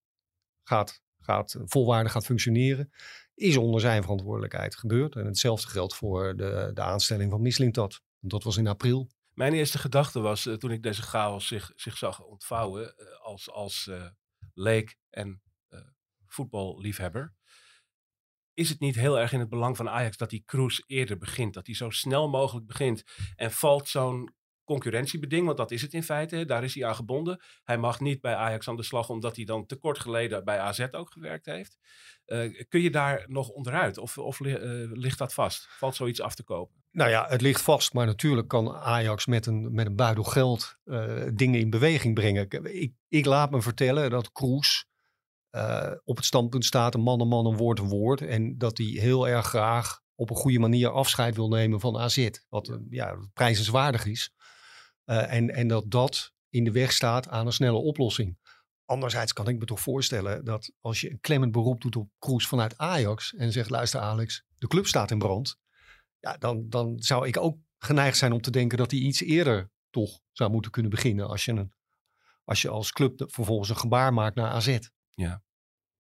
gaat, 0.63 1.01
gaat, 1.19 1.57
volwaardig 1.65 2.13
gaat 2.13 2.25
functioneren, 2.25 2.93
is 3.35 3.57
onder 3.57 3.81
zijn 3.81 4.03
verantwoordelijkheid 4.03 4.77
gebeurd. 4.77 5.17
En 5.17 5.27
hetzelfde 5.27 5.69
geldt 5.69 5.95
voor 5.95 6.37
de, 6.37 6.71
de 6.75 6.83
aanstelling 6.83 7.31
van 7.31 7.43
Mislintat. 7.43 8.01
Dat 8.29 8.43
was 8.43 8.57
in 8.57 8.67
april. 8.67 9.11
Mijn 9.33 9.53
eerste 9.53 9.79
gedachte 9.79 10.21
was, 10.21 10.47
eh, 10.47 10.55
toen 10.55 10.71
ik 10.71 10.83
deze 10.83 11.03
chaos 11.03 11.47
zich, 11.47 11.73
zich 11.75 11.97
zag 11.97 12.21
ontvouwen, 12.21 12.97
eh, 12.97 13.21
als, 13.21 13.51
als 13.51 13.87
eh, 13.87 14.09
leek 14.55 14.97
en 15.11 15.41
voetballiefhebber, 16.27 17.35
is 18.55 18.69
het 18.69 18.81
niet 18.81 18.95
heel 18.95 19.19
erg 19.19 19.33
in 19.33 19.41
het 19.41 19.49
belang 19.49 19.77
van 19.77 19.89
Ajax 19.89 20.17
dat 20.17 20.31
die 20.31 20.43
cruise 20.45 20.83
eerder 20.87 21.19
begint, 21.19 21.55
dat 21.55 21.67
hij 21.67 21.75
zo 21.75 21.91
snel 21.91 22.29
mogelijk 22.29 22.67
begint 22.67 23.05
en 23.35 23.53
valt 23.53 23.89
zo'n 23.89 24.35
concurrentiebeding, 24.67 25.45
want 25.45 25.57
dat 25.57 25.71
is 25.71 25.83
het 25.83 25.93
in 25.93 26.03
feite, 26.03 26.45
daar 26.45 26.65
is 26.65 26.75
hij 26.75 26.85
aan 26.87 26.95
gebonden. 26.95 27.41
Hij 27.65 27.79
mag 27.79 28.01
niet 28.01 28.21
bij 28.21 28.35
Ajax 28.35 28.69
aan 28.69 28.77
de 28.77 28.83
slag, 28.83 29.09
omdat 29.09 29.37
hij 29.37 29.45
dan 29.45 29.67
te 29.67 29.77
kort 29.77 29.99
geleden 29.99 30.45
bij 30.45 30.59
AZ 30.59 30.87
ook 30.91 31.13
gewerkt 31.13 31.47
heeft. 31.47 31.79
Eh, 32.25 32.65
kun 32.69 32.81
je 32.81 32.91
daar 32.91 33.25
nog 33.29 33.49
onderuit 33.49 33.99
of, 33.99 34.19
of 34.19 34.41
eh, 34.41 34.55
ligt 34.93 35.19
dat 35.19 35.35
vast? 35.35 35.67
Valt 35.71 35.95
zoiets 35.95 36.21
af 36.21 36.35
te 36.35 36.43
kopen? 36.43 36.85
Nou 36.91 37.11
ja, 37.11 37.27
het 37.29 37.41
ligt 37.41 37.63
vast, 37.63 37.93
maar 37.93 38.07
natuurlijk 38.07 38.49
kan 38.49 38.75
Ajax 38.75 39.27
met 39.27 39.47
een, 39.47 39.75
met 39.75 39.87
een 39.87 39.97
buidel 39.97 40.25
geld 40.25 40.77
eh, 40.85 41.23
dingen 41.35 41.61
in 41.61 41.71
beweging 41.71 42.15
brengen. 42.15 42.49
Ik, 42.63 42.93
ik, 43.09 43.25
laat 43.25 43.51
me 43.51 43.63
vertellen 43.63 44.11
dat 44.11 44.33
Kroes 44.33 44.87
op 46.05 46.17
het 46.17 46.25
standpunt 46.25 46.65
staat, 46.65 46.95
een 46.95 47.01
man 47.01 47.21
een 47.21 47.29
man, 47.29 47.47
een 47.47 47.57
woord 47.57 47.79
een 47.79 47.89
woord. 47.89 48.21
En 48.21 48.59
dat 48.59 48.79
hij 48.79 48.87
heel 48.87 49.29
erg 49.29 49.47
graag 49.47 50.01
op 50.15 50.31
een 50.31 50.37
goede 50.37 50.59
manier 50.59 50.91
afscheid 50.91 51.37
wil 51.37 51.49
nemen 51.49 51.81
van 51.81 51.99
AZ. 51.99 52.29
Wat 52.49 52.79
ja, 52.91 53.17
prijzenswaardig 53.33 54.07
is. 54.07 54.35
Eh, 55.07 55.33
en, 55.33 55.51
en 55.51 55.69
dat 55.69 55.91
dat 55.91 56.33
in 56.49 56.65
de 56.65 56.71
weg 56.73 56.93
staat 56.93 57.29
aan 57.29 57.47
een 57.47 57.53
snelle 57.53 57.79
oplossing. 57.79 58.39
Anderzijds 58.85 59.33
kan 59.33 59.49
ik 59.49 59.59
me 59.59 59.65
toch 59.65 59.81
voorstellen 59.81 60.45
dat 60.45 60.73
als 60.81 61.01
je 61.01 61.11
een 61.11 61.21
klemmend 61.21 61.53
beroep 61.53 61.81
doet 61.81 61.97
op 61.97 62.09
Kroes 62.19 62.47
vanuit 62.47 62.79
Ajax 62.79 63.35
en 63.35 63.53
zegt, 63.53 63.71
luister 63.71 64.01
Alex, 64.01 64.45
de 64.59 64.67
club 64.67 64.87
staat 64.87 65.11
in 65.11 65.19
brand. 65.19 65.59
Ja, 66.21 66.37
dan, 66.37 66.69
dan 66.69 66.95
zou 66.99 67.27
ik 67.27 67.37
ook 67.37 67.59
geneigd 67.79 68.17
zijn 68.17 68.33
om 68.33 68.41
te 68.41 68.51
denken 68.51 68.79
dat 68.79 68.91
hij 68.91 69.01
iets 69.01 69.21
eerder 69.21 69.71
toch 69.91 70.21
zou 70.33 70.51
moeten 70.51 70.71
kunnen 70.71 70.91
beginnen 70.91 71.29
als 71.29 71.45
je, 71.45 71.53
een, 71.53 71.73
als, 72.45 72.63
je 72.63 72.69
als 72.69 72.93
club 72.93 73.25
vervolgens 73.27 73.69
een 73.69 73.77
gebaar 73.77 74.13
maakt 74.13 74.37
naar 74.37 74.51
AZ. 74.51 74.79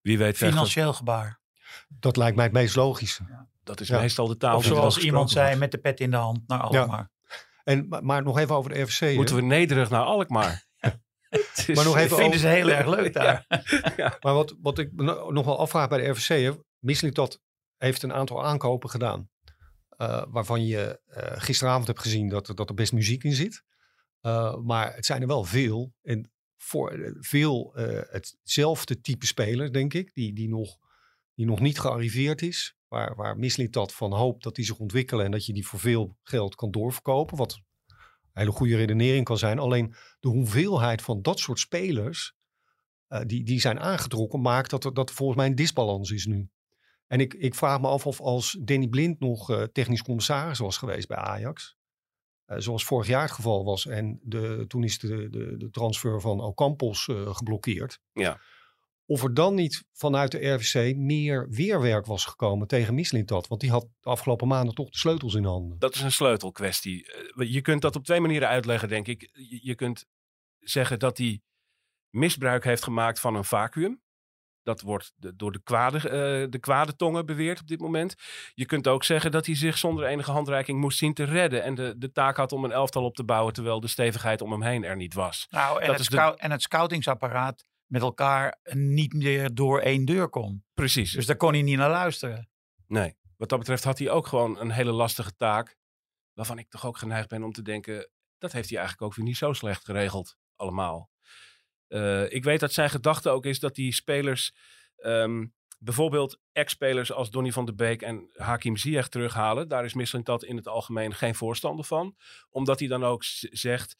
Wie 0.00 0.18
weet. 0.18 0.36
Financieel 0.36 0.92
gebaar. 0.92 1.40
Dat 1.88 2.16
lijkt 2.16 2.36
mij 2.36 2.44
het 2.44 2.54
meest 2.54 2.76
logische. 2.76 3.46
dat 3.62 3.80
is 3.80 3.88
Ja. 3.88 4.00
meestal 4.00 4.26
de 4.26 4.36
taal 4.36 4.56
Of 4.56 4.62
die 4.64 4.72
zoals 4.72 4.98
iemand 4.98 5.30
zei, 5.30 5.44
wordt. 5.44 5.60
met 5.60 5.70
de 5.70 5.78
pet 5.78 6.00
in 6.00 6.10
de 6.10 6.16
hand 6.16 6.40
naar 6.46 6.60
Alkmaar. 6.60 7.10
En, 7.66 7.86
maar, 8.02 8.22
nog 8.22 8.38
even 8.38 8.54
over 8.54 8.72
de 8.72 8.80
RFC. 8.80 8.98
hè. 9.00 9.14
Moeten 9.14 9.34
we 9.36 9.42
nederig 9.42 9.90
naar 9.90 10.02
Alkmaar? 10.04 10.66
Is- 11.56 11.66
Maar 11.66 11.84
nog 11.84 11.96
even 11.96 12.16
Vinden 12.16 12.38
ze 12.40 12.46
heel 12.48 12.68
erg 12.70 12.86
leuk 12.86 13.12
daar. 13.12 13.46
Maar 14.22 14.34
wat, 14.34 14.54
wat 14.60 14.78
ik 14.78 14.92
nog 15.30 15.44
wel 15.44 15.58
afvraag 15.58 15.88
bij 15.88 15.98
de 15.98 16.08
RVC, 16.08 16.28
hè, 16.42 16.52
Mislintat 16.78 17.40
heeft 17.76 18.02
een 18.02 18.12
aantal 18.12 18.44
aankopen 18.44 18.90
gedaan. 18.90 19.28
eh, 19.88 20.22
waarvan 20.28 20.66
je 20.66 21.00
eh, 21.06 21.32
gisteravond 21.40 21.86
hebt 21.86 22.00
gezien 22.00 22.28
dat, 22.28 22.48
er- 22.48 22.54
dat 22.54 22.68
er 22.68 22.74
best 22.74 22.92
muziek 22.92 23.24
in 23.24 23.32
zit. 23.34 23.62
Eh, 24.20 24.56
maar 24.56 24.94
het 24.94 25.06
zijn 25.06 25.20
er 25.20 25.26
wel 25.26 25.44
veel. 25.44 25.92
En 26.02 26.30
voor 26.56 27.14
veel 27.20 27.70
hetzelfde 28.10 29.00
type 29.00 29.26
speler, 29.26 29.72
denk 29.72 29.94
ik, 29.94 30.14
die, 30.14 30.32
die, 30.34 30.48
nog, 30.48 30.76
die 31.36 31.46
nog 31.46 31.60
niet 31.60 31.78
gearriveerd 31.78 32.42
is. 32.42 32.76
Waar, 32.88 33.14
waar 33.14 33.38
Mislintat 33.38 33.94
van 33.94 34.12
hoopt 34.12 34.42
dat 34.42 34.54
die 34.54 34.64
zich 34.64 34.78
ontwikkelen 34.78 35.24
en 35.24 35.30
dat 35.30 35.46
je 35.46 35.52
die 35.52 35.66
voor 35.66 35.78
veel 35.78 36.16
geld 36.22 36.54
kan 36.54 36.70
doorverkopen. 36.70 37.36
Wat 37.36 37.52
een 37.54 37.94
hele 38.32 38.50
goede 38.52 38.76
redenering 38.76 39.24
kan 39.24 39.38
zijn. 39.38 39.58
Alleen 39.58 39.94
de 40.20 40.28
hoeveelheid 40.28 41.02
van 41.02 41.22
dat 41.22 41.38
soort 41.38 41.58
spelers 41.58 42.34
eh, 43.06 43.20
die, 43.26 43.44
die 43.44 43.60
zijn 43.60 43.80
aangetrokken, 43.80 44.40
maakt 44.40 44.70
dat 44.70 44.84
er, 44.84 44.94
dat 44.94 45.10
volgens 45.10 45.38
mij 45.38 45.46
een 45.46 45.54
disbalans 45.54 46.10
is 46.10 46.26
nu. 46.26 46.50
En 47.06 47.20
ik, 47.20 47.34
ik 47.34 47.54
vraag 47.54 47.80
me 47.80 47.88
af 47.88 48.06
of 48.06 48.20
als 48.20 48.58
Danny 48.60 48.88
Blind 48.88 49.20
nog 49.20 49.50
eh, 49.50 49.62
technisch 49.62 50.02
commissaris 50.02 50.58
was 50.58 50.76
geweest 50.76 51.08
bij 51.08 51.16
Ajax, 51.16 51.76
eh, 52.44 52.58
zoals 52.58 52.84
vorig 52.84 53.06
jaar 53.06 53.22
het 53.22 53.30
geval 53.30 53.64
was, 53.64 53.86
en 53.86 54.20
de, 54.22 54.64
toen 54.66 54.84
is 54.84 54.98
de, 54.98 55.28
de, 55.30 55.56
de 55.56 55.70
transfer 55.70 56.20
van 56.20 56.40
Ocampos 56.40 57.04
geblokkeerd. 57.24 58.00
Ja. 58.12 58.40
Of 59.08 59.22
er 59.22 59.34
dan 59.34 59.54
niet 59.54 59.84
vanuit 59.92 60.30
de 60.30 60.48
RVC 60.48 60.96
meer 60.96 61.48
weerwerk 61.50 62.06
was 62.06 62.24
gekomen 62.24 62.66
tegen 62.66 62.94
Mislintat. 62.94 63.46
Want 63.48 63.60
die 63.60 63.70
had 63.70 63.82
de 64.00 64.10
afgelopen 64.10 64.48
maanden 64.48 64.74
toch 64.74 64.90
de 64.90 64.98
sleutels 64.98 65.34
in 65.34 65.44
handen. 65.44 65.78
Dat 65.78 65.94
is 65.94 66.00
een 66.00 66.12
sleutelkwestie. 66.12 67.12
Eh, 67.12 67.52
Je 67.52 67.60
kunt 67.60 67.82
dat 67.82 67.96
op 67.96 68.04
twee 68.04 68.20
manieren 68.20 68.48
uitleggen, 68.48 68.88
denk 68.88 69.06
ik. 69.08 69.30
Je- 69.62 69.74
kunt 69.74 70.04
zeggen 70.58 70.98
dat 70.98 71.18
hij 71.18 71.40
misbruik 72.10 72.64
heeft 72.64 72.82
gemaakt 72.82 73.20
van 73.20 73.34
een 73.34 73.44
vacuüm. 73.44 74.00
Dat 74.62 74.80
wordt 74.80 75.12
de- 75.16 75.36
door 75.36 75.52
de 75.52 75.62
kwade, 75.62 75.96
eh, 75.98 76.46
de 76.50 76.58
kwade 76.60 76.96
tongen 76.96 77.26
beweerd 77.26 77.60
op 77.60 77.66
dit 77.66 77.80
moment. 77.80 78.14
Je 78.54 78.64
kunt 78.66 78.88
ook 78.88 79.04
zeggen 79.04 79.30
dat 79.30 79.46
hij 79.46 79.54
zich 79.56 79.78
zonder 79.78 80.04
enige 80.06 80.30
handreiking 80.30 80.80
moest 80.80 80.98
zien 80.98 81.14
te 81.14 81.24
redden. 81.24 81.62
En 81.62 81.74
de, 81.74 81.94
de 81.98 82.12
taak 82.12 82.36
had 82.36 82.52
om 82.52 82.64
een 82.64 82.72
elftal 82.72 83.04
op 83.04 83.14
te 83.16 83.24
bouwen 83.24 83.52
terwijl 83.52 83.80
de 83.80 83.86
stevigheid 83.88 84.40
om 84.40 84.50
hem 84.52 84.62
heen 84.62 84.84
er 84.84 84.96
niet 84.96 85.14
was. 85.14 85.46
Nou, 85.50 85.80
en, 85.80 85.86
Dat 85.86 85.90
het 85.98 86.00
is 86.00 86.08
de- 86.08 86.34
en 86.36 86.50
het 86.50 86.62
scoutingsapparaat 86.62 87.64
met 87.86 88.02
elkaar 88.02 88.58
niet 88.72 89.12
meer 89.12 89.54
door 89.54 89.80
één 89.80 90.04
deur 90.04 90.28
kon. 90.28 90.64
Precies. 90.74 91.12
Dus 91.12 91.26
daar 91.26 91.36
kon 91.36 91.52
hij 91.52 91.62
niet 91.62 91.76
naar 91.76 91.90
luisteren. 91.90 92.48
Nee. 92.86 93.16
Wat 93.36 93.48
dat 93.48 93.58
betreft 93.58 93.84
had 93.84 93.98
hij 93.98 94.10
ook 94.10 94.26
gewoon 94.26 94.60
een 94.60 94.70
hele 94.70 94.92
lastige 94.92 95.36
taak. 95.36 95.76
waarvan 96.32 96.58
ik 96.58 96.70
toch 96.70 96.86
ook 96.86 96.98
geneigd 96.98 97.28
ben 97.28 97.42
om 97.42 97.52
te 97.52 97.62
denken, 97.62 98.10
dat 98.38 98.52
heeft 98.52 98.68
hij 98.68 98.78
eigenlijk 98.78 99.06
ook 99.06 99.16
weer 99.16 99.26
niet 99.26 99.36
zo 99.36 99.52
slecht 99.52 99.84
geregeld 99.84 100.36
allemaal. 100.56 101.10
Eh, 101.88 102.32
ik 102.32 102.44
weet 102.44 102.60
dat 102.60 102.72
zijn 102.72 102.90
gedachte 102.90 103.30
ook 103.30 103.44
is 103.46 103.60
dat 103.60 103.74
die 103.74 103.92
spelers, 103.92 104.54
ehm, 104.96 105.46
bijvoorbeeld 105.78 106.40
ex-spelers 106.52 107.12
als 107.12 107.30
Donny 107.30 107.52
van 107.52 107.64
der 107.64 107.74
Beek 107.74 108.02
en 108.02 108.30
Hakim 108.32 108.76
Ziyech 108.76 109.08
terughalen. 109.08 109.68
Daar 109.68 109.84
is 109.84 109.94
Mislintat 109.94 110.44
in 110.44 110.56
het 110.56 110.68
algemeen 110.68 111.14
geen 111.14 111.34
voorstander 111.34 111.84
van. 111.84 112.16
Omdat 112.50 112.78
hij 112.78 112.88
dan 112.88 113.04
ook 113.04 113.24
zegt, 113.50 113.96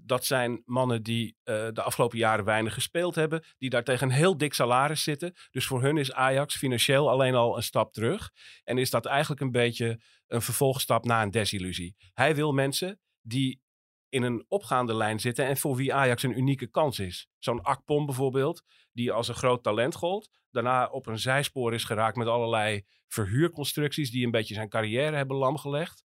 dat 0.00 0.24
zijn 0.24 0.62
mannen 0.64 1.02
die 1.02 1.36
eh, 1.42 1.68
de 1.72 1.82
afgelopen 1.82 2.18
jaren 2.18 2.44
weinig 2.44 2.74
gespeeld 2.74 3.14
hebben. 3.14 3.44
Die 3.58 3.70
daar 3.70 3.84
tegen 3.84 4.08
een 4.08 4.14
heel 4.14 4.36
dik 4.36 4.54
salaris 4.54 5.02
zitten. 5.02 5.34
Dus 5.50 5.66
voor 5.66 5.82
hun 5.82 5.96
is 5.96 6.12
Ajax 6.12 6.56
financieel 6.56 7.10
alleen 7.10 7.34
al 7.34 7.56
een 7.56 7.62
stap 7.62 7.92
terug. 7.92 8.30
En 8.64 8.78
is 8.78 8.90
dat 8.90 9.06
eigenlijk 9.06 9.40
een 9.40 9.50
beetje 9.50 10.00
een 10.26 10.42
vervolgstap 10.42 11.04
na 11.04 11.22
een 11.22 11.30
desillusie. 11.30 11.96
Hij 12.12 12.34
wil 12.34 12.52
mensen 12.52 13.00
die 13.20 13.60
in 14.08 14.22
een 14.22 14.44
opgaande 14.48 14.94
lijn 14.94 15.20
zitten 15.20 15.46
en 15.46 15.56
voor 15.56 15.76
wie 15.76 15.94
Ajax 15.94 16.22
een 16.22 16.38
unieke 16.38 16.66
kans 16.66 16.98
is. 16.98 17.28
Zo'n 17.38 17.62
Akpom 17.62 18.06
bijvoorbeeld, 18.06 18.62
die 18.92 19.12
als 19.12 19.28
een 19.28 19.34
groot 19.34 19.62
talent 19.62 19.94
gold. 19.94 20.30
Daarna 20.50 20.86
op 20.86 21.06
een 21.06 21.18
zijspoor 21.18 21.74
is 21.74 21.84
geraakt 21.84 22.16
met 22.16 22.26
allerlei 22.26 22.84
verhuurconstructies 23.08 24.10
die 24.10 24.24
een 24.24 24.30
beetje 24.30 24.54
zijn 24.54 24.68
carrière 24.68 25.16
hebben 25.16 25.36
lamgelegd. 25.36 26.02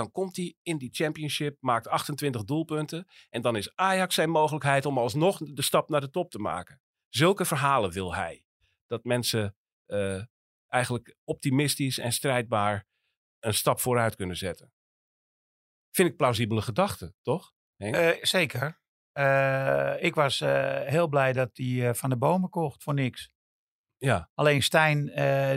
Dan 0.00 0.10
komt 0.10 0.36
hij 0.36 0.54
in 0.62 0.78
die 0.78 0.88
championship, 0.92 1.56
maakt 1.60 1.88
28 1.88 2.44
doelpunten. 2.44 3.06
En 3.30 3.42
dan 3.42 3.56
is 3.56 3.76
Ajax 3.76 4.14
zijn 4.14 4.30
mogelijkheid 4.30 4.86
om 4.86 4.98
alsnog 4.98 5.38
de 5.38 5.62
stap 5.62 5.88
naar 5.88 6.00
de 6.00 6.10
top 6.10 6.30
te 6.30 6.38
maken. 6.38 6.80
Zulke 7.08 7.44
verhalen 7.44 7.90
wil 7.90 8.14
hij. 8.14 8.44
Dat 8.86 9.04
mensen 9.04 9.56
eh, 9.86 10.22
eigenlijk 10.68 11.16
optimistisch 11.24 11.98
en 11.98 12.12
strijdbaar 12.12 12.86
een 13.38 13.54
stap 13.54 13.80
vooruit 13.80 14.14
kunnen 14.16 14.36
zetten. 14.36 14.72
Vind 15.90 16.08
ik 16.08 16.16
plausibele 16.16 16.62
gedachten, 16.62 17.14
toch? 17.22 17.52
Eh, 17.76 18.24
zeker. 18.24 18.80
Eh, 19.12 19.94
ik 20.02 20.14
was 20.14 20.38
heel 20.84 21.08
blij 21.08 21.32
dat 21.32 21.50
hij 21.52 21.94
van 21.94 22.10
de 22.10 22.16
bomen 22.16 22.50
kocht 22.50 22.82
voor 22.82 22.94
niks. 22.94 23.30
ja, 23.96 24.30
Alleen 24.34 24.62
Stijn 24.62 25.06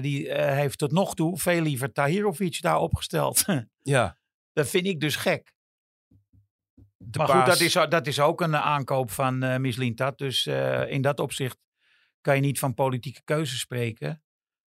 die, 0.02 0.34
heeft 0.34 0.78
tot 0.78 0.92
nog 0.92 1.16
toe 1.16 1.38
veel 1.38 1.62
liever 1.62 1.92
Tahirovic 1.92 2.62
daar 2.62 2.80
opgesteld. 2.80 3.46
ja. 3.82 4.22
Dat 4.54 4.70
vind 4.70 4.86
ik 4.86 5.00
dus 5.00 5.16
gek. 5.16 5.54
De 6.98 7.18
maar 7.18 7.28
goed, 7.28 7.46
dat 7.46 7.60
is, 7.60 7.74
dat 7.74 8.08
is 8.08 8.20
ook 8.20 8.42
een 8.42 8.56
aankoop 8.58 9.12
van 9.12 9.44
eh 9.44 9.58
Mislintat. 9.58 10.18
Dus 10.18 10.46
eh, 10.46 10.92
in 10.92 11.02
dat 11.02 11.20
opzicht 11.20 11.58
kan 12.22 12.36
je 12.36 12.42
niet 12.42 12.60
van 12.60 12.74
politieke 12.74 13.22
keuzes 13.24 13.60
spreken. 13.60 14.24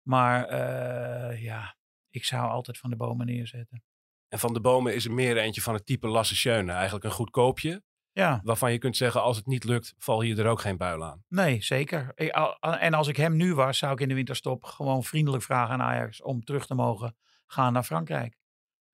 Maar 0.03 0.45
eh, 0.45 1.43
ja, 1.43 1.77
ik 2.11 2.25
zou 2.25 2.49
altijd 2.51 2.79
van 2.79 2.91
de 2.91 2.97
bomen 2.97 3.27
neerzetten. 3.27 3.83
En 4.29 4.39
Van 4.39 4.53
de 4.53 4.61
Bomen 4.61 4.95
is 4.95 5.05
er 5.05 5.13
meer 5.13 5.37
eentje 5.37 5.61
van 5.63 5.75
het 5.75 5.87
type 5.87 6.07
Lasse 6.09 6.37
Schöne. 6.37 6.73
Eigenlijk 6.73 7.05
een 7.05 7.11
goedkoopje. 7.11 7.83
Ja, 8.13 8.41
Waarvan 8.43 8.73
je 8.73 8.79
kunt 8.79 8.97
zeggen, 8.97 9.23
als 9.23 9.37
het 9.37 9.47
niet 9.47 9.65
lukt, 9.65 9.95
val 9.99 10.21
hier 10.21 10.39
er 10.39 10.47
ook 10.47 10.61
geen 10.61 10.77
buil 10.77 11.05
aan. 11.05 11.25
nee, 11.29 11.63
zeker. 11.63 12.31
Al- 12.33 12.57
En 12.61 12.95
als 12.95 13.09
ik 13.09 13.17
hem 13.17 13.37
nu 13.37 13.55
was, 13.55 13.79
zou 13.79 13.93
ik 13.93 14.01
in 14.01 14.09
de 14.09 14.15
winterstop 14.15 14.65
gewoon 14.65 15.05
vriendelijk 15.05 15.43
vragen 15.43 15.75
aan 15.75 15.83
Ajax 15.83 16.23
om 16.23 16.45
terug 16.45 16.67
te 16.67 16.75
mogen 16.75 17.17
gaan 17.47 17.73
naar 17.73 17.83
Frankrijk. 17.85 18.37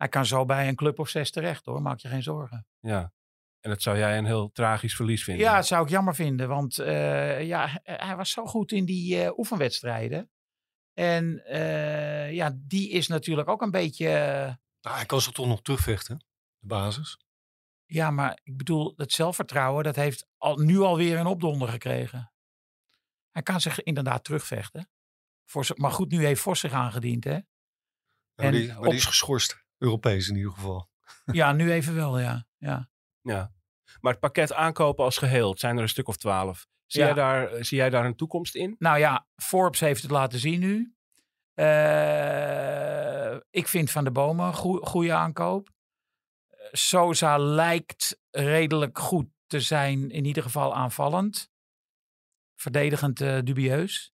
Hij 0.03 0.11
kan 0.11 0.27
zo 0.27 0.45
bij 0.45 0.69
een 0.69 0.75
club 0.77 0.99
of 0.99 1.09
zes 1.09 1.31
terecht 1.31 1.65
hoor, 1.65 1.83
maak 1.83 1.99
je 1.99 2.09
geen 2.09 2.23
zorgen. 2.23 2.67
Ja. 2.81 3.13
En 3.61 3.71
dat 3.71 3.83
zou 3.83 3.99
jij 3.99 4.19
een 4.19 4.25
heel 4.25 4.51
tragisch 4.53 4.97
verlies 4.97 5.25
vinden. 5.25 5.45
Ja, 5.45 5.55
dat 5.57 5.67
zou 5.67 5.85
ik 5.85 5.91
jammer 5.91 6.15
vinden, 6.15 6.49
want 6.49 6.79
eh, 6.79 7.47
ja, 7.47 7.67
h- 7.67 7.77
hij 7.83 8.17
was 8.17 8.31
zo 8.31 8.47
goed 8.47 8.73
in 8.73 8.85
die 8.85 9.23
eh, 9.25 9.39
oefenwedstrijden. 9.39 10.31
En 10.93 11.45
eh, 11.45 12.33
ja, 12.33 12.53
die 12.57 12.91
is 12.91 13.07
natuurlijk 13.09 13.49
ook 13.49 13.63
een 13.63 13.71
beetje. 13.71 14.09
eh, 14.09 14.55
Nou, 14.81 14.97
hij 14.97 15.07
kan 15.07 15.21
zich 15.21 15.33
toch 15.33 15.47
nog 15.47 15.63
terugvechten, 15.63 16.17
de 16.59 16.67
basis. 16.67 17.19
ja, 17.85 18.11
maar 18.11 18.39
ik 18.43 18.57
bedoel, 18.57 18.93
het 18.97 19.13
zelfvertrouwen, 19.13 19.85
dat 19.85 19.97
heeft 19.97 20.27
al, 20.37 20.57
nu 20.57 20.79
alweer 20.81 21.19
een 21.19 21.27
opdonder 21.27 21.69
gekregen. 21.69 22.33
Hij 23.31 23.43
kan 23.43 23.61
zich 23.61 23.83
inderdaad 23.83 24.25
terugvechten. 24.25 24.91
Voor, 25.45 25.67
maar 25.75 25.91
goed, 25.91 26.11
nu 26.11 26.25
heeft 26.25 26.41
Vos 26.41 26.61
zich 26.61 26.73
aangediend, 26.73 27.25
hè? 27.25 27.39
Maar, 28.35 28.47
En 28.47 28.53
die, 28.53 28.69
maar 28.69 28.79
op- 28.79 28.85
die 28.85 28.95
is 28.95 29.05
geschorst, 29.05 29.62
Europees 29.83 30.29
in 30.29 30.37
ieder 30.37 30.53
geval. 30.53 30.91
Ja, 31.33 31.53
nu 31.53 31.73
even 31.73 31.95
wel, 31.95 32.19
ja. 32.19 32.47
ja. 32.59 32.91
Ja. 33.21 33.53
Maar 34.01 34.13
het 34.13 34.21
pakket 34.21 34.53
aankopen 34.53 35.05
als 35.05 35.19
geheel, 35.19 35.51
het 35.51 35.61
zijn 35.61 35.77
er 35.77 35.83
een 35.83 35.89
stuk 35.89 36.09
of 36.09 36.17
twaalf. 36.17 36.67
Zie, 36.87 37.01
Ja. 37.01 37.07
jij, 37.07 37.15
daar, 37.17 37.65
zie 37.65 37.77
jij 37.77 37.91
daar 37.91 38.05
een 38.05 38.17
toekomst 38.17 38.55
in? 38.55 38.75
Nou 38.79 38.99
ja, 38.99 39.27
Forbes 39.37 39.81
heeft 39.81 40.03
het 40.03 40.11
laten 40.11 40.39
zien 40.39 40.61
nu. 40.61 40.95
Eh, 41.55 43.37
ik 43.51 43.69
vind 43.69 43.91
Van 43.91 44.05
de 44.05 44.11
Bomen 44.11 44.47
een 44.47 44.55
goe- 44.55 44.87
goede 44.87 45.13
aankoop. 45.13 45.69
Eh, 46.49 46.59
Sosa 46.73 47.39
lijkt 47.39 48.19
redelijk 48.31 48.99
goed 48.99 49.27
te 49.47 49.61
zijn, 49.61 50.11
in 50.11 50.25
ieder 50.25 50.43
geval 50.43 50.75
aanvallend. 50.75 51.51
Verdedigend 52.55 53.21
eh, 53.21 53.39
dubieus. 53.45 54.13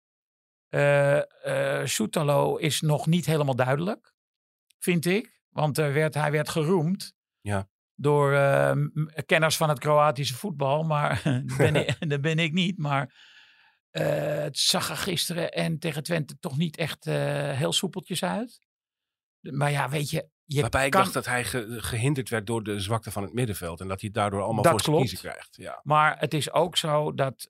Eh 0.68 1.80
eh, 1.82 1.86
Soetalo 1.86 2.55
is 2.55 2.82
nog 2.82 3.05
niet 3.07 3.26
helemaal 3.26 3.55
duidelijk, 3.55 4.13
vind 4.80 5.05
ik. 5.05 5.37
Want 5.58 5.78
er 5.78 5.93
werd, 5.93 6.14
hij 6.14 6.32
werd 6.32 6.49
geroemd 6.49 7.14
Ja. 7.41 7.70
door 7.95 8.34
eh, 8.34 8.72
m- 8.74 9.08
kenners 9.26 9.58
van 9.58 9.70
het 9.70 9.80
Kroatische 9.80 10.34
voetbal. 10.36 10.84
Maar 10.84 11.22
dat, 11.45 11.58
ben 11.58 11.76
ik, 11.76 11.95
dat 12.10 12.22
ben 12.22 12.39
ik 12.39 12.53
niet. 12.53 12.78
Maar 12.78 13.16
eh, 13.89 14.05
het 14.38 14.58
zag 14.58 14.89
er 14.89 14.97
gisteren 14.97 15.51
en 15.51 15.80
tegen 15.80 16.03
Twente 16.03 16.38
toch 16.39 16.58
niet 16.58 16.78
echt 16.78 17.05
eh, 17.08 17.51
heel 17.51 17.74
soepeltjes 17.74 18.24
uit. 18.24 18.60
Maar 19.39 19.72
ja, 19.72 19.89
weet 19.89 20.10
je, 20.10 20.30
je 20.45 20.62
Waarbij 20.62 20.86
ik 20.86 20.91
kan, 20.91 21.01
dacht 21.01 21.14
dat 21.14 21.26
hij 21.26 21.43
ge- 21.43 21.76
gehinderd 21.82 22.30
werd 22.30 22.47
door 22.47 22.64
de 22.64 22.80
zwakte 22.80 23.12
van 23.12 23.24
het 23.24 23.34
middenveld. 23.34 23.82
En 23.82 23.88
dat 23.88 24.01
hij 24.01 24.10
daardoor 24.10 24.41
allemaal 24.41 24.64
Dat 24.64 24.72
voor 24.72 24.82
zijn 24.82 24.95
kiezen 24.97 25.18
krijgt. 25.18 25.55
Ja. 25.55 25.80
Maar 25.84 26.20
het 26.20 26.34
is 26.34 26.51
ook 26.51 26.78
zo 26.78 27.14
dat 27.14 27.49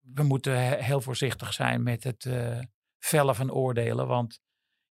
we 0.00 0.22
moeten 0.22 0.64
he- 0.64 0.82
heel 0.82 1.00
voorzichtig 1.00 1.52
zijn 1.52 1.82
met 1.82 2.04
het 2.04 2.24
eh, 2.24 2.58
vellen 2.98 3.34
van 3.34 3.50
oordelen. 3.52 4.06
Want 4.06 4.40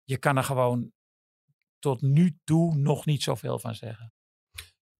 je 0.03 0.17
kan 0.17 0.37
er 0.37 0.43
gewoon 0.43 0.91
tot 1.81 2.01
nu 2.01 2.37
toe 2.43 2.75
nog 2.75 3.05
niet 3.05 3.23
zoveel 3.23 3.59
van 3.59 3.75
zeggen. 3.75 4.13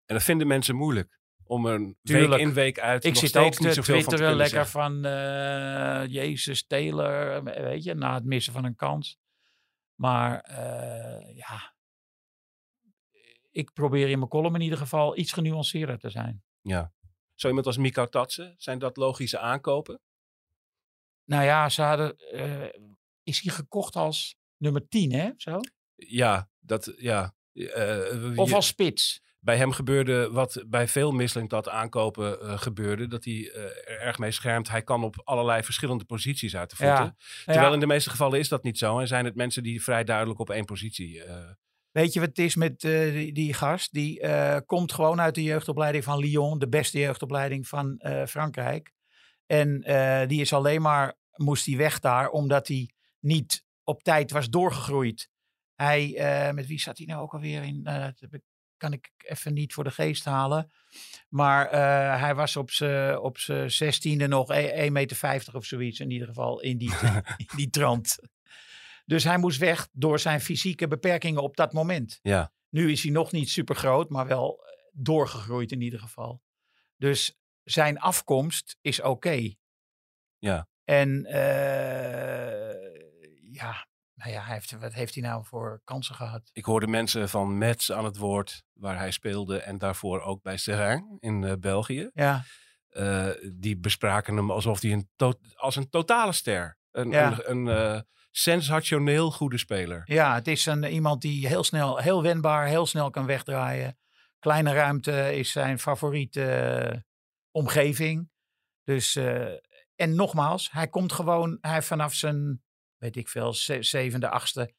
En 0.06 0.16
dat 0.16 0.24
vinden 0.24 0.48
mensen 0.48 0.76
moeilijk. 0.76 1.20
Om 1.44 1.66
een 1.66 1.98
Tuurlijk. 2.04 2.30
week 2.32 2.40
in, 2.40 2.54
week 2.54 2.80
uit 2.80 3.04
Ik 3.04 3.14
nog 3.14 3.24
zit 3.24 3.38
ook 3.38 3.60
niet 3.60 3.74
zoveel 3.74 4.02
van 4.02 4.16
te 4.16 4.24
lekker 4.24 4.48
zeggen. 4.48 4.68
van 4.68 5.06
eh, 5.06 6.06
Jezus, 6.08 6.68
Taylor, 6.68 7.44
weet 7.44 7.84
je, 7.84 7.94
na 7.94 8.14
het 8.14 8.24
missen 8.24 8.54
van 8.54 8.66
een 8.66 8.76
kans. 8.76 9.20
Maar 9.96 10.40
eh, 10.40 11.36
ja, 11.36 11.74
ik 13.52 13.74
probeer 13.74 14.10
in 14.10 14.18
mijn 14.18 14.30
column 14.30 14.56
in 14.56 14.62
ieder 14.62 14.78
geval 14.78 15.18
iets 15.18 15.32
genuanceerder 15.32 15.98
te 15.98 16.10
zijn. 16.10 16.44
Ja. 16.62 16.94
Zo 17.36 17.48
iemand 17.48 17.66
als 17.66 17.78
Mikau 17.78 18.10
Tatsen, 18.10 18.56
zijn 18.58 18.80
dat 18.80 18.98
logische 18.98 19.40
aankopen? 19.40 20.02
Nou 21.26 21.44
ja, 21.44 21.70
ze 21.70 21.82
hadden, 21.82 22.18
eh, 22.18 22.82
is 23.24 23.42
hij 23.42 23.54
gekocht 23.54 23.96
als 23.96 24.36
nummer 24.58 24.88
10, 24.88 25.12
hè? 25.12 25.32
Zo? 25.38 25.60
Ja, 25.96 26.51
dat, 26.62 26.93
ja. 26.97 27.34
Eh, 27.53 28.38
Of 28.38 28.53
als 28.53 28.68
spits? 28.68 29.22
bij 29.43 29.57
hem 29.57 29.72
gebeurde 29.72 30.30
wat 30.32 30.64
bij 30.68 30.88
veel 30.88 31.18
dat 31.47 31.70
aankopen 31.70 32.41
eh, 32.41 32.57
gebeurde. 32.57 33.07
Dat 33.07 33.24
hij 33.24 33.51
eh, 33.53 33.64
er 33.64 33.99
erg 33.99 34.18
mee 34.18 34.32
schermt. 34.32 34.70
Hij 34.70 34.82
kan 34.82 35.03
op 35.03 35.22
allerlei 35.24 35.64
verschillende 35.64 36.03
posities 36.05 36.55
uit 36.55 36.70
de 36.70 36.76
voeten. 36.76 37.03
Ja. 37.03 37.16
Terwijl 37.45 37.68
Ja. 37.68 37.74
in 37.74 37.80
de 37.80 37.88
meeste 37.88 38.09
gevallen 38.09 38.39
is 38.39 38.47
dat 38.49 38.64
niet 38.64 38.78
zo. 38.78 38.99
En 38.99 39.07
zijn 39.07 39.26
het 39.26 39.36
mensen 39.36 39.64
die 39.64 39.84
vrij 39.84 40.03
duidelijk 40.03 40.39
op 40.39 40.49
één 40.49 40.66
positie... 40.66 41.24
Weet 41.91 42.14
je 42.14 42.20
wat 42.20 42.30
het 42.30 42.39
is 42.39 42.55
met 42.55 42.80
die, 42.80 43.34
die 43.34 43.53
gast? 43.53 43.93
Die 43.93 44.22
komt 44.66 44.93
gewoon 44.93 45.22
uit 45.22 45.36
de 45.36 45.43
jeugdopleiding 45.43 46.03
van 46.03 46.20
Lyon, 46.20 46.59
de 46.59 46.70
beste 46.70 46.99
jeugdopleiding 46.99 47.68
van 47.68 48.01
Frankrijk. 48.28 48.91
En 49.45 49.82
die 50.28 50.41
is 50.41 50.53
alleen 50.53 50.82
maar, 50.82 51.14
moest 51.36 51.66
hij 51.66 51.78
weg 51.78 51.99
daar, 51.99 52.30
omdat 52.30 52.68
hij 52.68 52.89
niet 53.20 53.64
op 53.84 54.03
tijd 54.03 54.32
was 54.32 54.49
doorgegroeid. 54.49 55.30
Hij, 55.82 56.16
eh, 56.18 56.54
met 56.54 56.68
wie 56.68 56.80
zat 56.80 56.98
hij 56.98 57.06
nou 57.06 57.22
ook 57.22 57.34
alweer 57.34 57.64
in? 57.64 57.86
Eh, 57.86 58.08
dat 58.20 58.42
kan 58.78 58.94
ik 58.94 59.12
even 59.18 59.54
niet 59.54 59.74
voor 59.74 59.84
de 59.84 59.92
geest 59.92 60.26
halen. 60.26 60.72
Maar 61.30 61.68
eh, 61.68 62.20
hij 62.22 62.36
was 62.36 62.56
op 62.56 62.72
zijn 62.72 63.20
op 63.20 63.38
zestiende 63.68 64.28
nog 64.28 64.52
1,50 64.52 64.92
meter 64.92 65.56
of 65.56 65.66
zoiets. 65.66 66.00
In 66.00 66.12
ieder 66.12 66.28
geval 66.28 66.62
in 66.62 66.78
die, 66.78 66.94
in 67.38 67.50
die 67.56 67.70
trant. 67.70 68.20
Dus 69.06 69.24
hij 69.24 69.38
moest 69.38 69.60
weg 69.60 69.88
door 69.92 70.20
zijn 70.20 70.42
fysieke 70.42 70.88
beperkingen 70.88 71.42
op 71.42 71.56
dat 71.56 71.74
moment. 71.74 72.20
ja. 72.22 72.54
Nu 72.70 72.92
is 72.92 73.04
hij 73.04 73.12
nog 73.12 73.32
niet 73.32 73.50
super 73.50 73.76
groot, 73.76 74.10
maar 74.10 74.28
wel 74.28 74.66
doorgegroeid 74.92 75.72
in 75.72 75.82
ieder 75.82 76.00
geval. 76.00 76.42
Dus 76.98 77.40
zijn 77.64 78.00
afkomst 78.00 78.78
is 78.82 79.02
oké. 79.02 79.54
Ja. 80.38 80.68
En 80.84 81.26
ja, 83.52 83.88
nou 84.24 84.32
ja, 84.34 84.44
hij 84.44 84.54
heeft, 84.54 84.72
wat 84.72 84.94
heeft 84.94 85.14
hij 85.14 85.24
nou 85.24 85.46
voor 85.46 85.82
kansen 85.84 86.16
gehad? 86.16 86.50
Ik 86.54 86.66
hoorde 86.66 86.88
mensen 86.88 87.30
van 87.30 87.58
Metz 87.58 87.90
aan 87.90 88.06
het 88.06 88.18
woord, 88.18 88.64
waar 88.74 88.98
hij 88.98 89.12
speelde. 89.12 89.58
En 89.60 89.78
daarvoor 89.78 90.22
ook 90.22 90.42
bij 90.42 90.58
Serrain 90.58 91.18
in 91.20 91.44
eh, 91.44 91.54
België. 91.60 92.10
Ja, 92.14 92.44
Eh, 92.92 93.28
die 93.54 93.78
bespraken 93.78 94.36
hem 94.36 94.52
alsof 94.52 94.82
hij 94.82 94.92
een, 94.92 95.10
als 95.56 95.76
een 95.76 95.90
totale 95.90 96.32
ster. 96.32 96.78
Een, 96.92 97.10
Ja. 97.10 97.32
een, 97.46 97.68
een 97.68 97.96
eh, 97.96 98.02
sensationeel 98.32 99.32
goede 99.32 99.58
speler. 99.58 100.02
Ja, 100.06 100.34
het 100.34 100.48
is 100.48 100.66
een, 100.66 100.84
iemand 100.84 101.22
die 101.22 101.48
heel 101.48 101.64
snel, 101.64 101.98
heel 101.98 102.22
wendbaar, 102.24 102.66
heel 102.68 102.86
snel 102.86 103.10
kan 103.10 103.26
wegdraaien. 103.26 103.98
Kleine 104.40 104.74
ruimte 104.74 105.36
is 105.36 105.52
zijn 105.52 105.80
favoriete 105.80 107.06
omgeving. 107.52 108.30
Dus, 108.84 109.16
en 109.96 110.16
nogmaals, 110.16 110.72
hij 110.72 110.88
komt 110.88 111.12
gewoon, 111.14 111.58
hij 111.62 111.82
vanaf 111.82 112.14
zijn, 112.14 112.64
weet 113.02 113.16
ik 113.16 113.28
veel, 113.30 113.54
ze- 113.54 113.84
zevende, 113.84 114.30
achtste 114.30 114.74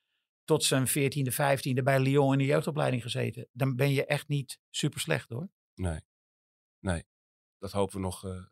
tot 0.45 0.65
zijn 0.65 0.87
veertiende, 0.87 1.33
vijftiende 1.33 1.83
bij 1.83 2.01
Lyon 2.01 2.33
in 2.33 2.39
de 2.39 2.45
jeugdopleiding 2.45 3.03
gezeten. 3.03 3.49
Dan 3.53 3.77
ben 3.77 3.93
je 3.93 4.07
echt 4.07 4.29
niet 4.29 4.61
super 4.71 5.01
slecht 5.01 5.29
hoor. 5.29 5.49
Nee, 5.75 6.01
nee. 6.79 7.05
Dat 7.59 7.73
hopen 7.73 7.95
we 7.95 8.01
nog 8.01 8.25
eh, 8.25 8.45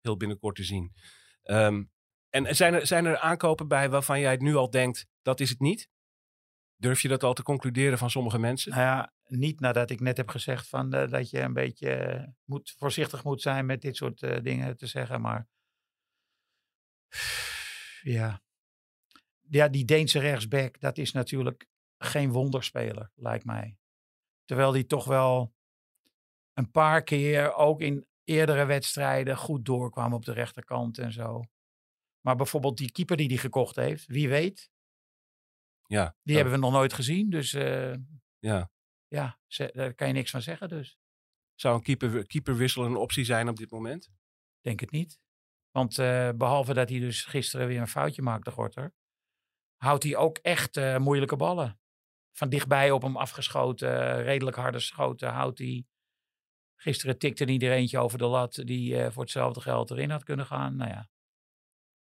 heel 0.00 0.16
binnenkort 0.16 0.56
te 0.56 0.64
zien. 0.64 0.94
Ehm, 1.42 1.84
en 2.28 2.56
zijn 2.56 2.74
er, 2.74 2.86
zijn 2.86 3.04
er 3.04 3.18
aankopen 3.18 3.68
bij 3.68 3.90
waarvan 3.90 4.20
jij 4.20 4.30
het 4.30 4.40
nu 4.40 4.54
al 4.54 4.70
denkt, 4.70 5.06
dat 5.22 5.40
is 5.40 5.50
het 5.50 5.60
niet? 5.60 5.88
Durf 6.76 7.00
je 7.02 7.08
dat 7.08 7.22
al 7.22 7.34
te 7.34 7.42
concluderen 7.42 7.98
van 7.98 8.10
sommige 8.10 8.38
mensen? 8.38 8.70
Nou 8.70 8.82
ja, 8.82 9.12
niet 9.26 9.60
nadat 9.60 9.90
ik 9.90 10.00
net 10.00 10.16
heb 10.16 10.28
gezegd 10.28 10.68
van, 10.68 10.92
eh, 10.92 11.10
dat 11.10 11.30
je 11.30 11.40
een 11.40 11.52
beetje 11.52 11.90
eh, 11.90 12.26
moet, 12.44 12.74
voorzichtig 12.78 13.24
moet 13.24 13.42
zijn 13.42 13.66
met 13.66 13.80
dit 13.80 13.96
soort 13.96 14.18
dingen 14.44 14.76
te 14.76 14.86
zeggen. 14.86 15.20
Maar 15.20 15.48
ja. 18.02 18.42
Ja, 19.50 19.68
die 19.68 19.84
Deense 19.84 20.18
rechtsback, 20.18 20.80
dat 20.80 20.98
is 20.98 21.12
natuurlijk 21.12 21.66
geen 21.98 22.30
wonderspeler, 22.30 23.10
lijkt 23.14 23.44
mij. 23.44 23.76
Terwijl 24.44 24.72
die 24.72 24.86
toch 24.86 25.04
wel 25.04 25.54
een 26.52 26.70
paar 26.70 27.02
keer 27.02 27.54
ook 27.54 27.80
in 27.80 28.06
eerdere 28.24 28.64
wedstrijden 28.64 29.36
goed 29.36 29.64
doorkwam 29.64 30.14
op 30.14 30.24
de 30.24 30.32
rechterkant 30.32 30.98
en 30.98 31.12
zo. 31.12 31.42
Maar 32.20 32.36
bijvoorbeeld 32.36 32.76
die 32.76 32.92
keeper 32.92 33.16
die 33.16 33.28
die 33.28 33.38
gekocht 33.38 33.76
heeft, 33.76 34.06
wie 34.06 34.28
weet, 34.28 34.70
Ja, 35.86 36.16
die 36.22 36.34
hebben 36.34 36.54
we 36.54 36.60
nog 36.60 36.72
nooit 36.72 36.92
gezien. 36.92 37.30
Dus 37.30 37.52
eh, 37.52 37.94
ja. 38.38 38.70
ja, 39.06 39.38
daar 39.72 39.94
kan 39.94 40.06
je 40.06 40.12
niks 40.12 40.30
van 40.30 40.42
zeggen 40.42 40.68
dus. 40.68 40.98
Zou 41.54 41.74
een 41.74 41.82
keeper, 41.82 42.26
keeperwissel 42.26 42.84
een 42.84 42.96
optie 42.96 43.24
zijn 43.24 43.48
op 43.48 43.56
dit 43.56 43.70
moment? 43.70 44.10
Denk 44.60 44.80
het 44.80 44.90
niet. 44.90 45.20
Want 45.70 45.98
eh, 45.98 46.30
behalve 46.36 46.74
dat 46.74 46.88
hij 46.88 46.98
dus 46.98 47.24
gisteren 47.24 47.66
weer 47.66 47.80
een 47.80 47.88
foutje 47.88 48.22
maakte, 48.22 48.50
Gorter, 48.50 48.94
houdt 49.78 50.02
hij 50.02 50.16
ook 50.16 50.38
echt 50.38 50.76
eh, 50.76 50.96
moeilijke 50.96 51.36
ballen. 51.36 51.80
Van 52.32 52.48
dichtbij 52.48 52.90
op 52.90 53.02
hem 53.02 53.16
afgeschoten, 53.16 54.22
redelijk 54.22 54.56
harde 54.56 54.80
schoten 54.80 55.28
houdt 55.28 55.58
hij. 55.58 55.86
Gisteren 56.80 57.18
tikte 57.18 57.44
hij 57.44 57.58
er 57.58 57.72
eentje 57.72 57.98
over 57.98 58.18
de 58.18 58.26
lat 58.26 58.54
die 58.54 59.02
eh, 59.02 59.10
voor 59.10 59.22
hetzelfde 59.22 59.60
geld 59.60 59.90
erin 59.90 60.10
had 60.10 60.24
kunnen 60.24 60.46
gaan. 60.46 60.76
Nou 60.76 60.90
ja, 60.90 61.10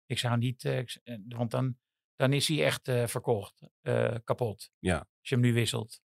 ik 0.06 0.20
zou 0.20 0.38
niet, 0.38 0.64
ik 0.64 1.00
eh, 1.04 1.18
want 1.28 1.52
dan, 1.52 1.78
dan 2.16 2.34
is 2.34 2.48
hij 2.48 2.66
echt 2.66 2.92
verkocht, 3.12 3.62
kapot. 4.24 4.72
Ja. 4.80 4.98
Als 4.98 5.30
je 5.30 5.36
hem 5.36 5.44
nu 5.44 5.54
wisselt. 5.54 6.02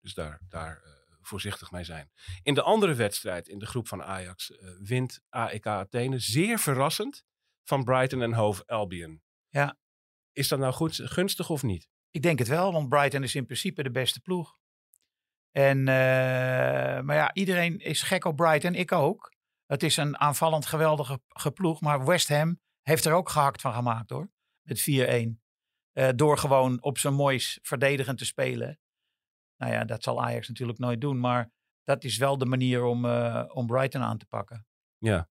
Dus 0.00 0.14
daar, 0.14 0.40
daar 0.48 0.82
voorzichtig 1.20 1.70
mee 1.70 1.84
zijn. 1.84 2.10
In 2.42 2.54
de 2.54 2.62
andere 2.62 2.94
wedstrijd 2.94 3.48
in 3.48 3.58
de 3.58 3.66
groep 3.66 3.88
van 3.88 4.02
Ajax 4.02 4.52
wint 4.78 5.20
AEK 5.28 5.66
Athene 5.66 6.18
zeer 6.18 6.58
verrassend 6.58 7.24
van 7.62 7.84
Brighton 7.84 8.22
en 8.22 8.32
Hove 8.32 8.66
Albion. 8.66 9.22
Ja. 9.48 9.76
Is 10.32 10.48
dat 10.48 10.58
nou 10.58 10.72
goed, 10.72 10.94
gunstig 11.04 11.50
of 11.50 11.62
niet? 11.62 11.88
Ik 12.10 12.22
denk 12.22 12.38
het 12.38 12.48
wel, 12.48 12.72
want 12.72 12.88
Brighton 12.88 13.22
is 13.22 13.34
in 13.34 13.44
principe 13.44 13.82
de 13.82 13.90
beste 13.90 14.20
ploeg. 14.20 14.56
En, 15.50 15.78
eh, 15.78 17.00
maar 17.02 17.14
ja, 17.16 17.34
iedereen 17.34 17.78
is 17.78 18.02
gek 18.02 18.24
op 18.24 18.36
Brighton, 18.36 18.74
ik 18.74 18.92
ook. 18.92 19.32
Het 19.66 19.82
is 19.82 19.96
een 19.96 20.18
aanvallend 20.18 20.66
geweldige 20.66 21.20
ge- 21.28 21.50
ploeg, 21.50 21.80
maar 21.80 22.04
West 22.04 22.28
Ham 22.28 22.60
heeft 22.82 23.04
er 23.04 23.12
ook 23.12 23.28
gehakt 23.28 23.60
van 23.60 23.72
gemaakt 23.72 24.10
hoor. 24.10 24.30
Met 24.62 24.80
4-1. 24.80 25.42
Eh, 25.92 26.08
door 26.14 26.38
gewoon 26.38 26.82
op 26.82 26.98
zijn 26.98 27.14
moois 27.14 27.58
verdedigend 27.62 28.18
te 28.18 28.24
spelen. 28.24 28.78
Nou 29.56 29.72
ja, 29.72 29.84
dat 29.84 30.02
zal 30.02 30.22
Ajax 30.22 30.48
natuurlijk 30.48 30.78
nooit 30.78 31.00
doen, 31.00 31.20
maar 31.20 31.52
dat 31.84 32.04
is 32.04 32.16
wel 32.16 32.38
de 32.38 32.46
manier 32.46 32.84
om, 32.84 33.04
eh, 33.04 33.44
om 33.48 33.66
Brighton 33.66 34.02
aan 34.02 34.18
te 34.18 34.26
pakken. 34.26 34.66
Ja. 34.98 35.28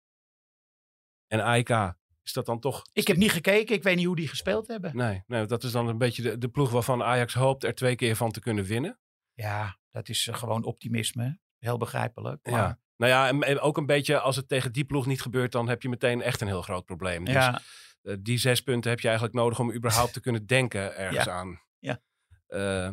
En 1.26 1.40
AEK, 1.40 1.94
is 2.30 2.36
dat 2.36 2.46
dan 2.46 2.60
toch... 2.60 2.82
Ik 2.92 3.06
heb 3.06 3.16
niet 3.16 3.30
gekeken, 3.32 3.74
ik 3.74 3.82
weet 3.82 3.96
niet 3.96 4.06
hoe 4.06 4.16
die 4.16 4.28
gespeeld 4.28 4.66
hebben. 4.66 4.96
Nee, 4.96 5.22
nee, 5.26 5.46
dat 5.46 5.64
is 5.64 5.72
dan 5.72 5.88
een 5.88 5.98
beetje 5.98 6.22
de, 6.22 6.38
de 6.38 6.48
ploeg 6.48 6.70
waarvan 6.70 7.02
Ajax 7.02 7.34
hoopt 7.34 7.64
er 7.64 7.74
twee 7.74 7.94
keer 7.94 8.16
van 8.16 8.30
te 8.30 8.40
kunnen 8.40 8.64
winnen. 8.64 8.98
Ja, 9.34 9.78
dat 9.90 10.08
is 10.08 10.26
eh, 10.26 10.34
gewoon 10.34 10.64
optimisme. 10.64 11.38
Heel 11.58 11.76
begrijpelijk. 11.78 12.46
Maar, 12.46 12.60
Ja. 12.60 12.78
Nou 12.96 13.12
ja, 13.12 13.28
en, 13.28 13.42
en 13.42 13.60
ook 13.60 13.76
een 13.76 13.86
beetje 13.86 14.20
als 14.20 14.36
het 14.36 14.48
tegen 14.48 14.72
die 14.72 14.84
ploeg 14.84 15.06
niet 15.06 15.22
gebeurt, 15.22 15.52
dan 15.52 15.68
heb 15.68 15.82
je 15.82 15.88
meteen 15.88 16.22
echt 16.22 16.40
een 16.40 16.46
heel 16.46 16.62
groot 16.62 16.84
probleem. 16.84 17.24
Dus 17.24 17.34
ja. 17.34 17.60
eh, 18.02 18.16
die 18.20 18.38
zes 18.38 18.60
punten 18.60 18.90
heb 18.90 19.00
je 19.00 19.06
eigenlijk 19.06 19.36
nodig 19.36 19.58
om 19.58 19.72
überhaupt 19.72 20.12
te 20.12 20.20
kunnen 20.20 20.46
denken 20.46 20.96
ergens 20.96 21.24
Ja. 21.24 21.32
aan. 21.32 21.60
Ja. 21.78 22.00
Eh, 22.46 22.86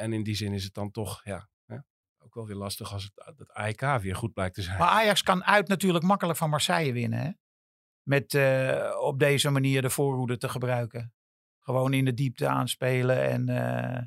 en 0.00 0.12
in 0.12 0.22
die 0.22 0.34
zin 0.34 0.52
is 0.52 0.64
het 0.64 0.74
dan 0.74 0.90
toch 0.90 1.20
ja, 1.24 1.48
hè, 1.66 1.76
ook 2.18 2.34
wel 2.34 2.46
weer 2.46 2.56
lastig 2.56 2.92
als 2.92 3.04
het 3.14 3.36
dat 3.36 3.52
AEK 3.52 4.00
weer 4.02 4.16
goed 4.16 4.32
blijkt 4.32 4.54
te 4.54 4.62
zijn. 4.62 4.78
Maar 4.78 4.88
Ajax 4.88 5.22
kan 5.22 5.44
uit 5.44 5.68
natuurlijk 5.68 6.04
makkelijk 6.04 6.38
van 6.38 6.50
Marseille 6.50 6.92
winnen. 6.92 7.18
Hè? 7.18 7.30
Met 8.08 8.34
eh, 8.34 8.96
op 9.00 9.18
deze 9.18 9.50
manier 9.50 9.82
de 9.82 9.90
voorhoede 9.90 10.36
te 10.36 10.48
gebruiken. 10.48 11.14
Gewoon 11.60 11.92
in 11.92 12.04
de 12.04 12.14
diepte 12.14 12.48
aanspelen 12.48 13.22
en 13.22 13.48
eh, 13.48 14.02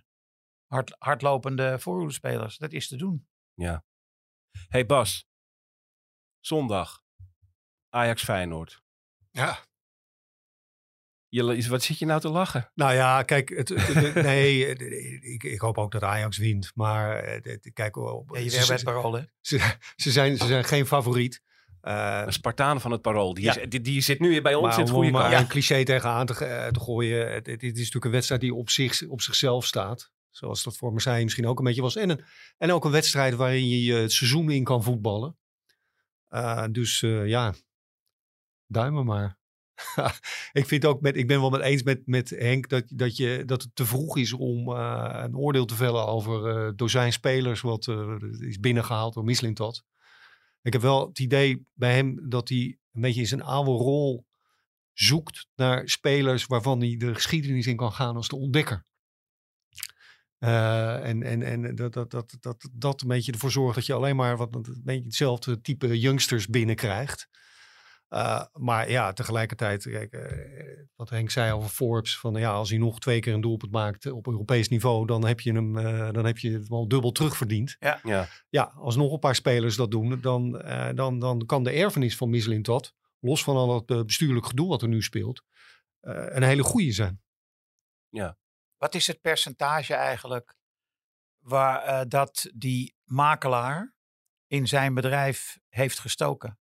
hard, 0.66 0.96
hardlopende 1.00 1.80
voorhoedespelers. 1.80 2.58
Dat 2.58 2.72
is 2.72 2.88
te 2.88 2.96
doen. 2.98 3.28
hey 4.70 4.86
Bas, 4.86 5.28
zondag 6.40 7.04
Ajax 7.90 8.24
Feyenoord. 8.24 8.82
Ja. 9.32 9.66
Je, 11.30 11.68
wat 11.70 11.84
zit 11.84 12.00
je 12.00 12.06
nou 12.06 12.20
te 12.22 12.30
lachen? 12.30 12.72
Nou 12.74 12.94
ja, 12.94 13.24
kijk, 13.24 13.50
het, 13.50 13.70
het- 13.70 13.94
het- 13.94 14.14
nee, 14.32 14.66
ik, 15.22 15.44
ik 15.44 15.60
hoop 15.60 15.78
ook 15.78 15.92
dat 15.92 16.04
Ajax 16.04 16.38
wint. 16.38 16.72
Maar 16.76 17.20
eh, 17.20 17.44
het- 17.44 17.72
kijk, 17.74 17.96
op- 17.96 18.30
Ja, 18.36 18.40
je 18.40 18.50
ze, 18.50 18.56
werkt 18.56 18.68
bij 18.68 18.78
ze, 18.78 18.86
het 18.86 18.94
parool, 18.96 19.14
hè? 19.14 19.24
ze, 19.42 19.78
ze 19.96 20.12
zijn, 20.12 20.38
ze 20.38 20.46
zijn 20.48 20.64
geen 20.64 20.86
favoriet. 20.86 21.42
Eh, 21.88 22.22
Een 22.26 22.34
Spartaan 22.34 22.82
van 22.82 22.92
het 22.92 23.02
Parool. 23.02 23.34
Die, 23.34 23.44
Ja. 23.44 23.58
is, 23.58 23.70
die, 23.70 23.82
die 23.82 24.02
zit 24.02 24.20
nu 24.20 24.42
bij 24.42 24.56
ons 24.56 24.76
in 24.76 24.82
het 24.82 24.90
goede 24.92 25.12
maar 25.12 25.30
kant. 25.30 25.42
een 25.42 25.48
cliché 25.48 25.84
tegenaan 25.84 26.26
te, 26.26 26.46
eh, 26.46 26.68
te 26.68 26.80
gooien. 26.80 27.34
Het, 27.34 27.46
het 27.48 27.64
is 27.64 27.70
natuurlijk 27.72 28.06
een 28.06 28.12
wedstrijd 28.12 28.42
die 28.42 28.54
op, 28.54 28.70
zich, 28.70 29.08
op 29.08 29.22
zichzelf 29.22 29.66
staat. 29.66 30.12
Zoals 30.30 30.64
dat 30.64 30.78
voor 30.78 30.92
Marseille 30.92 31.24
misschien 31.24 31.48
ook 31.48 31.60
een 31.60 31.66
beetje 31.66 31.82
was. 31.82 31.96
En, 31.96 32.10
een, 32.10 32.24
en 32.58 32.72
ook 32.72 32.86
een 32.86 32.92
wedstrijd 32.92 33.36
waarin 33.36 33.68
je 33.70 33.84
je 33.84 33.94
het 33.94 34.12
seizoen 34.12 34.50
in 34.52 34.64
kan 34.64 34.84
voetballen. 34.84 35.38
Eh, 36.28 36.66
dus 36.72 37.02
eh, 37.04 37.28
ja, 37.28 37.54
duimen 38.66 39.06
maar. 39.06 39.38
ik, 40.52 40.66
vind 40.66 40.86
ook 40.86 41.02
met, 41.02 41.16
ik 41.18 41.28
ben 41.28 41.40
wel 41.40 41.50
met 41.50 41.62
eens 41.62 41.84
met, 41.84 42.02
met 42.06 42.30
Henk 42.30 42.70
dat, 42.70 42.84
dat, 42.88 43.18
je, 43.18 43.44
dat 43.46 43.62
het 43.62 43.76
te 43.76 43.86
vroeg 43.86 44.18
is 44.18 44.34
om 44.34 44.72
eh, 44.74 45.20
een 45.24 45.36
oordeel 45.38 45.66
te 45.66 45.76
vellen 45.76 46.06
over 46.08 46.58
eh 46.66 46.72
dozijn 46.76 47.12
spelers 47.14 47.62
wat 47.62 47.88
eh, 47.88 48.16
is 48.40 48.60
binnengehaald 48.60 49.14
door 49.14 49.24
Mislintat. 49.24 49.84
Ik 50.62 50.74
heb 50.74 50.82
wel 50.82 51.08
het 51.08 51.20
idee 51.20 51.66
bij 51.74 51.96
hem 51.96 52.30
dat 52.30 52.50
hij 52.50 52.78
een 52.94 53.02
beetje 53.02 53.22
in 53.22 53.28
zijn 53.28 53.44
oude 53.44 53.72
rol 53.72 54.26
zoekt 54.94 55.48
naar 55.56 55.90
spelers 55.90 56.46
waarvan 56.46 56.80
hij 56.80 56.98
de 56.98 57.14
geschiedenis 57.14 57.68
in 57.68 57.78
kan 57.78 57.92
gaan 57.92 58.16
als 58.16 58.28
de 58.28 58.36
ontdekker. 58.36 58.86
Eh, 60.38 61.10
en 61.10 61.24
en, 61.24 61.44
en 61.44 61.76
dat, 61.76 61.94
dat, 61.94 62.12
dat, 62.12 62.38
dat, 62.40 62.70
dat 62.72 63.02
een 63.02 63.08
beetje 63.08 63.32
ervoor 63.32 63.52
zorgt 63.52 63.76
dat 63.76 63.86
je 63.86 63.94
alleen 63.94 64.16
maar 64.16 64.38
wat, 64.38 64.56
een 64.56 64.82
beetje 64.84 65.04
hetzelfde 65.04 65.62
type 65.62 66.00
youngsters 66.00 66.48
binnenkrijgt. 66.48 67.30
Eh, 68.08 68.44
maar 68.54 68.90
ja, 68.90 69.14
tegelijkertijd, 69.14 69.84
kijk, 69.84 70.14
eh, 70.14 70.86
wat 70.96 71.10
Henk 71.10 71.30
zei 71.30 71.52
over 71.52 71.70
Forbes, 71.70 72.20
van 72.20 72.34
ja, 72.34 72.52
als 72.52 72.70
hij 72.70 72.78
nog 72.78 73.00
twee 73.00 73.20
keer 73.20 73.34
een 73.34 73.42
doelpunt 73.42 73.72
maakt 73.72 74.12
op 74.12 74.28
Europees 74.28 74.70
niveau, 74.70 75.06
dan 75.06 75.26
heb 75.26 75.40
je 75.40 75.54
hem, 75.54 75.78
eh, 75.78 76.12
dan 76.12 76.26
heb 76.26 76.38
je 76.38 76.52
het 76.52 76.68
wel 76.68 76.88
dubbel 76.88 77.12
terugverdiend. 77.12 77.76
Ja. 77.80 78.28
Ja, 78.50 78.64
als 78.64 78.96
nog 78.96 79.12
een 79.12 79.20
paar 79.20 79.36
spelers 79.36 79.76
dat 79.76 79.92
doen, 79.92 80.22
dan, 80.22 80.62
eh, 80.62 80.90
dan, 80.96 81.20
dan 81.20 81.46
kan 81.46 81.64
de 81.64 81.72
erfenis 81.72 82.18
van 82.18 82.30
Mislintat, 82.30 82.94
los 83.20 83.44
van 83.44 83.56
al 83.56 83.84
het 83.88 84.06
bestuurlijk 84.06 84.46
gedoe 84.46 84.68
wat 84.68 84.82
er 84.82 84.88
nu 84.88 85.02
speelt, 85.02 85.44
eh, 86.00 86.26
een 86.30 86.44
hele 86.44 86.64
goede 86.64 86.92
zijn. 86.92 87.22
Wat 88.78 88.96
is 88.96 89.08
het 89.08 89.22
percentage 89.22 89.94
eigenlijk 89.94 90.56
waar 91.38 91.82
eh, 91.82 92.02
dat 92.08 92.52
die 92.54 92.96
makelaar 93.04 93.96
in 94.48 94.68
zijn 94.68 94.94
bedrijf 94.94 95.60
heeft 95.70 96.00
gestoken? 96.00 96.60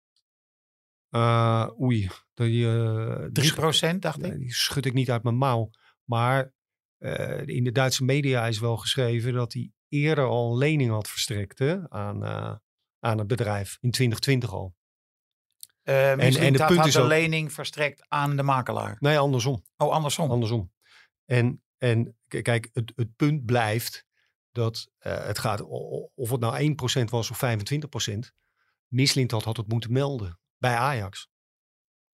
Eh, 1.15 1.67
oei, 1.81 2.09
die, 2.33 2.67
eh, 2.67 3.25
die 3.31 3.31
3% 3.31 4.01
dacht 4.01 4.23
ik. 4.23 4.37
die 4.37 4.53
schud 4.53 4.85
ik 4.85 4.93
niet 4.93 5.11
uit 5.11 5.23
mijn 5.23 5.35
mouw. 5.35 5.69
Maar 6.03 6.53
eh, 6.97 7.47
in 7.47 7.63
de 7.63 7.71
Duitse 7.71 8.03
media 8.03 8.47
is 8.47 8.59
wel 8.59 8.77
geschreven 8.77 9.33
dat 9.33 9.53
hij 9.53 9.71
eerder 9.89 10.25
al 10.25 10.51
een 10.51 10.57
lening 10.57 10.89
had 10.89 11.07
verstrekt 11.07 11.59
hè, 11.59 11.89
aan, 11.89 12.23
aan 12.99 13.17
het 13.17 13.27
bedrijf. 13.27 13.77
In 13.81 13.91
2020 13.91 14.53
al. 14.53 14.75
En 15.83 16.17
misschien 16.17 16.53
het 16.53 16.65
punt 16.65 16.77
had 16.77 16.87
is 16.87 16.93
de 16.93 17.01
ook- 17.01 17.07
lening 17.07 17.53
verstrekt 17.53 18.05
aan 18.07 18.35
de 18.35 18.43
makelaar. 18.43 18.95
Nee, 18.99 19.17
andersom. 19.17 19.63
Oh, 19.77 19.91
andersom. 19.91 20.31
andersom. 20.31 20.73
En, 21.25 21.63
en 21.77 22.17
kijk, 22.27 22.69
het, 22.73 22.91
het 22.95 23.15
punt 23.15 23.45
blijft 23.45 24.05
dat 24.51 24.91
het 24.99 25.39
gaat, 25.39 25.61
of 26.15 26.29
het 26.29 26.39
nou 26.39 26.75
1% 27.01 27.09
was 27.09 27.31
of 27.31 27.41
25%. 27.43 28.17
Mislintat 28.87 29.43
had 29.43 29.57
het 29.57 29.67
moeten 29.67 29.91
melden 29.91 30.39
bij 30.69 30.75
Ajax. 30.75 31.27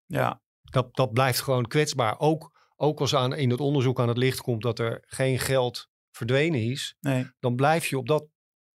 Ja. 0.06 0.42
Dat, 0.62 0.94
dat 0.96 1.12
blijft 1.12 1.40
gewoon 1.40 1.66
kwetsbaar. 1.66 2.18
Ook 2.18 2.54
ook 2.76 3.00
als 3.00 3.14
aan, 3.14 3.34
in 3.34 3.50
het 3.50 3.60
onderzoek 3.60 4.00
aan 4.00 4.08
het 4.08 4.16
licht 4.16 4.40
komt 4.40 4.62
dat 4.62 4.78
er 4.78 5.04
geen 5.06 5.38
geld 5.38 5.88
verdwenen 6.10 6.60
is, 6.60 6.96
Nee. 7.00 7.30
dan 7.40 7.56
blijf 7.56 7.86
je 7.86 7.98
op 7.98 8.06
dat 8.08 8.26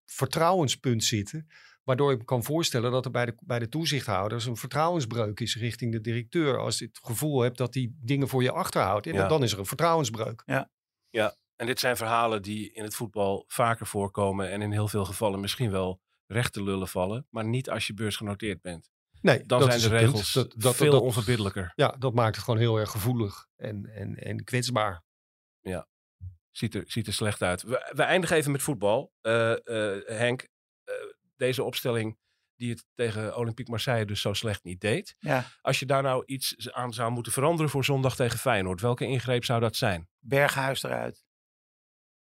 vertrouwenspunt 0.06 1.04
zitten. 1.04 1.48
Waardoor 1.84 2.12
ik 2.12 2.18
me 2.18 2.24
kan 2.24 2.44
voorstellen 2.44 2.92
dat 2.92 3.06
er 3.06 3.12
bij 3.12 3.26
de, 3.26 3.36
bij 3.40 3.60
de 3.60 3.70
toezichthouders 3.70 4.46
een 4.46 4.56
vertrouwensbreuk 4.58 5.40
is 5.40 5.56
richting 5.56 5.92
de 5.92 6.02
directeur. 6.02 6.58
Als 6.58 6.80
je 6.80 6.86
het 6.86 7.00
gevoel 7.02 7.42
hebt 7.42 7.58
dat 7.58 7.74
die 7.74 7.98
dingen 8.02 8.28
voor 8.28 8.44
je 8.44 8.52
achterhoudt, 8.52 9.08
en 9.08 9.14
Ja. 9.14 9.28
dan 9.28 9.44
is 9.44 9.52
er 9.52 9.60
een 9.60 9.66
vertrouwensbreuk. 9.66 10.44
En 11.56 11.68
dit 11.68 11.80
zijn 11.80 11.98
verhalen 11.98 12.42
die 12.42 12.72
in 12.72 12.84
het 12.84 12.96
voetbal 12.96 13.44
vaker 13.48 13.86
voorkomen 13.88 14.50
en 14.50 14.62
in 14.62 14.72
heel 14.72 14.88
veel 14.88 15.06
gevallen 15.06 15.40
misschien 15.40 15.72
wel 15.72 16.02
recht 16.26 16.54
te 16.54 16.64
lullen 16.64 16.88
vallen, 16.88 17.28
maar 17.30 17.46
niet 17.46 17.70
als 17.70 17.88
je 17.88 17.94
beursgenoteerd 17.94 18.62
bent. 18.62 18.90
Nee, 19.22 19.44
Dan 19.46 19.60
dat 19.60 19.70
zijn 19.74 19.92
de 19.92 19.98
regels 19.98 20.34
Dat- 20.34 20.54
dat- 20.58 20.76
veel 20.76 20.92
dat- 20.92 21.02
onverbiddelijker. 21.02 21.72
Ja, 21.76 21.96
dat 22.00 22.14
maakt 22.14 22.36
het 22.36 22.46
gewoon 22.46 22.60
heel 22.60 22.78
erg 22.78 22.90
gevoelig 22.92 23.48
en, 23.56 23.86
en, 23.86 24.16
en 24.16 24.44
kwetsbaar. 24.44 25.04
Ziet 26.52 26.76
er, 26.76 26.84
ziet 26.88 27.08
er 27.08 27.14
slecht 27.14 27.42
uit. 27.42 27.62
We, 27.62 27.92
we 27.96 28.04
eindigen 28.04 28.36
even 28.38 28.52
met 28.52 28.62
voetbal. 28.62 29.14
Eh, 29.22 29.52
eh, 29.52 30.08
Henk, 30.08 30.48
eh, 30.84 30.94
deze 31.36 31.64
opstelling 31.64 32.18
die 32.56 32.70
het 32.70 32.86
tegen 32.94 33.36
Olympique 33.38 33.72
Marseille 33.72 34.06
dus 34.06 34.22
zo 34.22 34.34
slecht 34.34 34.64
niet 34.64 34.82
deed. 34.82 35.16
Ja. 35.20 35.46
Als 35.62 35.80
je 35.80 35.86
daar 35.86 36.04
nou 36.04 36.24
iets 36.26 36.72
aan 36.72 36.94
zou 36.94 37.12
moeten 37.12 37.32
veranderen 37.32 37.72
voor 37.72 37.86
zondag 37.86 38.16
tegen 38.16 38.40
Feyenoord, 38.40 38.82
welke 38.82 39.06
ingreep 39.06 39.46
zou 39.46 39.60
dat 39.60 39.76
zijn? 39.76 40.10
Berghuis 40.20 40.84
eruit. 40.84 41.26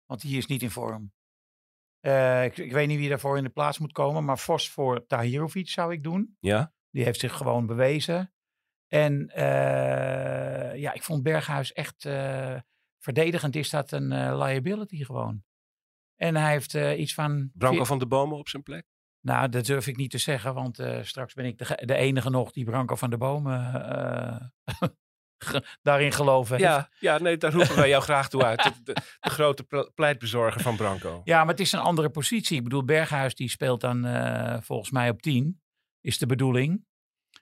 Want 0.05 0.21
die 0.21 0.37
is 0.37 0.45
niet 0.45 0.61
in 0.61 0.71
vorm. 0.71 1.13
Eh, 1.99 2.43
ik, 2.43 2.57
ik 2.57 2.71
weet 2.71 2.87
niet 2.87 2.97
wie 2.99 3.09
daarvoor 3.09 3.37
in 3.37 3.43
de 3.43 3.49
plaats 3.49 3.77
moet 3.77 3.91
komen. 3.91 4.25
Maar 4.25 4.39
Vos 4.39 4.69
voor 4.69 5.05
Tahirovic 5.05 5.69
zou 5.69 5.93
ik 5.93 6.03
doen. 6.03 6.37
Ja? 6.39 6.73
Die 6.91 7.03
heeft 7.03 7.19
zich 7.19 7.33
gewoon 7.33 7.65
bewezen. 7.65 8.33
En 8.87 9.27
eh, 9.29 10.79
ja, 10.79 10.93
ik 10.93 11.03
vond 11.03 11.23
Berghuis 11.23 11.73
echt 11.73 12.05
eh, 12.05 12.55
verdedigend. 12.99 13.55
Is 13.55 13.69
dat 13.69 13.91
een 13.91 14.11
eh, 14.11 14.37
liability 14.45 15.03
gewoon. 15.03 15.43
En 16.15 16.35
hij 16.35 16.51
heeft 16.51 16.73
iets 16.73 17.13
van... 17.13 17.51
Branco 17.53 17.75
vier- 17.77 17.85
van 17.85 17.99
de 17.99 18.07
Bomen 18.07 18.37
op 18.37 18.47
zijn 18.49 18.63
plek? 18.63 18.85
Nou, 19.25 19.49
dat 19.49 19.65
durf 19.65 19.87
ik 19.87 19.95
niet 19.97 20.11
te 20.11 20.17
zeggen. 20.17 20.53
Want 20.53 20.79
straks 21.01 21.33
ben 21.33 21.45
ik 21.45 21.57
de, 21.57 21.65
ge- 21.65 21.85
de 21.85 21.95
enige 21.95 22.29
nog 22.29 22.51
die 22.51 22.65
Branco 22.65 22.95
van 22.95 23.09
de 23.09 23.17
Bomen 23.17 23.71
daarin 25.81 26.11
geloven 26.11 26.55
heeft. 26.57 26.67
Ja, 26.69 26.89
ja, 26.99 27.17
nee, 27.17 27.37
daar 27.37 27.51
roepen 27.51 27.75
wij 27.75 27.89
jou 27.89 28.03
graag 28.03 28.29
toe 28.29 28.43
uit. 28.43 28.63
De, 28.63 28.71
de, 28.83 28.93
de 29.19 29.29
grote 29.29 29.63
ple- 29.63 29.91
pleitbezorger 29.95 30.61
van 30.61 30.75
Branco. 30.75 31.21
Ja, 31.23 31.39
maar 31.39 31.47
het 31.53 31.59
is 31.59 31.71
een 31.71 31.79
andere 31.79 32.09
positie. 32.09 32.57
Ik 32.57 32.63
bedoel, 32.63 32.85
Berghuis 32.85 33.35
die 33.35 33.49
speelt 33.49 33.81
dan 33.81 34.05
volgens 34.63 34.91
mij 34.91 35.09
op 35.09 35.21
10, 35.21 35.60
is 36.01 36.17
de 36.17 36.25
bedoeling. 36.25 36.85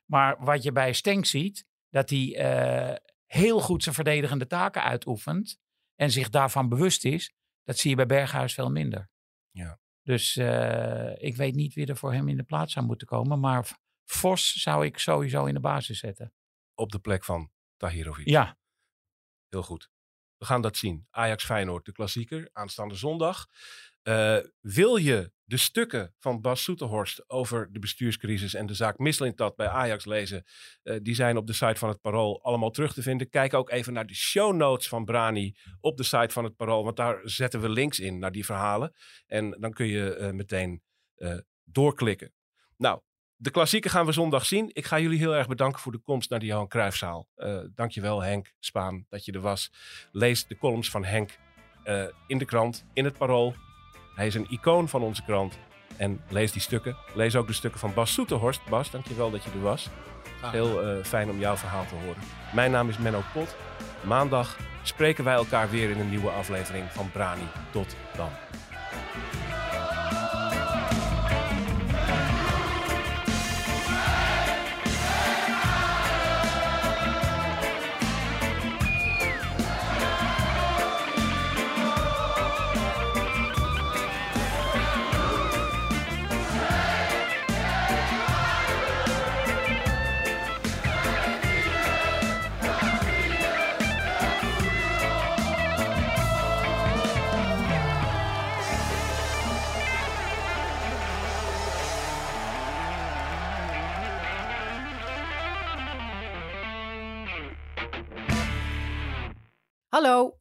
Maar 0.05 0.43
wat 0.43 0.63
je 0.63 0.71
bij 0.71 0.93
Stenk 0.93 1.25
ziet, 1.25 1.65
dat 1.89 2.09
hij 2.09 2.35
eh, 2.35 2.95
heel 3.25 3.59
goed 3.59 3.83
zijn 3.83 3.95
verdedigende 3.95 4.47
taken 4.47 4.83
uitoefent 4.83 5.59
en 5.95 6.11
zich 6.11 6.29
daarvan 6.29 6.69
bewust 6.69 7.05
is, 7.05 7.33
dat 7.63 7.77
zie 7.77 7.89
je 7.89 7.95
bij 7.95 8.05
Berghuis 8.05 8.53
veel 8.53 8.71
minder. 8.71 9.09
Ja. 9.51 9.79
Dus 10.01 10.35
eh, 10.35 11.23
ik 11.23 11.35
weet 11.35 11.55
niet 11.55 11.73
wie 11.73 11.85
er 11.85 11.97
voor 11.97 12.13
hem 12.13 12.27
in 12.27 12.37
de 12.37 12.43
plaats 12.43 12.73
zou 12.73 12.85
moeten 12.85 13.07
komen, 13.07 13.39
maar 13.39 13.77
Vos 14.05 14.53
zou 14.53 14.85
ik 14.85 14.97
sowieso 14.97 15.45
in 15.45 15.53
de 15.53 15.59
basis 15.59 15.99
zetten. 15.99 16.33
Op 16.73 16.91
de 16.91 16.99
plek 16.99 17.23
van 17.23 17.51
Tahirovic. 17.77 18.27
Ja, 18.27 18.59
Heel 19.49 19.63
goed. 19.63 19.89
We 20.37 20.45
gaan 20.45 20.61
dat 20.61 20.77
zien. 20.77 21.07
Ajax 21.09 21.45
Feyenoord, 21.45 21.85
de 21.85 21.91
klassieker, 21.91 22.49
aanstaande 22.53 22.95
zondag. 22.95 23.47
Eh, 24.03 24.37
wil 24.61 24.95
je 24.95 25.31
de 25.43 25.57
stukken 25.57 26.13
van 26.19 26.41
Bas 26.41 26.63
Soeterhorst 26.63 27.29
over 27.29 27.71
de 27.71 27.79
bestuurscrisis 27.79 28.53
en 28.53 28.65
de 28.65 28.73
zaak 28.73 28.97
Mislintat 28.97 29.55
bij 29.55 29.67
Ajax 29.67 30.05
lezen? 30.05 30.43
Eh, 30.83 30.95
die 31.01 31.15
zijn 31.15 31.37
op 31.37 31.47
de 31.47 31.53
site 31.53 31.75
van 31.75 31.89
het 31.89 32.01
Parool 32.01 32.43
allemaal 32.43 32.71
terug 32.71 32.93
te 32.93 33.01
vinden. 33.01 33.29
Kijk 33.29 33.53
ook 33.53 33.69
even 33.69 33.93
naar 33.93 34.05
de 34.05 34.15
show 34.15 34.55
notes 34.55 34.87
van 34.87 35.05
Brani 35.05 35.55
op 35.81 35.97
de 35.97 36.03
site 36.03 36.29
van 36.33 36.43
het 36.43 36.55
Parool, 36.55 36.83
want 36.83 36.97
daar 36.97 37.19
zetten 37.23 37.61
we 37.61 37.69
links 37.69 37.99
in 37.99 38.19
naar 38.19 38.31
die 38.31 38.45
verhalen. 38.45 38.93
En 39.27 39.55
dan 39.59 39.73
kun 39.73 39.87
je 39.87 40.15
eh, 40.15 40.31
meteen 40.31 40.81
doorklikken. 41.63 42.33
Nou, 42.77 43.01
de 43.35 43.51
klassieker 43.51 43.89
gaan 43.89 44.05
we 44.05 44.11
zondag 44.11 44.45
zien. 44.45 44.69
Ik 44.73 44.85
ga 44.85 44.99
jullie 44.99 45.17
heel 45.17 45.35
erg 45.35 45.47
bedanken 45.47 45.81
voor 45.81 45.91
de 45.91 45.97
komst 45.97 46.29
naar 46.29 46.39
de 46.39 46.45
Johan 46.45 46.67
Cruijffzaal. 46.67 47.27
Dankjewel 47.73 48.21
Henk 48.21 48.53
Spaan 48.59 49.05
dat 49.09 49.25
je 49.25 49.31
er 49.31 49.39
was. 49.39 49.71
Lees 50.11 50.47
de 50.47 50.57
columns 50.57 50.89
van 50.89 51.03
Henk 51.03 51.37
in 52.27 52.37
de 52.37 52.45
krant, 52.45 52.85
in 52.93 53.05
het 53.05 53.17
Parool. 53.17 53.55
Hij 54.19 54.27
is 54.27 54.35
een 54.35 54.47
icoon 54.49 54.89
van 54.89 55.01
onze 55.01 55.23
krant. 55.23 55.57
En 55.97 56.21
lees 56.29 56.51
die 56.51 56.61
stukken. 56.61 56.95
Lees 57.13 57.35
ook 57.35 57.47
de 57.47 57.53
stukken 57.53 57.79
van 57.79 57.93
Bas 57.93 58.13
Soeterhorst. 58.13 58.61
Bas, 58.69 58.91
dankjewel 58.91 59.31
dat 59.31 59.43
je 59.43 59.49
er 59.49 59.61
was. 59.61 59.89
Heel 60.41 60.81
eh, 60.81 61.03
fijn 61.03 61.29
om 61.29 61.39
jouw 61.39 61.55
verhaal 61.55 61.85
te 61.85 61.95
horen. 61.95 62.21
Mijn 62.53 62.71
naam 62.71 62.89
is 62.89 62.97
Menno 62.97 63.21
Pot. 63.33 63.55
Maandag 64.01 64.57
spreken 64.83 65.23
wij 65.23 65.33
elkaar 65.33 65.69
weer 65.69 65.89
in 65.89 65.99
een 65.99 66.09
nieuwe 66.09 66.29
aflevering 66.29 66.91
van 66.91 67.11
Brani. 67.11 67.47
Tot 67.71 67.95
dan. 68.15 68.29